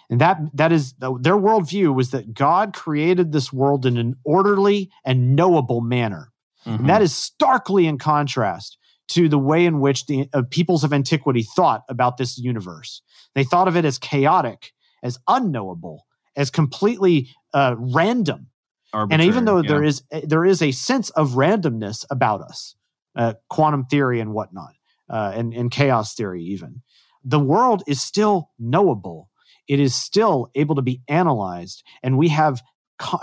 and 0.09 0.21
that 0.21 0.39
that 0.53 0.71
is 0.71 0.93
their 0.93 1.37
worldview 1.37 1.93
was 1.93 2.11
that 2.11 2.33
God 2.33 2.73
created 2.73 3.31
this 3.31 3.51
world 3.51 3.85
in 3.85 3.97
an 3.97 4.15
orderly 4.23 4.91
and 5.03 5.35
knowable 5.35 5.81
manner. 5.81 6.31
Mm-hmm. 6.65 6.81
And 6.81 6.89
that 6.89 7.01
is 7.01 7.15
starkly 7.15 7.87
in 7.87 7.97
contrast 7.97 8.77
to 9.09 9.29
the 9.29 9.37
way 9.37 9.65
in 9.65 9.79
which 9.79 10.05
the 10.07 10.27
uh, 10.33 10.43
peoples 10.49 10.83
of 10.83 10.93
antiquity 10.93 11.43
thought 11.55 11.83
about 11.89 12.17
this 12.17 12.37
universe. 12.37 13.01
They 13.35 13.43
thought 13.43 13.67
of 13.67 13.77
it 13.77 13.85
as 13.85 13.97
chaotic, 13.97 14.71
as 15.03 15.19
unknowable, 15.27 16.05
as 16.35 16.49
completely 16.49 17.29
uh, 17.53 17.75
random. 17.77 18.47
Arbitrary, 18.95 19.21
and 19.21 19.29
even 19.29 19.45
though 19.45 19.61
yeah. 19.61 19.69
there 19.69 19.83
is 19.83 20.03
eh, 20.11 20.21
there 20.23 20.45
is 20.45 20.61
a 20.61 20.71
sense 20.71 21.09
of 21.11 21.31
randomness 21.31 22.05
about 22.09 22.41
us, 22.41 22.75
uh, 23.15 23.33
quantum 23.49 23.85
theory 23.85 24.19
and 24.19 24.33
whatnot, 24.33 24.73
uh, 25.09 25.33
and, 25.35 25.53
and 25.53 25.69
chaos 25.71 26.15
theory, 26.15 26.43
even 26.43 26.81
the 27.23 27.39
world 27.39 27.83
is 27.87 28.01
still 28.01 28.51
knowable 28.57 29.29
it 29.67 29.79
is 29.79 29.95
still 29.95 30.49
able 30.55 30.75
to 30.75 30.81
be 30.81 31.01
analyzed. 31.07 31.83
And 32.03 32.17
we 32.17 32.29
have, 32.29 32.61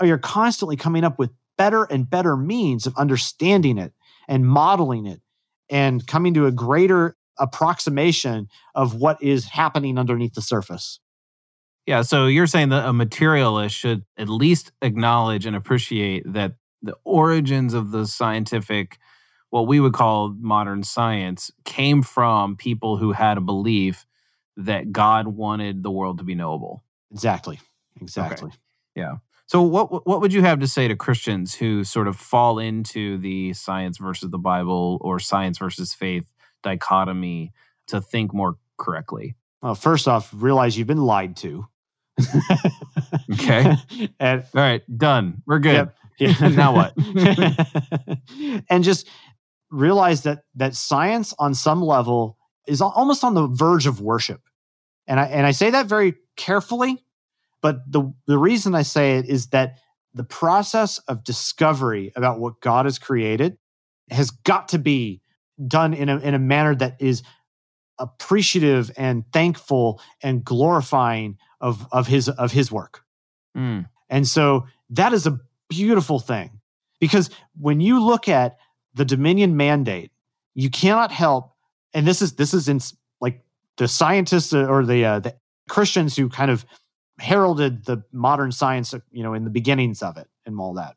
we 0.01 0.11
are 0.11 0.17
constantly 0.17 0.75
coming 0.75 1.03
up 1.03 1.19
with 1.19 1.31
better 1.57 1.83
and 1.83 2.09
better 2.09 2.35
means 2.35 2.85
of 2.85 2.95
understanding 2.97 3.77
it 3.77 3.93
and 4.27 4.45
modeling 4.45 5.05
it 5.05 5.21
and 5.69 6.05
coming 6.05 6.33
to 6.33 6.45
a 6.45 6.51
greater 6.51 7.15
approximation 7.39 8.47
of 8.75 8.95
what 8.95 9.21
is 9.21 9.45
happening 9.45 9.97
underneath 9.97 10.33
the 10.33 10.41
surface. 10.41 10.99
Yeah, 11.85 12.01
so 12.01 12.27
you're 12.27 12.47
saying 12.47 12.69
that 12.69 12.87
a 12.87 12.93
materialist 12.93 13.75
should 13.75 14.05
at 14.17 14.29
least 14.29 14.71
acknowledge 14.81 15.45
and 15.45 15.55
appreciate 15.55 16.23
that 16.31 16.55
the 16.81 16.95
origins 17.03 17.73
of 17.73 17.91
the 17.91 18.05
scientific, 18.07 18.99
what 19.49 19.67
we 19.67 19.79
would 19.79 19.93
call 19.93 20.33
modern 20.39 20.83
science, 20.83 21.51
came 21.65 22.01
from 22.01 22.55
people 22.55 22.97
who 22.97 23.11
had 23.11 23.37
a 23.37 23.41
belief 23.41 24.05
that 24.57 24.91
God 24.91 25.27
wanted 25.27 25.83
the 25.83 25.91
world 25.91 26.19
to 26.19 26.23
be 26.23 26.35
knowable. 26.35 26.83
Exactly. 27.11 27.59
Exactly. 27.99 28.47
Okay. 28.47 28.57
Yeah. 28.95 29.15
So 29.47 29.61
what 29.61 30.07
what 30.07 30.21
would 30.21 30.33
you 30.33 30.41
have 30.41 30.59
to 30.61 30.67
say 30.67 30.87
to 30.87 30.95
Christians 30.95 31.53
who 31.53 31.83
sort 31.83 32.07
of 32.07 32.15
fall 32.15 32.59
into 32.59 33.17
the 33.17 33.53
science 33.53 33.97
versus 33.97 34.29
the 34.29 34.37
Bible 34.37 34.97
or 35.01 35.19
science 35.19 35.57
versus 35.57 35.93
faith 35.93 36.31
dichotomy 36.63 37.51
to 37.87 37.99
think 37.99 38.33
more 38.33 38.55
correctly? 38.77 39.35
Well, 39.61 39.75
first 39.75 40.07
off, 40.07 40.33
realize 40.33 40.77
you've 40.77 40.87
been 40.87 41.03
lied 41.03 41.35
to. 41.37 41.67
Okay. 43.33 43.75
and 44.19 44.43
all 44.55 44.61
right, 44.61 44.81
done. 44.97 45.41
We're 45.45 45.59
good. 45.59 45.73
Yep. 45.73 45.95
Yeah. 46.19 46.47
now 46.49 46.75
what? 46.75 46.93
and 48.69 48.83
just 48.83 49.09
realize 49.71 50.21
that 50.21 50.43
that 50.55 50.75
science 50.75 51.33
on 51.39 51.55
some 51.55 51.81
level 51.81 52.37
is 52.67 52.81
almost 52.81 53.23
on 53.23 53.33
the 53.33 53.47
verge 53.47 53.87
of 53.87 53.99
worship. 53.99 54.39
And 55.07 55.19
I, 55.19 55.25
and 55.25 55.45
I 55.47 55.51
say 55.51 55.71
that 55.71 55.87
very 55.87 56.13
carefully, 56.37 57.03
but 57.63 57.91
the, 57.91 58.13
the 58.27 58.37
reason 58.37 58.75
I 58.75 58.83
say 58.83 59.17
it 59.17 59.25
is 59.25 59.47
that 59.47 59.79
the 60.13 60.23
process 60.23 60.99
of 60.99 61.23
discovery 61.23 62.11
about 62.15 62.39
what 62.39 62.61
God 62.61 62.85
has 62.85 62.99
created 62.99 63.57
has 64.11 64.29
got 64.29 64.67
to 64.69 64.77
be 64.77 65.21
done 65.67 65.95
in 65.95 66.09
a, 66.09 66.19
in 66.19 66.35
a 66.35 66.39
manner 66.39 66.75
that 66.75 66.97
is 66.99 67.23
appreciative 67.99 68.91
and 68.97 69.23
thankful 69.33 70.01
and 70.21 70.43
glorifying 70.43 71.37
of, 71.63 71.87
of 71.91 72.05
his, 72.05 72.29
of 72.29 72.51
his 72.51 72.71
work. 72.71 73.03
Mm. 73.57 73.87
And 74.09 74.27
so 74.27 74.67
that 74.91 75.13
is 75.13 75.25
a 75.25 75.39
beautiful 75.69 76.19
thing 76.19 76.59
because 76.99 77.31
when 77.59 77.81
you 77.81 78.03
look 78.03 78.29
at 78.29 78.57
the 78.93 79.05
Dominion 79.05 79.57
mandate, 79.57 80.11
you 80.53 80.69
cannot 80.69 81.11
help 81.11 81.53
and 81.93 82.07
this 82.07 82.21
is 82.21 82.33
this 82.33 82.53
is 82.53 82.67
in 82.67 82.79
like 83.21 83.41
the 83.77 83.87
scientists 83.87 84.53
uh, 84.53 84.65
or 84.65 84.85
the 84.85 85.05
uh, 85.05 85.19
the 85.19 85.35
Christians 85.69 86.15
who 86.15 86.29
kind 86.29 86.51
of 86.51 86.65
heralded 87.19 87.85
the 87.85 88.03
modern 88.11 88.51
science, 88.51 88.93
uh, 88.93 88.99
you 89.11 89.23
know, 89.23 89.33
in 89.33 89.43
the 89.43 89.49
beginnings 89.49 90.01
of 90.01 90.17
it 90.17 90.27
and 90.45 90.59
all 90.59 90.73
that. 90.73 90.95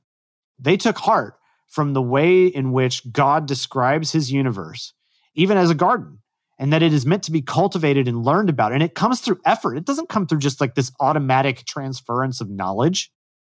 They 0.59 0.77
took 0.77 0.99
heart 0.99 1.35
from 1.67 1.93
the 1.93 2.03
way 2.03 2.47
in 2.47 2.73
which 2.73 3.13
God 3.13 3.47
describes 3.47 4.13
his 4.13 4.33
universe, 4.33 4.95
even 5.35 5.59
as 5.59 5.71
a 5.71 5.75
garden, 5.75 6.19
and 6.59 6.73
that 6.73 6.83
it 6.83 6.93
is 6.93 7.05
meant 7.05 7.23
to 7.25 7.33
be 7.33 7.43
cultivated 7.43 8.09
and 8.09 8.25
learned 8.25 8.49
about. 8.49 8.73
And 8.73 8.83
it 8.83 8.95
comes 8.95 9.21
through 9.21 9.41
effort. 9.45 9.77
It 9.77 9.85
doesn't 9.85 10.09
come 10.09 10.27
through 10.27 10.39
just 10.39 10.61
like 10.61 10.75
this 10.75 10.91
automatic 11.01 11.65
transference 11.65 12.41
of 12.41 12.49
knowledge. 12.49 13.13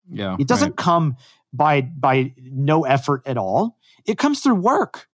Yeah. 0.10 0.36
It 0.40 0.48
doesn't 0.48 0.72
right. 0.72 0.78
come 0.78 1.18
by 1.54 1.82
by 1.82 2.34
no 2.38 2.86
effort 2.86 3.24
at 3.26 3.38
all. 3.38 3.78
It 4.06 4.18
comes 4.18 4.42
through 4.42 4.56
work. 4.56 5.08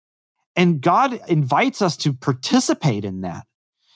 And 0.56 0.80
God 0.80 1.20
invites 1.28 1.82
us 1.82 1.96
to 1.98 2.12
participate 2.12 3.04
in 3.04 3.22
that. 3.22 3.44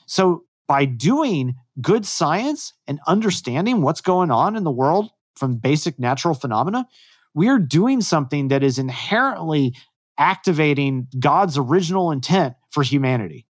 So 0.06 0.44
by 0.66 0.84
doing 0.86 1.54
good 1.80 2.04
science 2.04 2.74
and 2.86 2.98
understanding 3.06 3.80
what's 3.80 4.00
going 4.00 4.30
on 4.30 4.56
in 4.56 4.64
the 4.64 4.70
world 4.70 5.10
from 5.36 5.56
basic 5.56 6.00
natural 6.00 6.34
phenomena, 6.34 6.86
we 7.32 7.48
are 7.48 7.60
doing 7.60 8.00
something 8.00 8.48
that 8.48 8.64
is 8.64 8.78
inherently 8.78 9.74
activating 10.18 11.06
God's 11.16 11.56
original 11.56 12.10
intent 12.10 12.54
for 12.70 12.82
humanity 12.82 13.47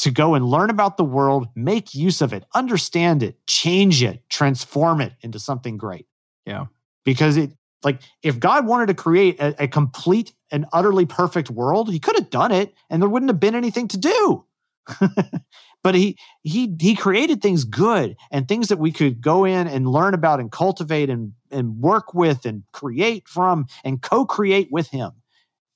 to 0.00 0.10
go 0.10 0.34
and 0.34 0.46
learn 0.46 0.70
about 0.70 0.96
the 0.96 1.04
world, 1.04 1.48
make 1.54 1.94
use 1.94 2.22
of 2.22 2.32
it, 2.32 2.44
understand 2.54 3.22
it, 3.22 3.46
change 3.46 4.02
it, 4.02 4.22
transform 4.30 5.00
it 5.00 5.12
into 5.20 5.38
something 5.38 5.76
great. 5.76 6.06
Yeah. 6.46 6.66
Because 7.04 7.36
it 7.36 7.52
like 7.82 8.00
if 8.22 8.38
God 8.38 8.66
wanted 8.66 8.86
to 8.86 8.94
create 8.94 9.40
a, 9.40 9.64
a 9.64 9.68
complete 9.68 10.32
and 10.50 10.66
utterly 10.72 11.06
perfect 11.06 11.50
world, 11.50 11.90
he 11.90 11.98
could 11.98 12.16
have 12.16 12.30
done 12.30 12.52
it 12.52 12.74
and 12.88 13.00
there 13.00 13.08
wouldn't 13.08 13.30
have 13.30 13.40
been 13.40 13.54
anything 13.54 13.88
to 13.88 13.98
do. 13.98 14.44
but 15.82 15.94
he 15.94 16.16
he 16.42 16.74
he 16.80 16.96
created 16.96 17.42
things 17.42 17.64
good 17.64 18.16
and 18.30 18.48
things 18.48 18.68
that 18.68 18.78
we 18.78 18.92
could 18.92 19.20
go 19.20 19.44
in 19.44 19.66
and 19.66 19.86
learn 19.86 20.14
about 20.14 20.40
and 20.40 20.50
cultivate 20.50 21.10
and 21.10 21.32
and 21.50 21.76
work 21.78 22.14
with 22.14 22.46
and 22.46 22.62
create 22.72 23.28
from 23.28 23.66
and 23.84 24.00
co-create 24.00 24.68
with 24.70 24.88
him. 24.88 25.12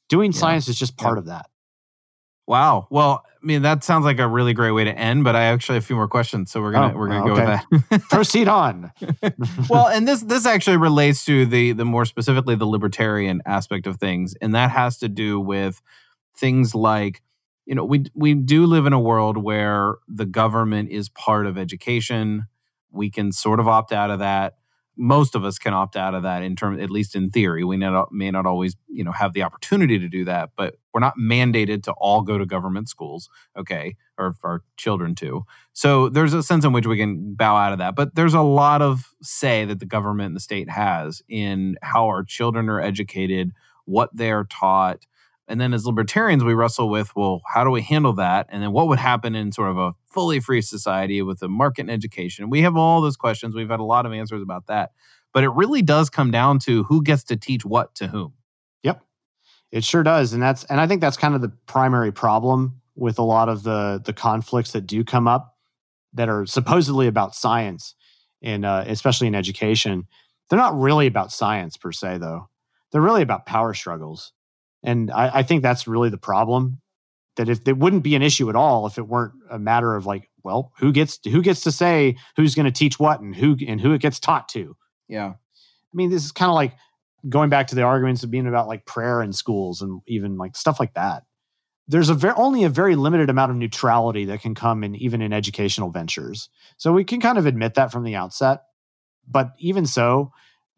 Doing 0.09 0.33
yeah. 0.33 0.39
science 0.39 0.69
is 0.69 0.79
just 0.79 0.97
part 0.97 1.17
yeah. 1.17 1.21
of 1.21 1.27
that. 1.27 1.47
Wow. 2.47 2.87
Well, 2.91 3.23
I 3.27 3.47
mean, 3.47 3.63
that 3.63 3.85
sounds 3.85 4.05
like 4.05 4.19
a 4.19 4.29
really 4.29 4.53
great 4.53 4.73
way 4.73 4.85
to 4.85 4.99
end, 4.99 5.25
but 5.25 5.35
I 5.37 5.45
actually 5.45 5.77
have 5.77 5.85
a 5.85 5.87
few 5.87 5.97
more 5.97 6.09
questions, 6.09 6.51
so 6.51 6.61
we're 6.61 6.73
gonna 6.73 6.95
Oh, 6.95 6.99
we're 6.99 7.09
gonna 7.09 7.33
okay. 7.33 7.61
go 7.71 7.77
with 7.81 7.89
that. 7.91 8.03
Proceed 8.11 8.49
on. 8.49 8.93
well, 9.71 9.89
and 9.89 10.07
this 10.07 10.23
this 10.23 10.47
actually 10.47 10.77
relates 10.77 11.25
to 11.27 11.47
the 11.47 11.73
the 11.73 11.85
more 11.85 12.05
specifically 12.05 12.55
the 12.55 12.67
libertarian 12.67 13.43
aspect 13.47 13.87
of 13.87 13.97
things, 13.97 14.35
and 14.41 14.55
that 14.55 14.71
has 14.71 14.99
to 14.99 15.09
do 15.09 15.41
with 15.41 15.81
things 16.37 16.75
like 16.75 17.23
you 17.67 17.75
know 17.75 17.85
we 17.85 18.05
we 18.15 18.35
do 18.35 18.67
live 18.67 18.87
in 18.87 18.93
a 18.93 19.01
world 19.01 19.39
where 19.39 19.95
the 20.09 20.27
government 20.27 20.91
is 20.91 21.09
part 21.09 21.47
of 21.47 21.57
education. 21.57 22.47
We 22.91 23.11
can 23.11 23.33
sort 23.33 23.59
of 23.61 23.69
opt 23.69 23.93
out 23.93 24.11
of 24.11 24.19
that. 24.21 24.57
Most 24.97 25.35
of 25.35 25.45
us 25.45 25.59
can 25.59 25.75
opt 25.75 25.97
out 25.97 26.15
of 26.15 26.23
that 26.23 26.43
in 26.43 26.55
terms, 26.55 26.81
at 26.81 26.91
least 26.91 27.17
in 27.17 27.31
theory. 27.31 27.65
We 27.65 27.77
may 27.77 27.91
not, 27.91 28.13
may 28.13 28.31
not 28.31 28.47
always, 28.47 28.77
you 28.89 29.03
know, 29.03 29.13
have 29.13 29.33
the 29.33 29.43
opportunity 29.43 29.99
to 29.99 30.09
do 30.09 30.25
that, 30.27 30.51
but 30.57 30.77
we're 30.93 31.01
not 31.01 31.15
mandated 31.21 31.83
to 31.85 31.93
all 31.93 32.23
go 32.23 32.39
to 32.39 32.47
government 32.47 32.89
schools, 32.89 33.29
okay, 33.57 33.97
or 34.17 34.37
our 34.45 34.63
children 34.77 35.15
to. 35.17 35.45
So 35.73 36.09
there's 36.09 36.33
a 36.33 36.43
sense 36.43 36.65
in 36.65 36.73
which 36.73 36.87
we 36.87 36.97
can 36.97 37.35
bow 37.35 37.57
out 37.57 37.73
of 37.73 37.79
that. 37.79 37.97
But 37.97 38.15
there's 38.15 38.35
a 38.35 38.41
lot 38.41 38.83
of 38.83 39.13
say 39.21 39.65
that 39.65 39.81
the 39.81 39.87
government 39.87 40.29
and 40.29 40.37
the 40.37 40.41
state 40.41 40.71
has 40.71 41.23
in 41.29 41.77
how 41.83 42.07
our 42.07 42.23
children 42.23 42.69
are 42.69 42.81
educated, 42.81 43.51
what 43.87 44.11
they're 44.13 44.45
taught. 44.45 45.05
And 45.49 45.61
then 45.61 45.75
as 45.75 45.85
libertarians, 45.85 46.45
we 46.45 46.55
wrestle 46.55 46.89
with, 46.89 47.15
well, 47.17 47.43
how 47.53 47.65
do 47.65 47.71
we 47.71 47.83
handle 47.83 48.15
that? 48.15 48.47
And 48.49 48.63
then 48.63 48.73
what 48.73 48.89
would 48.89 49.01
happen 49.01 49.35
in 49.35 49.53
sort 49.53 49.71
of 49.71 49.79
a 49.79 49.93
fully 50.15 50.41
free 50.41 50.63
society 50.63 51.21
with 51.21 51.43
a 51.43 51.49
market 51.49 51.83
and 51.83 51.91
education? 51.91 52.49
We 52.49 52.63
have 52.63 52.77
all 52.77 53.03
those 53.03 53.17
questions. 53.17 53.55
We've 53.55 53.69
had 53.69 53.81
a 53.81 53.85
lot 53.85 54.07
of 54.07 54.13
answers 54.13 54.41
about 54.41 54.69
that. 54.69 54.93
But 55.33 55.45
it 55.45 55.51
really 55.51 55.83
does 55.83 56.09
come 56.09 56.31
down 56.31 56.61
to 56.61 56.85
who 56.85 57.03
gets 57.03 57.25
to 57.25 57.37
teach 57.37 57.65
what 57.65 57.95
to 57.97 58.07
whom. 58.07 58.35
Yep. 58.85 59.03
It 59.73 59.85
sure 59.85 60.05
does. 60.05 60.33
And 60.33 60.43
that's 60.43 60.65
and 60.65 60.81
I 60.81 60.87
think 60.87 61.01
that's 61.01 61.17
kind 61.17 61.35
of 61.35 61.43
the 61.43 61.53
primary 61.67 62.13
problem 62.13 62.81
with 62.95 63.19
a 63.19 63.23
lot 63.23 63.49
of 63.49 63.65
the 63.65 64.01
the 64.03 64.13
conflicts 64.13 64.71
that 64.73 64.87
do 64.87 65.03
come 65.03 65.27
up 65.27 65.57
that 66.13 66.29
are 66.29 66.47
supposedly 66.47 67.09
about 67.09 67.35
science 67.35 67.97
and 68.41 68.65
uh, 68.65 68.85
especially 68.87 69.27
in 69.27 69.35
education. 69.35 70.07
They're 70.49 70.59
not 70.59 70.79
really 70.79 71.09
about 71.09 71.33
science 71.33 71.77
per 71.77 71.91
se 71.91 72.19
though. 72.19 72.49
They're 72.93 73.03
really 73.03 73.23
about 73.23 73.47
power 73.47 73.75
struggles. 73.75 74.33
And 74.85 75.11
I, 75.11 75.39
I 75.39 75.43
think 75.43 75.63
that's 75.63 75.89
really 75.89 76.11
the 76.11 76.19
problem. 76.19 76.81
That 77.37 77.49
if 77.49 77.67
it 77.67 77.79
wouldn't 77.79 78.05
be 78.05 78.15
an 78.15 78.23
issue 78.23 78.49
at 78.49 78.57
all 78.57 78.87
if 78.87 78.97
it 78.97 79.09
weren't 79.09 79.35
a 79.51 79.59
matter 79.59 79.97
of 79.97 80.07
like, 80.07 80.31
well, 80.45 80.73
who 80.79 80.93
gets 80.93 81.19
who 81.25 81.43
gets 81.43 81.63
to 81.63 81.73
say 81.73 82.17
who's 82.37 82.55
going 82.55 82.67
to 82.67 82.73
teach 82.73 82.99
what 82.99 83.21
and 83.21 83.35
who 83.35 83.57
and 83.67 83.81
who 83.81 83.93
it 83.93 84.01
gets 84.01 84.21
taught 84.21 84.49
to. 84.51 84.77
Yeah. 85.09 85.33
I 85.35 85.95
mean, 85.95 86.11
this 86.11 86.25
is 86.25 86.33
kind 86.33 86.51
of 86.51 86.55
like 86.55 86.75
going 87.29 87.51
back 87.51 87.69
to 87.69 87.75
the 87.75 87.83
arguments 87.83 88.23
of 88.23 88.31
being 88.31 88.47
about 88.47 88.69
like 88.69 88.87
prayer 88.87 89.23
in 89.23 89.33
schools 89.33 89.83
and 89.83 90.01
even 90.07 90.37
like 90.37 90.57
stuff 90.57 90.79
like 90.79 90.95
that. 90.95 91.25
There's 91.87 92.09
a 92.09 92.15
very 92.15 92.35
only 92.37 92.65
a 92.65 92.69
very 92.69 92.97
limited 92.97 93.31
amount 93.31 93.51
of 93.51 93.57
neutrality 93.57 94.25
that 94.27 94.41
can 94.41 94.55
come 94.55 94.85
in 94.85 94.95
even 94.97 95.21
in 95.21 95.33
educational 95.33 95.91
ventures. 95.91 96.49
So 96.77 96.93
we 96.93 97.05
can 97.05 97.21
kind 97.21 97.39
of 97.39 97.47
admit 97.47 97.75
that 97.75 97.93
from 97.93 98.05
the 98.05 98.15
outset. 98.15 98.63
But 99.27 99.53
even 99.59 99.87
so, 99.87 100.33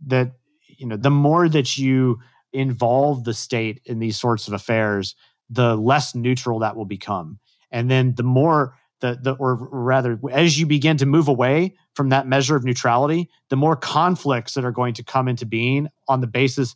that 0.07 0.33
you 0.67 0.87
know, 0.87 0.97
the 0.97 1.11
more 1.11 1.49
that 1.49 1.79
you 1.79 2.21
involve 2.53 3.25
the 3.25 3.35
state 3.35 3.81
in 3.85 3.99
these 3.99 4.19
sorts 4.19 4.49
of 4.49 4.55
affairs, 4.55 5.15
the 5.51 5.77
less 5.77 6.15
neutral 6.15 6.59
that 6.61 6.77
will 6.77 6.85
become. 6.85 7.39
And 7.71 7.91
then 7.91 8.15
the 8.15 8.23
more 8.23 8.77
the, 9.01 9.19
the 9.21 9.33
or 9.33 9.57
rather 9.57 10.19
as 10.33 10.59
you 10.59 10.67
begin 10.67 10.97
to 10.97 11.07
move 11.07 11.29
away 11.29 11.75
from 11.95 12.09
that 12.09 12.27
measure 12.27 12.57
of 12.57 12.65
neutrality 12.65 13.29
the 13.51 13.57
more 13.57 13.77
conflicts 13.77 14.55
that 14.55 14.65
are 14.65 14.73
going 14.73 14.95
to 14.95 15.05
come 15.05 15.29
into 15.29 15.45
being 15.45 15.89
on 16.09 16.23
the 16.23 16.27
basis 16.27 16.75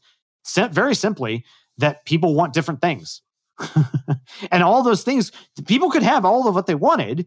very 0.71 0.95
simply 0.95 1.45
that 1.79 2.05
people 2.05 2.35
want 2.35 2.53
different 2.53 2.83
things 2.83 3.23
and 4.53 4.63
all 4.63 4.83
those 4.83 5.03
things 5.03 5.33
people 5.67 5.91
could 5.91 6.03
have 6.03 6.27
all 6.27 6.47
of 6.47 6.55
what 6.55 6.67
they 6.67 6.75
wanted 6.75 7.27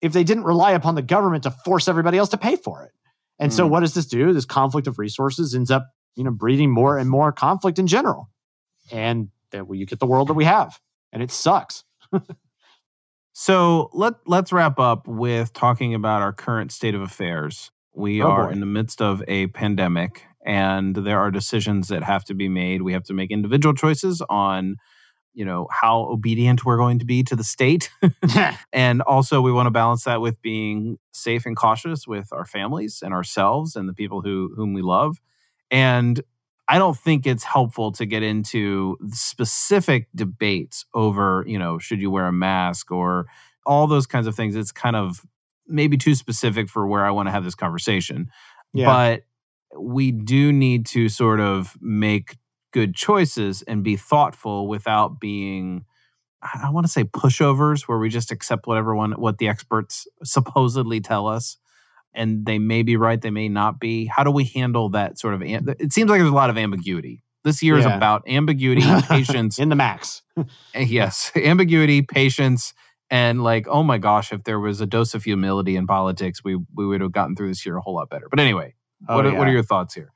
if 0.00 0.14
they 0.14 0.24
didn't 0.24 0.44
rely 0.44 0.72
upon 0.72 0.94
the 0.94 1.02
government 1.02 1.42
to 1.42 1.50
force 1.50 1.86
everybody 1.86 2.16
else 2.16 2.30
to 2.30 2.38
pay 2.38 2.56
for 2.56 2.82
it 2.82 2.92
and 3.38 3.52
so 3.52 3.66
Mm. 3.66 3.70
what 3.70 3.80
does 3.80 3.92
this 3.92 4.06
do 4.06 4.32
this 4.32 4.46
conflict 4.46 4.86
of 4.86 4.98
resources 4.98 5.54
ends 5.54 5.70
up 5.70 5.86
you 6.16 6.24
know 6.24 6.30
breeding 6.30 6.70
more 6.70 6.96
and 6.96 7.10
more 7.10 7.30
conflict 7.30 7.78
in 7.78 7.86
general 7.86 8.30
and 8.90 9.28
then 9.50 9.66
you 9.72 9.86
get 9.86 9.98
the 10.00 10.06
world 10.06 10.28
that 10.28 10.34
we 10.34 10.44
have 10.44 10.78
and 11.12 11.22
it 11.22 11.30
sucks 11.30 11.84
So 13.32 13.90
let 13.92 14.14
let's 14.26 14.52
wrap 14.52 14.78
up 14.78 15.08
with 15.08 15.52
talking 15.52 15.94
about 15.94 16.22
our 16.22 16.32
current 16.32 16.70
state 16.72 16.94
of 16.94 17.02
affairs. 17.02 17.70
We 17.92 18.22
Oh, 18.22 18.28
are 18.28 18.46
boy. 18.46 18.50
in 18.50 18.60
the 18.60 18.66
midst 18.66 19.02
of 19.02 19.22
a 19.28 19.48
pandemic, 19.48 20.24
and 20.44 20.94
there 20.94 21.18
are 21.18 21.30
decisions 21.30 21.88
that 21.88 22.02
have 22.04 22.24
to 22.26 22.34
be 22.34 22.48
made. 22.48 22.82
We 22.82 22.92
have 22.92 23.04
to 23.04 23.12
make 23.12 23.30
individual 23.30 23.74
choices 23.74 24.22
on, 24.28 24.76
you 25.32 25.44
know, 25.44 25.66
how 25.70 26.02
obedient 26.02 26.64
we're 26.64 26.76
going 26.76 27.00
to 27.00 27.04
be 27.04 27.24
to 27.24 27.34
the 27.34 27.44
state, 27.44 27.90
and 28.72 29.02
also 29.02 29.40
we 29.40 29.52
want 29.52 29.66
to 29.66 29.70
balance 29.72 30.04
that 30.04 30.20
with 30.20 30.40
being 30.40 30.98
safe 31.12 31.44
and 31.44 31.56
cautious 31.56 32.06
with 32.06 32.28
our 32.32 32.44
families 32.46 33.00
and 33.02 33.12
ourselves 33.12 33.74
and 33.74 33.88
the 33.88 33.94
people 33.94 34.22
who 34.22 34.52
whom 34.56 34.74
we 34.74 34.82
love. 34.82 35.20
And 35.72 36.20
I 36.68 36.78
don't 36.78 36.96
think 36.96 37.26
it's 37.26 37.44
helpful 37.44 37.92
to 37.92 38.06
get 38.06 38.22
into 38.22 38.96
specific 39.12 40.08
debates 40.14 40.86
over, 40.94 41.44
you 41.46 41.58
know, 41.58 41.78
should 41.78 42.00
you 42.00 42.10
wear 42.10 42.26
a 42.26 42.32
mask 42.32 42.90
or 42.90 43.26
all 43.66 43.86
those 43.86 44.06
kinds 44.06 44.26
of 44.26 44.34
things. 44.34 44.56
It's 44.56 44.72
kind 44.72 44.96
of 44.96 45.20
maybe 45.66 45.96
too 45.96 46.14
specific 46.14 46.68
for 46.68 46.86
where 46.86 47.04
I 47.04 47.10
want 47.10 47.28
to 47.28 47.32
have 47.32 47.44
this 47.44 47.54
conversation. 47.54 48.30
But 48.86 49.22
we 49.78 50.10
do 50.12 50.52
need 50.52 50.86
to 50.86 51.08
sort 51.08 51.40
of 51.40 51.76
make 51.80 52.36
good 52.72 52.94
choices 52.94 53.62
and 53.62 53.82
be 53.84 53.96
thoughtful 53.96 54.68
without 54.68 55.20
being 55.20 55.84
I 56.42 56.68
want 56.70 56.84
to 56.86 56.92
say 56.92 57.04
pushovers 57.04 57.82
where 57.82 57.98
we 57.98 58.10
just 58.10 58.30
accept 58.30 58.66
what 58.66 58.76
everyone 58.76 59.12
what 59.12 59.38
the 59.38 59.48
experts 59.48 60.06
supposedly 60.22 61.00
tell 61.00 61.26
us 61.26 61.56
and 62.14 62.46
they 62.46 62.58
may 62.58 62.82
be 62.82 62.96
right 62.96 63.20
they 63.20 63.30
may 63.30 63.48
not 63.48 63.80
be. 63.80 64.06
How 64.06 64.24
do 64.24 64.30
we 64.30 64.44
handle 64.44 64.90
that 64.90 65.18
sort 65.18 65.34
of 65.34 65.42
it 65.42 65.92
seems 65.92 66.10
like 66.10 66.20
there's 66.20 66.30
a 66.30 66.34
lot 66.34 66.50
of 66.50 66.58
ambiguity. 66.58 67.22
This 67.44 67.62
year 67.62 67.76
is 67.76 67.84
about 67.84 68.22
ambiguity 68.26 68.82
patience 69.02 69.58
in 69.58 69.68
the 69.68 69.76
max. 69.76 70.22
Eh, 70.74 70.80
yes. 70.88 71.30
Ambiguity 71.36 72.02
patience 72.02 72.74
and 73.08 73.44
like 73.44 73.68
oh 73.68 73.84
my 73.84 73.98
gosh 73.98 74.32
if 74.32 74.42
there 74.42 74.58
was 74.58 74.80
a 74.80 74.86
dose 74.86 75.14
of 75.14 75.22
humility 75.22 75.76
in 75.76 75.86
politics 75.86 76.42
we 76.42 76.56
we 76.74 76.84
would 76.84 77.00
have 77.00 77.12
gotten 77.12 77.36
through 77.36 77.46
this 77.46 77.64
year 77.64 77.76
a 77.76 77.80
whole 77.80 77.94
lot 77.94 78.10
better. 78.10 78.26
But 78.28 78.40
anyway 78.40 78.74
Oh, 79.08 79.16
what, 79.16 79.26
are, 79.26 79.34
what 79.34 79.48
are 79.48 79.52
your 79.52 79.62
thoughts 79.62 79.94
here? 79.94 80.12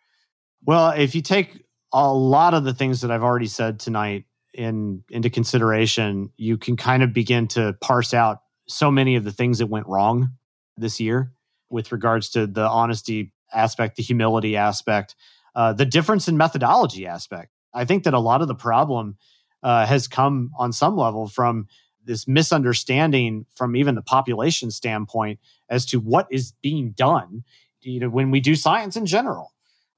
Well, 0.64 0.90
if 0.90 1.14
you 1.14 1.22
take 1.22 1.64
a 1.92 2.12
lot 2.12 2.54
of 2.54 2.64
the 2.64 2.74
things 2.74 3.00
that 3.02 3.10
I've 3.10 3.22
already 3.22 3.46
said 3.46 3.80
tonight 3.80 4.24
in 4.54 5.02
into 5.10 5.30
consideration, 5.30 6.30
you 6.36 6.58
can 6.58 6.76
kind 6.76 7.02
of 7.02 7.12
begin 7.12 7.48
to 7.48 7.74
parse 7.80 8.14
out 8.14 8.38
so 8.66 8.90
many 8.90 9.16
of 9.16 9.24
the 9.24 9.32
things 9.32 9.58
that 9.58 9.66
went 9.66 9.86
wrong 9.86 10.32
this 10.76 11.00
year 11.00 11.32
with 11.70 11.92
regards 11.92 12.28
to 12.30 12.46
the 12.46 12.66
honesty 12.68 13.32
aspect, 13.52 13.96
the 13.96 14.02
humility 14.02 14.56
aspect, 14.56 15.14
uh, 15.54 15.72
the 15.72 15.86
difference 15.86 16.28
in 16.28 16.36
methodology 16.36 17.06
aspect. 17.06 17.50
I 17.74 17.84
think 17.84 18.04
that 18.04 18.14
a 18.14 18.18
lot 18.20 18.42
of 18.42 18.48
the 18.48 18.54
problem 18.54 19.16
uh, 19.62 19.86
has 19.86 20.06
come 20.08 20.50
on 20.58 20.72
some 20.72 20.96
level 20.96 21.26
from 21.26 21.66
this 22.04 22.26
misunderstanding 22.28 23.44
from 23.54 23.76
even 23.76 23.94
the 23.94 24.02
population 24.02 24.70
standpoint 24.70 25.38
as 25.68 25.84
to 25.86 26.00
what 26.00 26.26
is 26.30 26.52
being 26.62 26.92
done 26.92 27.44
you 27.82 28.00
know 28.00 28.08
when 28.08 28.30
we 28.30 28.40
do 28.40 28.54
science 28.54 28.96
in 28.96 29.04
general 29.06 29.52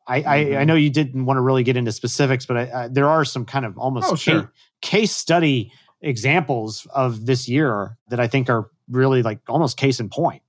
I, 0.08 0.16
I, 0.22 0.36
I 0.36 0.44
Mhm. 0.44 0.66
know 0.66 0.74
you 0.74 0.90
didn't 0.90 1.24
want 1.24 1.36
to 1.36 1.40
really 1.42 1.62
get 1.62 1.76
into 1.76 1.92
specifics, 1.92 2.44
but 2.46 2.56
I, 2.56 2.84
I, 2.84 2.88
there 2.88 3.08
are 3.08 3.24
some 3.24 3.44
kind 3.44 3.64
of 3.64 3.78
almost 3.78 4.08
Oh, 4.08 4.12
ca- 4.14 4.16
sure. 4.16 4.52
case 4.80 5.12
study 5.12 5.70
examples 6.00 6.86
of 6.92 7.26
this 7.26 7.48
year 7.48 7.96
that 8.08 8.18
I 8.18 8.26
think 8.26 8.50
are 8.50 8.70
really 8.88 9.22
like 9.22 9.38
almost 9.48 9.76
case 9.76 10.00
in 10.00 10.08
point. 10.08 10.42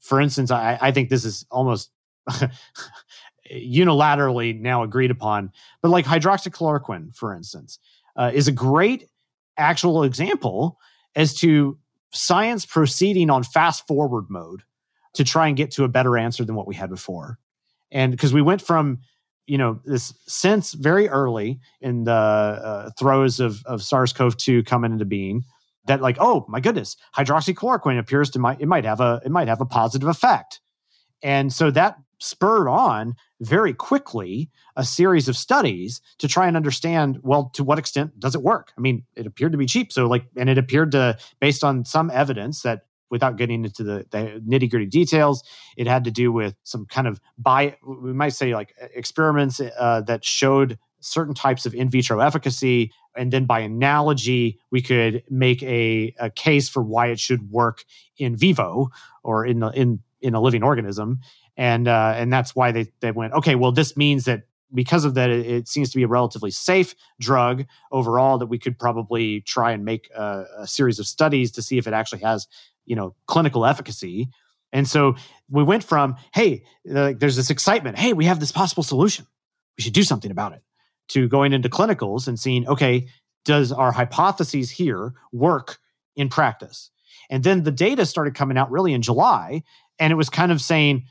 For 0.00 0.20
instance, 0.20 0.50
I, 0.50 0.78
I 0.80 0.92
think 0.92 1.08
this 1.08 1.24
is 1.24 1.44
almost 1.50 1.90
unilaterally 3.52 4.58
now 4.58 4.82
agreed 4.82 5.10
upon, 5.10 5.52
but 5.82 5.88
like 5.88 6.04
hydroxychloroquine, 6.04 7.14
for 7.14 7.34
instance, 7.34 7.78
uh, 8.16 8.30
is 8.34 8.48
a 8.48 8.52
great 8.52 9.08
actual 9.56 10.04
example 10.04 10.78
as 11.14 11.34
to 11.34 11.78
science 12.12 12.64
proceeding 12.64 13.30
on 13.30 13.42
fast 13.42 13.86
forward 13.86 14.26
mode 14.28 14.62
to 15.14 15.24
try 15.24 15.48
and 15.48 15.56
get 15.56 15.70
to 15.72 15.84
a 15.84 15.88
better 15.88 16.16
answer 16.16 16.44
than 16.44 16.54
what 16.54 16.66
we 16.66 16.74
had 16.74 16.90
before. 16.90 17.38
And 17.90 18.12
because 18.12 18.32
we 18.32 18.42
went 18.42 18.62
from, 18.62 19.00
you 19.46 19.58
know, 19.58 19.80
this 19.84 20.14
sense 20.26 20.72
very 20.72 21.08
early 21.08 21.58
in 21.80 22.04
the 22.04 22.12
uh, 22.12 22.90
throes 22.98 23.40
of, 23.40 23.64
of 23.66 23.82
SARS 23.82 24.12
CoV 24.12 24.36
2 24.36 24.62
coming 24.64 24.92
into 24.92 25.04
being 25.04 25.44
that 25.88 26.00
like, 26.00 26.16
oh 26.20 26.46
my 26.48 26.60
goodness, 26.60 26.96
hydroxychloroquine 27.16 27.98
appears 27.98 28.30
to 28.30 28.38
might 28.38 28.60
it 28.60 28.66
might 28.66 28.84
have 28.84 29.00
a 29.00 29.20
it 29.24 29.30
might 29.30 29.48
have 29.48 29.60
a 29.60 29.66
positive 29.66 30.08
effect. 30.08 30.60
And 31.22 31.52
so 31.52 31.70
that 31.72 31.96
spurred 32.20 32.68
on 32.68 33.14
very 33.40 33.72
quickly 33.72 34.50
a 34.76 34.84
series 34.84 35.28
of 35.28 35.36
studies 35.36 36.00
to 36.18 36.26
try 36.26 36.48
and 36.48 36.56
understand 36.56 37.18
well 37.22 37.50
to 37.54 37.62
what 37.62 37.78
extent 37.78 38.18
does 38.18 38.34
it 38.34 38.42
work 38.42 38.72
i 38.76 38.80
mean 38.80 39.04
it 39.14 39.26
appeared 39.26 39.52
to 39.52 39.58
be 39.58 39.66
cheap 39.66 39.92
so 39.92 40.06
like 40.06 40.24
and 40.36 40.48
it 40.48 40.58
appeared 40.58 40.90
to 40.90 41.16
based 41.40 41.62
on 41.62 41.84
some 41.84 42.10
evidence 42.10 42.62
that 42.62 42.86
without 43.10 43.36
getting 43.36 43.64
into 43.64 43.84
the, 43.84 44.04
the 44.10 44.42
nitty 44.46 44.68
gritty 44.68 44.86
details 44.86 45.44
it 45.76 45.86
had 45.86 46.04
to 46.04 46.10
do 46.10 46.32
with 46.32 46.56
some 46.64 46.86
kind 46.86 47.06
of 47.06 47.20
by 47.38 47.76
we 47.86 48.12
might 48.12 48.32
say 48.32 48.52
like 48.52 48.74
experiments 48.94 49.60
uh, 49.60 50.00
that 50.00 50.24
showed 50.24 50.76
certain 51.00 51.34
types 51.34 51.66
of 51.66 51.74
in 51.74 51.88
vitro 51.88 52.20
efficacy. 52.20 52.92
And 53.16 53.32
then 53.32 53.46
by 53.46 53.60
analogy, 53.60 54.58
we 54.70 54.82
could 54.82 55.22
make 55.28 55.62
a, 55.62 56.14
a 56.18 56.30
case 56.30 56.68
for 56.68 56.82
why 56.82 57.08
it 57.08 57.18
should 57.18 57.50
work 57.50 57.84
in 58.16 58.36
vivo 58.36 58.90
or 59.22 59.44
in 59.46 59.60
the, 59.60 59.68
in 59.68 60.00
in 60.20 60.34
a 60.34 60.40
living 60.40 60.62
organism. 60.62 61.20
And 61.56 61.88
uh, 61.88 62.14
and 62.16 62.32
that's 62.32 62.54
why 62.54 62.72
they 62.72 62.92
they 63.00 63.10
went, 63.10 63.32
okay, 63.34 63.54
well, 63.54 63.72
this 63.72 63.96
means 63.96 64.24
that 64.24 64.42
because 64.72 65.04
of 65.04 65.14
that, 65.14 65.30
it, 65.30 65.66
seems 65.66 65.90
to 65.90 65.96
be 65.96 66.02
a 66.02 66.08
relatively 66.08 66.50
safe 66.50 66.94
drug 67.18 67.64
overall 67.90 68.38
that 68.38 68.46
we 68.46 68.58
could 68.58 68.78
probably 68.78 69.40
try 69.40 69.72
and 69.72 69.84
make 69.84 70.10
a, 70.14 70.44
a 70.58 70.66
series 70.66 70.98
of 70.98 71.06
studies 71.06 71.50
to 71.52 71.62
see 71.62 71.78
if 71.78 71.86
it 71.86 71.94
actually 71.94 72.20
has, 72.20 72.46
you 72.84 72.94
know, 72.94 73.14
clinical 73.26 73.64
efficacy. 73.64 74.28
And 74.70 74.86
so 74.86 75.16
we 75.48 75.62
went 75.62 75.84
from, 75.84 76.16
hey, 76.34 76.64
there's 76.84 77.36
this 77.36 77.48
excitement. 77.48 77.98
Hey, 77.98 78.12
we 78.12 78.26
have 78.26 78.40
this 78.40 78.52
possible 78.52 78.82
solution. 78.82 79.26
We 79.78 79.82
should 79.82 79.94
do 79.94 80.02
something 80.02 80.30
about 80.30 80.52
it 80.52 80.62
to 81.08 81.28
going 81.28 81.52
into 81.52 81.68
clinicals 81.68 82.28
and 82.28 82.38
seeing, 82.38 82.66
okay, 82.68 83.08
does 83.44 83.72
our 83.72 83.92
hypotheses 83.92 84.70
here 84.70 85.14
work 85.32 85.78
in 86.16 86.28
practice? 86.28 86.90
And 87.30 87.44
then 87.44 87.62
the 87.62 87.70
data 87.70 88.06
started 88.06 88.34
coming 88.34 88.56
out 88.56 88.70
really 88.70 88.92
in 88.92 89.02
July. 89.02 89.62
And 89.98 90.12
it 90.12 90.16
was 90.16 90.30
kind 90.30 90.52
of 90.52 90.60
saying, 90.60 91.04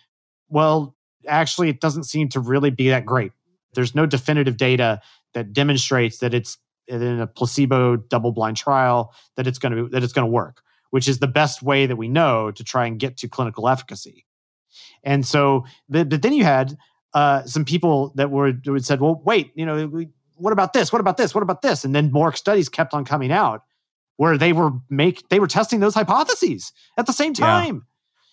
well, 0.49 0.95
actually, 1.27 1.69
it 1.69 1.81
doesn't 1.81 2.03
seem 2.03 2.29
to 2.29 2.39
really 2.39 2.69
be 2.69 2.89
that 2.89 3.05
great. 3.05 3.31
There's 3.73 3.95
no 3.95 4.05
definitive 4.05 4.57
data 4.57 5.01
that 5.33 5.53
demonstrates 5.53 6.19
that 6.19 6.33
it's 6.33 6.57
in 6.87 7.19
a 7.19 7.27
placebo 7.27 7.97
double 7.97 8.31
blind 8.31 8.57
trial 8.57 9.13
that 9.35 9.45
it's 9.45 9.59
going 9.59 9.75
to 9.75 9.89
that 9.89 10.03
it's 10.03 10.13
going 10.13 10.25
to 10.25 10.31
work, 10.31 10.61
which 10.89 11.07
is 11.07 11.19
the 11.19 11.27
best 11.27 11.61
way 11.61 11.85
that 11.85 11.97
we 11.97 12.07
know 12.07 12.49
to 12.51 12.63
try 12.63 12.85
and 12.85 12.99
get 12.99 13.17
to 13.17 13.27
clinical 13.27 13.67
efficacy. 13.67 14.25
And 15.03 15.25
so, 15.25 15.65
but, 15.89 16.09
but 16.09 16.21
then 16.21 16.33
you 16.33 16.43
had 16.43 16.77
uh, 17.17 17.43
some 17.45 17.65
people 17.65 18.13
that 18.15 18.29
were 18.29 18.51
who 18.63 18.79
said, 18.79 18.99
"Well, 19.01 19.21
wait, 19.25 19.51
you 19.55 19.65
know, 19.65 19.87
we, 19.87 20.09
what 20.35 20.53
about 20.53 20.73
this? 20.73 20.93
What 20.93 20.99
about 20.99 21.17
this? 21.17 21.33
What 21.33 21.41
about 21.41 21.63
this?" 21.63 21.83
And 21.83 21.95
then 21.95 22.11
more 22.11 22.31
studies 22.33 22.69
kept 22.69 22.93
on 22.93 23.05
coming 23.05 23.31
out 23.31 23.63
where 24.17 24.37
they 24.37 24.53
were 24.53 24.71
make 24.89 25.27
they 25.29 25.39
were 25.39 25.47
testing 25.47 25.79
those 25.79 25.95
hypotheses 25.95 26.71
at 26.95 27.07
the 27.07 27.13
same 27.13 27.33
time. 27.33 27.75
Yeah. 27.75 27.81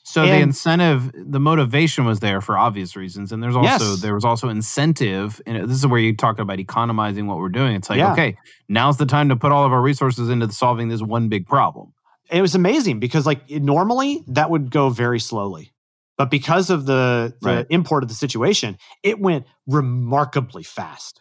So 0.06 0.22
and, 0.22 0.32
the 0.32 0.40
incentive, 0.40 1.12
the 1.14 1.40
motivation 1.40 2.04
was 2.04 2.20
there 2.20 2.42
for 2.42 2.58
obvious 2.58 2.94
reasons, 2.94 3.32
and 3.32 3.42
there's 3.42 3.56
also 3.56 3.92
yes. 3.92 4.02
there 4.02 4.12
was 4.12 4.24
also 4.24 4.50
incentive. 4.50 5.40
And 5.46 5.66
this 5.66 5.78
is 5.78 5.86
where 5.86 5.98
you 5.98 6.14
talk 6.14 6.38
about 6.38 6.60
economizing 6.60 7.26
what 7.26 7.38
we're 7.38 7.48
doing. 7.48 7.74
It's 7.74 7.88
like, 7.88 8.00
yeah. 8.00 8.12
okay, 8.12 8.36
now's 8.68 8.98
the 8.98 9.06
time 9.06 9.30
to 9.30 9.36
put 9.36 9.50
all 9.50 9.64
of 9.64 9.72
our 9.72 9.80
resources 9.80 10.28
into 10.28 10.52
solving 10.52 10.88
this 10.88 11.00
one 11.00 11.30
big 11.30 11.46
problem. 11.46 11.94
It 12.30 12.42
was 12.42 12.54
amazing 12.54 13.00
because, 13.00 13.24
like, 13.24 13.50
normally 13.50 14.24
that 14.28 14.50
would 14.50 14.70
go 14.70 14.90
very 14.90 15.20
slowly, 15.20 15.72
but 16.16 16.30
because 16.30 16.70
of 16.70 16.86
the, 16.86 17.34
the 17.40 17.48
right. 17.48 17.66
import 17.70 18.02
of 18.02 18.08
the 18.08 18.14
situation, 18.14 18.78
it 19.02 19.18
went 19.18 19.46
remarkably 19.66 20.62
fast. 20.62 21.20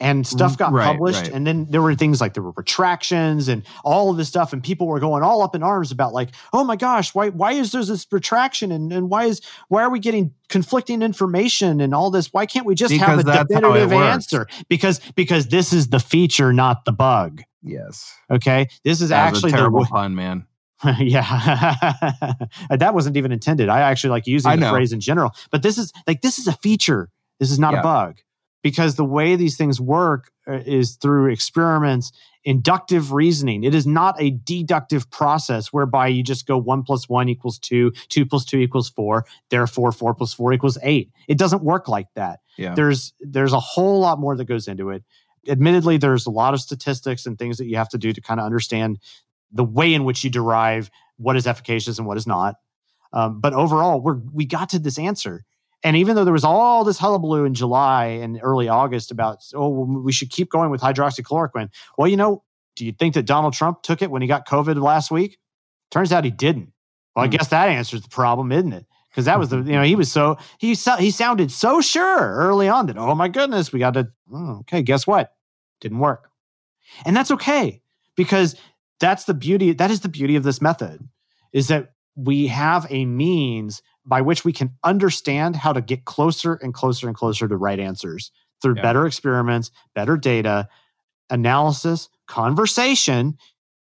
And 0.00 0.24
mm, 0.24 0.26
stuff 0.26 0.58
got 0.58 0.72
right, 0.72 0.84
published 0.84 1.22
right. 1.22 1.32
and 1.32 1.46
then 1.46 1.68
there 1.70 1.80
were 1.80 1.94
things 1.94 2.20
like 2.20 2.34
there 2.34 2.42
were 2.42 2.52
retractions 2.56 3.46
and 3.46 3.62
all 3.84 4.10
of 4.10 4.16
this 4.16 4.26
stuff 4.26 4.52
and 4.52 4.60
people 4.60 4.88
were 4.88 4.98
going 4.98 5.22
all 5.22 5.42
up 5.42 5.54
in 5.54 5.62
arms 5.62 5.92
about 5.92 6.12
like 6.12 6.30
oh 6.52 6.64
my 6.64 6.74
gosh 6.74 7.14
why 7.14 7.28
why 7.28 7.52
is 7.52 7.70
there 7.70 7.84
this 7.84 8.04
retraction 8.10 8.72
and, 8.72 8.92
and 8.92 9.10
why 9.10 9.26
is 9.26 9.40
why 9.68 9.80
are 9.80 9.90
we 9.90 10.00
getting 10.00 10.34
conflicting 10.48 11.02
information 11.02 11.80
and 11.80 11.94
all 11.94 12.10
this? 12.10 12.32
Why 12.32 12.46
can't 12.46 12.66
we 12.66 12.74
just 12.74 12.90
because 12.90 13.06
have 13.06 13.20
a 13.20 13.44
definitive 13.46 13.92
answer? 13.92 14.48
Because 14.68 15.00
because 15.14 15.46
this 15.46 15.72
is 15.72 15.90
the 15.90 16.00
feature 16.00 16.52
not 16.52 16.84
the 16.84 16.92
bug. 16.92 17.42
Yes. 17.62 18.12
Okay? 18.28 18.66
This 18.82 19.02
is 19.02 19.10
that 19.10 19.28
actually 19.28 19.52
terrible 19.52 19.84
the 19.84 19.86
pun 19.86 20.16
man 20.16 20.46
yeah 20.98 21.74
that 22.70 22.92
wasn't 22.94 23.16
even 23.16 23.32
intended 23.32 23.68
i 23.68 23.80
actually 23.80 24.10
like 24.10 24.26
using 24.26 24.58
the 24.58 24.68
phrase 24.68 24.92
in 24.92 25.00
general 25.00 25.30
but 25.50 25.62
this 25.62 25.78
is 25.78 25.92
like 26.06 26.20
this 26.22 26.38
is 26.38 26.46
a 26.46 26.52
feature 26.54 27.08
this 27.38 27.50
is 27.50 27.58
not 27.58 27.72
yeah. 27.72 27.80
a 27.80 27.82
bug 27.82 28.16
because 28.62 28.94
the 28.94 29.04
way 29.04 29.36
these 29.36 29.56
things 29.56 29.80
work 29.80 30.30
uh, 30.48 30.60
is 30.64 30.96
through 30.96 31.30
experiments, 31.30 32.12
inductive 32.44 33.12
reasoning. 33.12 33.64
It 33.64 33.74
is 33.74 33.86
not 33.86 34.20
a 34.20 34.30
deductive 34.30 35.10
process 35.10 35.72
whereby 35.72 36.08
you 36.08 36.22
just 36.22 36.46
go 36.46 36.56
one 36.56 36.82
plus 36.82 37.08
one 37.08 37.28
equals 37.28 37.58
two, 37.58 37.92
two 38.08 38.24
plus 38.24 38.44
two 38.44 38.58
equals 38.58 38.88
four, 38.88 39.24
therefore 39.50 39.92
four 39.92 40.14
plus 40.14 40.32
four 40.32 40.52
equals 40.52 40.78
eight. 40.82 41.10
It 41.28 41.38
doesn't 41.38 41.62
work 41.62 41.88
like 41.88 42.08
that. 42.14 42.40
Yeah. 42.56 42.74
There's 42.74 43.12
there's 43.20 43.52
a 43.52 43.60
whole 43.60 44.00
lot 44.00 44.18
more 44.18 44.36
that 44.36 44.44
goes 44.44 44.68
into 44.68 44.90
it. 44.90 45.04
Admittedly, 45.48 45.96
there's 45.96 46.26
a 46.26 46.30
lot 46.30 46.54
of 46.54 46.60
statistics 46.60 47.26
and 47.26 47.36
things 47.36 47.58
that 47.58 47.66
you 47.66 47.76
have 47.76 47.88
to 47.88 47.98
do 47.98 48.12
to 48.12 48.20
kind 48.20 48.38
of 48.38 48.46
understand 48.46 48.98
the 49.52 49.64
way 49.64 49.92
in 49.94 50.04
which 50.04 50.24
you 50.24 50.30
derive 50.30 50.90
what 51.16 51.36
is 51.36 51.46
efficacious 51.46 51.98
and 51.98 52.06
what 52.06 52.16
is 52.16 52.26
not. 52.26 52.56
Um, 53.12 53.40
but 53.40 53.52
overall, 53.52 54.00
we're 54.00 54.20
we 54.32 54.46
got 54.46 54.70
to 54.70 54.78
this 54.78 54.98
answer 54.98 55.44
and 55.84 55.96
even 55.96 56.14
though 56.14 56.24
there 56.24 56.32
was 56.32 56.44
all 56.44 56.84
this 56.84 56.98
hullabaloo 56.98 57.44
in 57.44 57.54
July 57.54 58.06
and 58.06 58.38
early 58.42 58.68
August 58.68 59.10
about, 59.10 59.38
oh, 59.54 59.68
we 59.68 60.12
should 60.12 60.30
keep 60.30 60.48
going 60.50 60.70
with 60.70 60.80
hydroxychloroquine. 60.80 61.70
Well, 61.98 62.08
you 62.08 62.16
know, 62.16 62.44
do 62.76 62.86
you 62.86 62.92
think 62.92 63.14
that 63.14 63.26
Donald 63.26 63.54
Trump 63.54 63.82
took 63.82 64.00
it 64.00 64.10
when 64.10 64.22
he 64.22 64.28
got 64.28 64.46
COVID 64.46 64.80
last 64.80 65.10
week? 65.10 65.38
Turns 65.90 66.12
out 66.12 66.24
he 66.24 66.30
didn't. 66.30 66.72
Well, 67.14 67.24
I 67.24 67.26
hmm. 67.26 67.32
guess 67.32 67.48
that 67.48 67.68
answers 67.68 68.02
the 68.02 68.08
problem, 68.08 68.52
isn't 68.52 68.72
it? 68.72 68.86
Because 69.10 69.24
that 69.24 69.38
was 69.38 69.48
the, 69.48 69.56
you 69.62 69.72
know, 69.72 69.82
he 69.82 69.96
was 69.96 70.10
so, 70.10 70.38
he, 70.58 70.68
he 70.68 71.10
sounded 71.10 71.50
so 71.50 71.80
sure 71.80 72.34
early 72.34 72.68
on 72.68 72.86
that, 72.86 72.96
oh 72.96 73.14
my 73.14 73.28
goodness, 73.28 73.72
we 73.72 73.80
got 73.80 73.94
to, 73.94 74.08
oh, 74.32 74.58
okay, 74.60 74.82
guess 74.82 75.06
what? 75.06 75.32
Didn't 75.80 75.98
work. 75.98 76.30
And 77.04 77.16
that's 77.16 77.32
okay 77.32 77.82
because 78.16 78.54
that's 79.02 79.24
the 79.24 79.34
beauty, 79.34 79.72
that 79.72 79.90
is 79.90 80.00
the 80.00 80.08
beauty 80.08 80.36
of 80.36 80.44
this 80.44 80.62
method 80.62 81.06
is 81.52 81.68
that 81.68 81.90
we 82.14 82.46
have 82.46 82.86
a 82.88 83.04
means 83.04 83.82
by 84.06 84.20
which 84.20 84.44
we 84.44 84.52
can 84.52 84.70
understand 84.84 85.56
how 85.56 85.72
to 85.72 85.80
get 85.80 86.04
closer 86.04 86.54
and 86.54 86.72
closer 86.72 87.08
and 87.08 87.16
closer 87.16 87.48
to 87.48 87.56
right 87.56 87.80
answers 87.80 88.30
through 88.62 88.76
yeah. 88.76 88.82
better 88.82 89.04
experiments, 89.04 89.72
better 89.94 90.16
data, 90.16 90.68
analysis, 91.30 92.08
conversation, 92.28 93.36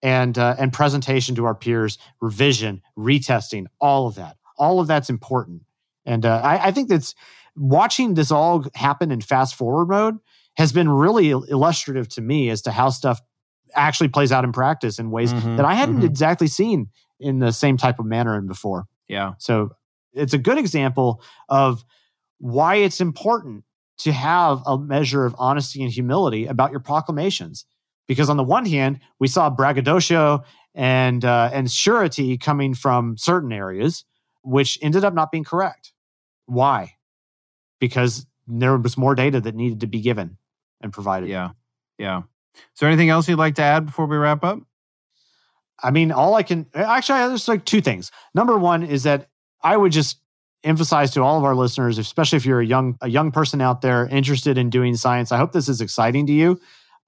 and 0.02 0.38
uh, 0.38 0.56
and 0.58 0.72
presentation 0.72 1.36
to 1.36 1.46
our 1.46 1.56
peers, 1.56 1.98
revision, 2.22 2.82
retesting, 2.98 3.66
all 3.80 4.08
of 4.08 4.16
that. 4.16 4.38
All 4.58 4.80
of 4.80 4.88
that's 4.88 5.10
important, 5.10 5.64
and 6.06 6.26
uh, 6.26 6.42
I, 6.44 6.68
I 6.68 6.72
think 6.72 6.88
that's 6.88 7.16
watching 7.56 8.14
this 8.14 8.32
all 8.32 8.66
happen 8.76 9.12
in 9.12 9.22
fast 9.22 9.56
forward 9.56 9.88
mode 9.88 10.20
has 10.56 10.72
been 10.72 10.90
really 10.90 11.30
illustrative 11.30 12.08
to 12.08 12.22
me 12.22 12.50
as 12.50 12.62
to 12.62 12.72
how 12.72 12.90
stuff 12.90 13.20
actually 13.76 14.10
plays 14.10 14.32
out 14.32 14.44
in 14.44 14.52
practice 14.52 15.00
in 15.00 15.12
ways 15.12 15.34
mm-hmm, 15.34 15.56
that 15.58 15.66
I 15.66 15.74
hadn't 15.74 15.98
mm-hmm. 15.98 16.06
exactly 16.06 16.48
seen 16.48 16.90
in 17.20 17.40
the 17.40 17.52
same 17.52 17.78
type 17.78 18.00
of 18.00 18.06
manner 18.06 18.38
in 18.38 18.48
before. 18.48 18.86
Yeah. 19.08 19.34
So 19.38 19.72
it's 20.14 20.34
a 20.34 20.38
good 20.38 20.58
example 20.58 21.22
of 21.50 21.84
why 22.38 22.76
it's 22.76 23.02
important 23.02 23.64
to 24.00 24.12
have 24.12 24.62
a 24.66 24.78
measure 24.78 25.26
of 25.26 25.36
honesty 25.38 25.82
and 25.82 25.92
humility 25.92 26.46
about 26.46 26.72
your 26.72 26.80
proclamations. 26.80 27.66
Because 28.08 28.30
on 28.30 28.38
the 28.38 28.44
one 28.44 28.66
hand, 28.66 29.00
we 29.20 29.28
saw 29.28 29.50
braggadocio 29.50 30.44
and 30.76 31.24
uh, 31.24 31.50
and 31.54 31.72
surety 31.72 32.38
coming 32.38 32.74
from 32.74 33.18
certain 33.18 33.54
areas, 33.54 34.04
which 34.44 34.78
ended 34.82 35.06
up 35.06 35.14
not 35.14 35.32
being 35.32 35.46
correct. 35.46 35.94
Why? 36.46 36.96
Because 37.80 38.26
there 38.46 38.78
was 38.78 38.98
more 38.98 39.16
data 39.16 39.40
that 39.40 39.56
needed 39.56 39.80
to 39.82 39.88
be 39.88 40.02
given 40.02 40.38
and 40.82 40.92
provided. 40.92 41.30
Yeah, 41.30 41.52
yeah. 41.98 42.24
Is 42.56 42.80
there 42.80 42.90
anything 42.90 43.10
else 43.10 43.28
you'd 43.28 43.38
like 43.38 43.56
to 43.56 43.62
add 43.62 43.86
before 43.86 44.06
we 44.06 44.18
wrap 44.18 44.44
up? 44.44 44.60
I 45.82 45.92
mean, 45.92 46.12
all 46.12 46.36
I 46.36 46.44
can 46.44 46.66
actually, 46.74 47.20
there's 47.28 47.48
like 47.48 47.66
two 47.66 47.82
things. 47.82 48.12
Number 48.34 48.58
one 48.58 48.84
is 48.84 49.04
that 49.04 49.30
I 49.62 49.76
would 49.76 49.92
just 49.92 50.20
emphasize 50.64 51.12
to 51.12 51.22
all 51.22 51.38
of 51.38 51.44
our 51.44 51.56
listeners, 51.56 51.98
especially 51.98 52.38
if 52.38 52.46
you're 52.46 52.62
a 52.62 52.66
young 52.66 52.98
a 53.02 53.10
young 53.10 53.32
person 53.32 53.62
out 53.62 53.82
there 53.82 54.08
interested 54.08 54.58
in 54.58 54.70
doing 54.70 54.96
science. 54.96 55.32
I 55.32 55.38
hope 55.38 55.52
this 55.52 55.68
is 55.68 55.82
exciting 55.82 56.26
to 56.28 56.34
you. 56.34 56.60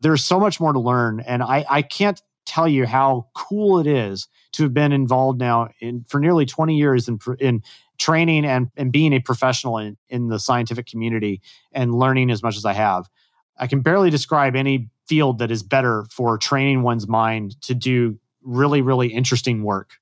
There's 0.02 0.26
so 0.26 0.39
much 0.39 0.60
more 0.60 0.74
to 0.74 0.80
learn, 0.80 1.22
and 1.22 1.41
I 1.41 1.66
I 1.70 1.82
can't 1.82 2.22
tell 2.46 2.68
you 2.68 2.86
how 2.86 3.28
cool 3.34 3.80
it 3.80 3.88
is 3.88 4.28
to 4.54 4.64
have 4.64 4.74
been 4.74 4.91
involved 4.91 5.39
now 5.39 5.70
in 5.80 6.06
for 6.08 6.20
nearly 6.20 6.46
20 6.46 6.76
years 6.78 7.08
in 7.08 7.20
in 7.39 7.64
training 7.98 8.46
and 8.46 8.70
and 8.76 8.91
being 8.91 9.14
a 9.14 9.20
professional 9.20 9.78
in 9.78 9.98
in 10.10 10.28
the 10.28 10.39
scientific 10.39 10.86
community 10.86 11.41
and 11.72 11.96
learning 11.96 12.30
as 12.30 12.43
much 12.43 12.58
as 12.58 12.66
I 12.66 12.74
have. 12.74 13.10
I 13.58 13.68
can 13.68 13.82
barely 13.82 14.10
describe 14.10 14.56
any 14.56 14.89
field 15.08 15.39
that 15.39 15.51
is 15.51 15.64
better 15.64 16.06
for 16.10 16.38
training 16.38 16.84
one's 16.84 17.08
mind 17.08 17.60
to 17.62 17.74
do 17.74 18.18
really 18.43 18.82
really 18.82 19.08
interesting 19.08 19.64
work 19.64 19.97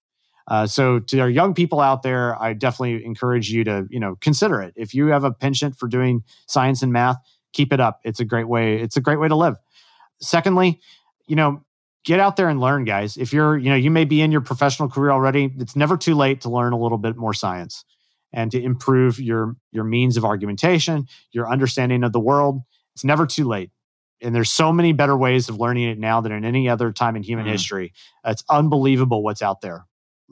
uh, 0.48 0.68
so 0.68 1.00
to 1.00 1.20
our 1.20 1.30
young 1.30 1.54
people 1.54 1.80
out 1.80 2.04
there, 2.04 2.42
I 2.42 2.54
definitely 2.54 3.06
encourage 3.06 3.50
you 3.50 3.64
to, 3.64 3.88
you 3.90 4.00
know, 4.00 4.18
consider 4.20 4.62
it. 4.62 4.74
If 4.76 4.94
you 4.94 5.08
have 5.08 5.24
a 5.24 5.32
penchant 5.32 5.78
for 5.78 5.88
doing 5.88 6.24
science 6.48 6.82
and 6.82 6.92
math, 6.92 7.18
keep 7.54 7.72
it 7.72 7.80
up. 7.80 8.02
It's 8.04 8.20
a 8.20 8.26
great 8.26 8.48
way. 8.48 8.80
It's 8.80 8.98
a 8.98 9.02
great 9.02 9.20
way 9.20 9.28
to 9.28 9.36
live. 9.36 9.56
Secondly, 10.20 10.82
you 11.28 11.36
know, 11.36 11.64
get 12.04 12.20
out 12.20 12.36
there 12.36 12.50
and 12.50 12.60
learn, 12.60 12.84
guys. 12.84 13.16
If 13.16 13.32
you're, 13.32 13.58
you 13.58 13.70
know, 13.70 13.76
you 13.76 13.90
may 13.90 14.06
be 14.06 14.22
in 14.22 14.32
your 14.32 14.42
professional 14.42 14.90
career 14.90 15.12
already. 15.12 15.54
It's 15.58 15.76
never 15.76 15.96
too 15.96 16.16
late 16.16 16.42
to 16.42 16.50
learn 16.50 16.74
a 16.74 16.80
little 16.80 16.98
bit 16.98 17.16
more 17.16 17.34
science 17.34 17.86
and 18.34 18.52
to 18.52 18.62
improve 18.62 19.20
your 19.20 19.56
your 19.72 19.84
means 19.84 20.18
of 20.18 20.26
argumentation, 20.26 21.08
your 21.32 21.50
understanding 21.50 22.04
of 22.04 22.12
the 22.12 22.20
world. 22.20 22.62
It's 22.96 23.06
never 23.06 23.26
too 23.26 23.46
late. 23.46 23.72
And 24.24 24.34
there's 24.34 24.50
so 24.50 24.72
many 24.72 24.94
better 24.94 25.18
ways 25.18 25.50
of 25.50 25.60
learning 25.60 25.90
it 25.90 26.00
now 26.00 26.22
than 26.22 26.32
in 26.32 26.46
any 26.46 26.70
other 26.70 26.92
time 26.92 27.16
in 27.16 27.24
human 27.24 27.46
mm. 27.46 27.52
history. 27.52 27.94
It's 28.26 28.44
unbelievable 28.50 29.22
what's 29.22 29.42
out 29.42 29.62
there 29.62 29.86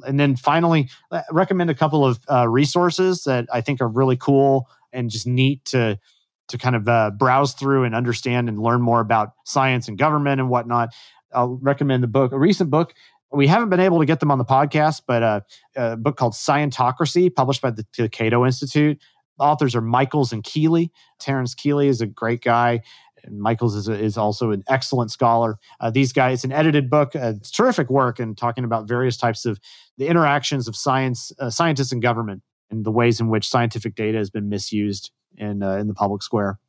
and 0.05 0.19
then 0.19 0.35
finally, 0.35 0.89
uh, 1.11 1.21
recommend 1.31 1.69
a 1.69 1.75
couple 1.75 2.05
of 2.05 2.19
uh, 2.29 2.47
resources 2.47 3.23
that 3.23 3.47
I 3.51 3.61
think 3.61 3.81
are 3.81 3.87
really 3.87 4.17
cool 4.17 4.69
and 4.91 5.09
just 5.09 5.27
neat 5.27 5.63
to 5.65 5.99
to 6.47 6.57
kind 6.57 6.75
of 6.75 6.87
uh, 6.87 7.11
browse 7.11 7.53
through 7.53 7.85
and 7.85 7.95
understand 7.95 8.49
and 8.49 8.61
learn 8.61 8.81
more 8.81 8.99
about 8.99 9.31
science 9.45 9.87
and 9.87 9.97
government 9.97 10.41
and 10.41 10.49
whatnot. 10.49 10.89
I'll 11.33 11.57
recommend 11.61 12.03
the 12.03 12.07
book, 12.07 12.33
a 12.33 12.39
recent 12.39 12.69
book. 12.69 12.93
We 13.31 13.47
haven't 13.47 13.69
been 13.69 13.79
able 13.79 13.99
to 13.99 14.05
get 14.05 14.19
them 14.19 14.31
on 14.31 14.37
the 14.37 14.43
podcast, 14.43 15.03
but 15.07 15.23
uh, 15.23 15.41
a 15.77 15.95
book 15.95 16.17
called 16.17 16.33
Scientocracy, 16.33 17.33
published 17.33 17.61
by 17.61 17.71
the, 17.71 18.09
Cato 18.09 18.45
Institute. 18.45 18.99
Authors 19.39 19.75
are 19.75 19.81
Michaels 19.81 20.33
and 20.33 20.43
Kealey. 20.43 20.89
Terence 21.19 21.55
Kealey 21.55 21.87
is 21.87 22.01
a 22.01 22.05
great 22.05 22.41
guy. 22.41 22.81
And 23.24 23.39
Michaels 23.39 23.76
is, 23.76 23.88
a, 23.88 23.93
is 23.93 24.17
also 24.17 24.51
an 24.51 24.63
excellent 24.67 25.11
scholar. 25.11 25.57
Uh, 25.80 25.91
these 25.91 26.13
guys, 26.13 26.43
an 26.43 26.51
edited 26.51 26.89
book. 26.89 27.15
Uh, 27.15 27.34
it's 27.38 27.51
terrific 27.51 27.89
work 27.89 28.19
and 28.19 28.38
talking 28.38 28.63
about 28.63 28.88
various 28.88 29.17
types 29.17 29.45
of 29.45 29.59
the 29.97 30.07
interactions 30.07 30.67
of 30.67 30.76
science, 30.76 31.32
uh, 31.39 31.49
scientists 31.49 31.91
and 31.91 32.01
government, 32.01 32.41
and 32.69 32.86
the 32.86 32.91
ways 32.91 33.19
in 33.19 33.30
which 33.30 33.47
scientific 33.47 33.95
data 33.95 34.17
has 34.17 34.30
been 34.30 34.49
misused 34.49 35.11
in 35.38 35.61
uh, 35.63 35.76
in 35.76 35.88
the 35.88 35.93
public 35.93 36.24
square. 36.24 36.59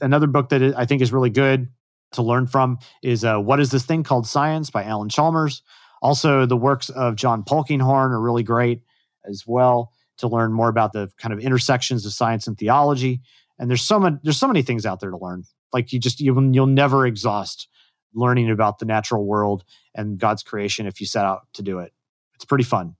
Another 0.00 0.26
book 0.26 0.48
that 0.48 0.74
I 0.76 0.86
think 0.86 1.02
is 1.02 1.12
really 1.12 1.30
good 1.30 1.68
to 2.12 2.22
learn 2.22 2.46
from 2.46 2.78
is 3.02 3.24
uh, 3.24 3.38
"What 3.38 3.60
Is 3.60 3.70
This 3.70 3.84
Thing 3.84 4.02
Called 4.02 4.26
Science" 4.26 4.70
by 4.70 4.84
Alan 4.84 5.08
Chalmers. 5.08 5.62
Also, 6.02 6.46
the 6.46 6.56
works 6.56 6.88
of 6.88 7.16
John 7.16 7.44
Polkinghorne 7.44 8.10
are 8.10 8.20
really 8.20 8.42
great 8.42 8.82
as 9.24 9.44
well 9.46 9.92
to 10.18 10.28
learn 10.28 10.52
more 10.52 10.68
about 10.68 10.92
the 10.92 11.10
kind 11.18 11.32
of 11.32 11.40
intersections 11.40 12.06
of 12.06 12.12
science 12.12 12.46
and 12.46 12.56
theology. 12.56 13.20
And 13.58 13.68
there's 13.68 13.82
so 13.82 13.98
many 14.00 14.16
there's 14.22 14.38
so 14.38 14.46
many 14.46 14.62
things 14.62 14.86
out 14.86 15.00
there 15.00 15.10
to 15.10 15.18
learn. 15.18 15.44
Like 15.72 15.92
you 15.92 15.98
just 15.98 16.20
you, 16.20 16.38
you'll 16.52 16.66
never 16.66 17.06
exhaust 17.06 17.68
learning 18.14 18.50
about 18.50 18.78
the 18.78 18.84
natural 18.84 19.24
world 19.24 19.64
and 19.94 20.18
God's 20.18 20.42
creation 20.42 20.86
if 20.86 21.00
you 21.00 21.06
set 21.06 21.24
out 21.24 21.46
to 21.54 21.62
do 21.62 21.78
it. 21.78 21.92
It's 22.34 22.44
pretty 22.44 22.64
fun. 22.64 22.96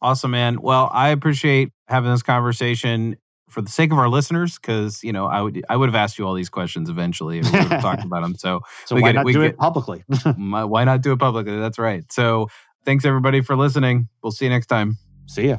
Awesome, 0.00 0.30
man. 0.30 0.60
Well, 0.60 0.88
I 0.92 1.08
appreciate 1.08 1.72
having 1.88 2.10
this 2.10 2.22
conversation 2.22 3.16
for 3.48 3.62
the 3.62 3.70
sake 3.70 3.90
of 3.90 3.98
our 3.98 4.08
listeners, 4.08 4.58
because 4.58 5.02
you 5.02 5.12
know 5.12 5.26
I 5.26 5.40
would 5.40 5.64
I 5.68 5.76
would 5.76 5.88
have 5.88 5.96
asked 5.96 6.18
you 6.18 6.26
all 6.26 6.34
these 6.34 6.50
questions 6.50 6.88
eventually 6.88 7.38
if 7.38 7.50
we 7.50 7.58
would 7.58 7.68
have 7.68 7.82
talked 7.82 8.04
about 8.04 8.22
them. 8.22 8.36
So, 8.36 8.60
so 8.84 8.96
why 8.96 9.12
not 9.12 9.26
do 9.26 9.42
it 9.42 9.56
publicly? 9.56 10.04
why 10.36 10.84
not 10.84 11.02
do 11.02 11.12
it 11.12 11.18
publicly? 11.18 11.58
That's 11.58 11.78
right. 11.78 12.10
So 12.12 12.48
thanks 12.84 13.04
everybody 13.04 13.40
for 13.40 13.56
listening. 13.56 14.08
We'll 14.22 14.32
see 14.32 14.44
you 14.44 14.50
next 14.50 14.66
time. 14.66 14.98
See 15.26 15.48
ya. 15.48 15.58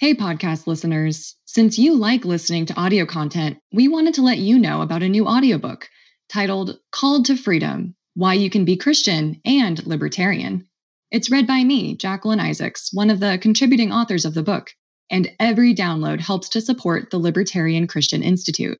Hey, 0.00 0.14
podcast 0.14 0.66
listeners. 0.66 1.36
Since 1.44 1.78
you 1.78 1.94
like 1.94 2.24
listening 2.24 2.64
to 2.64 2.80
audio 2.80 3.04
content, 3.04 3.58
we 3.70 3.86
wanted 3.86 4.14
to 4.14 4.22
let 4.22 4.38
you 4.38 4.58
know 4.58 4.80
about 4.80 5.02
a 5.02 5.08
new 5.10 5.26
audiobook 5.26 5.90
titled 6.30 6.78
Called 6.90 7.26
to 7.26 7.36
Freedom 7.36 7.94
Why 8.14 8.32
You 8.32 8.48
Can 8.48 8.64
Be 8.64 8.78
Christian 8.78 9.42
and 9.44 9.86
Libertarian. 9.86 10.66
It's 11.10 11.30
read 11.30 11.46
by 11.46 11.62
me, 11.62 11.96
Jacqueline 11.96 12.40
Isaacs, 12.40 12.88
one 12.94 13.10
of 13.10 13.20
the 13.20 13.36
contributing 13.42 13.92
authors 13.92 14.24
of 14.24 14.32
the 14.32 14.42
book, 14.42 14.70
and 15.10 15.30
every 15.38 15.74
download 15.74 16.20
helps 16.20 16.48
to 16.48 16.62
support 16.62 17.10
the 17.10 17.18
Libertarian 17.18 17.86
Christian 17.86 18.22
Institute. 18.22 18.78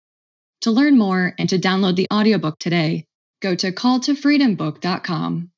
To 0.63 0.71
learn 0.71 0.97
more 0.97 1.35
and 1.39 1.51
to 1.51 1.59
download 1.59 1.97
the 1.97 2.09
audiobook 2.11 2.59
today, 2.59 3.05
go 3.43 3.55
to 3.57 3.73
calltofreedombook.com. 3.73 5.51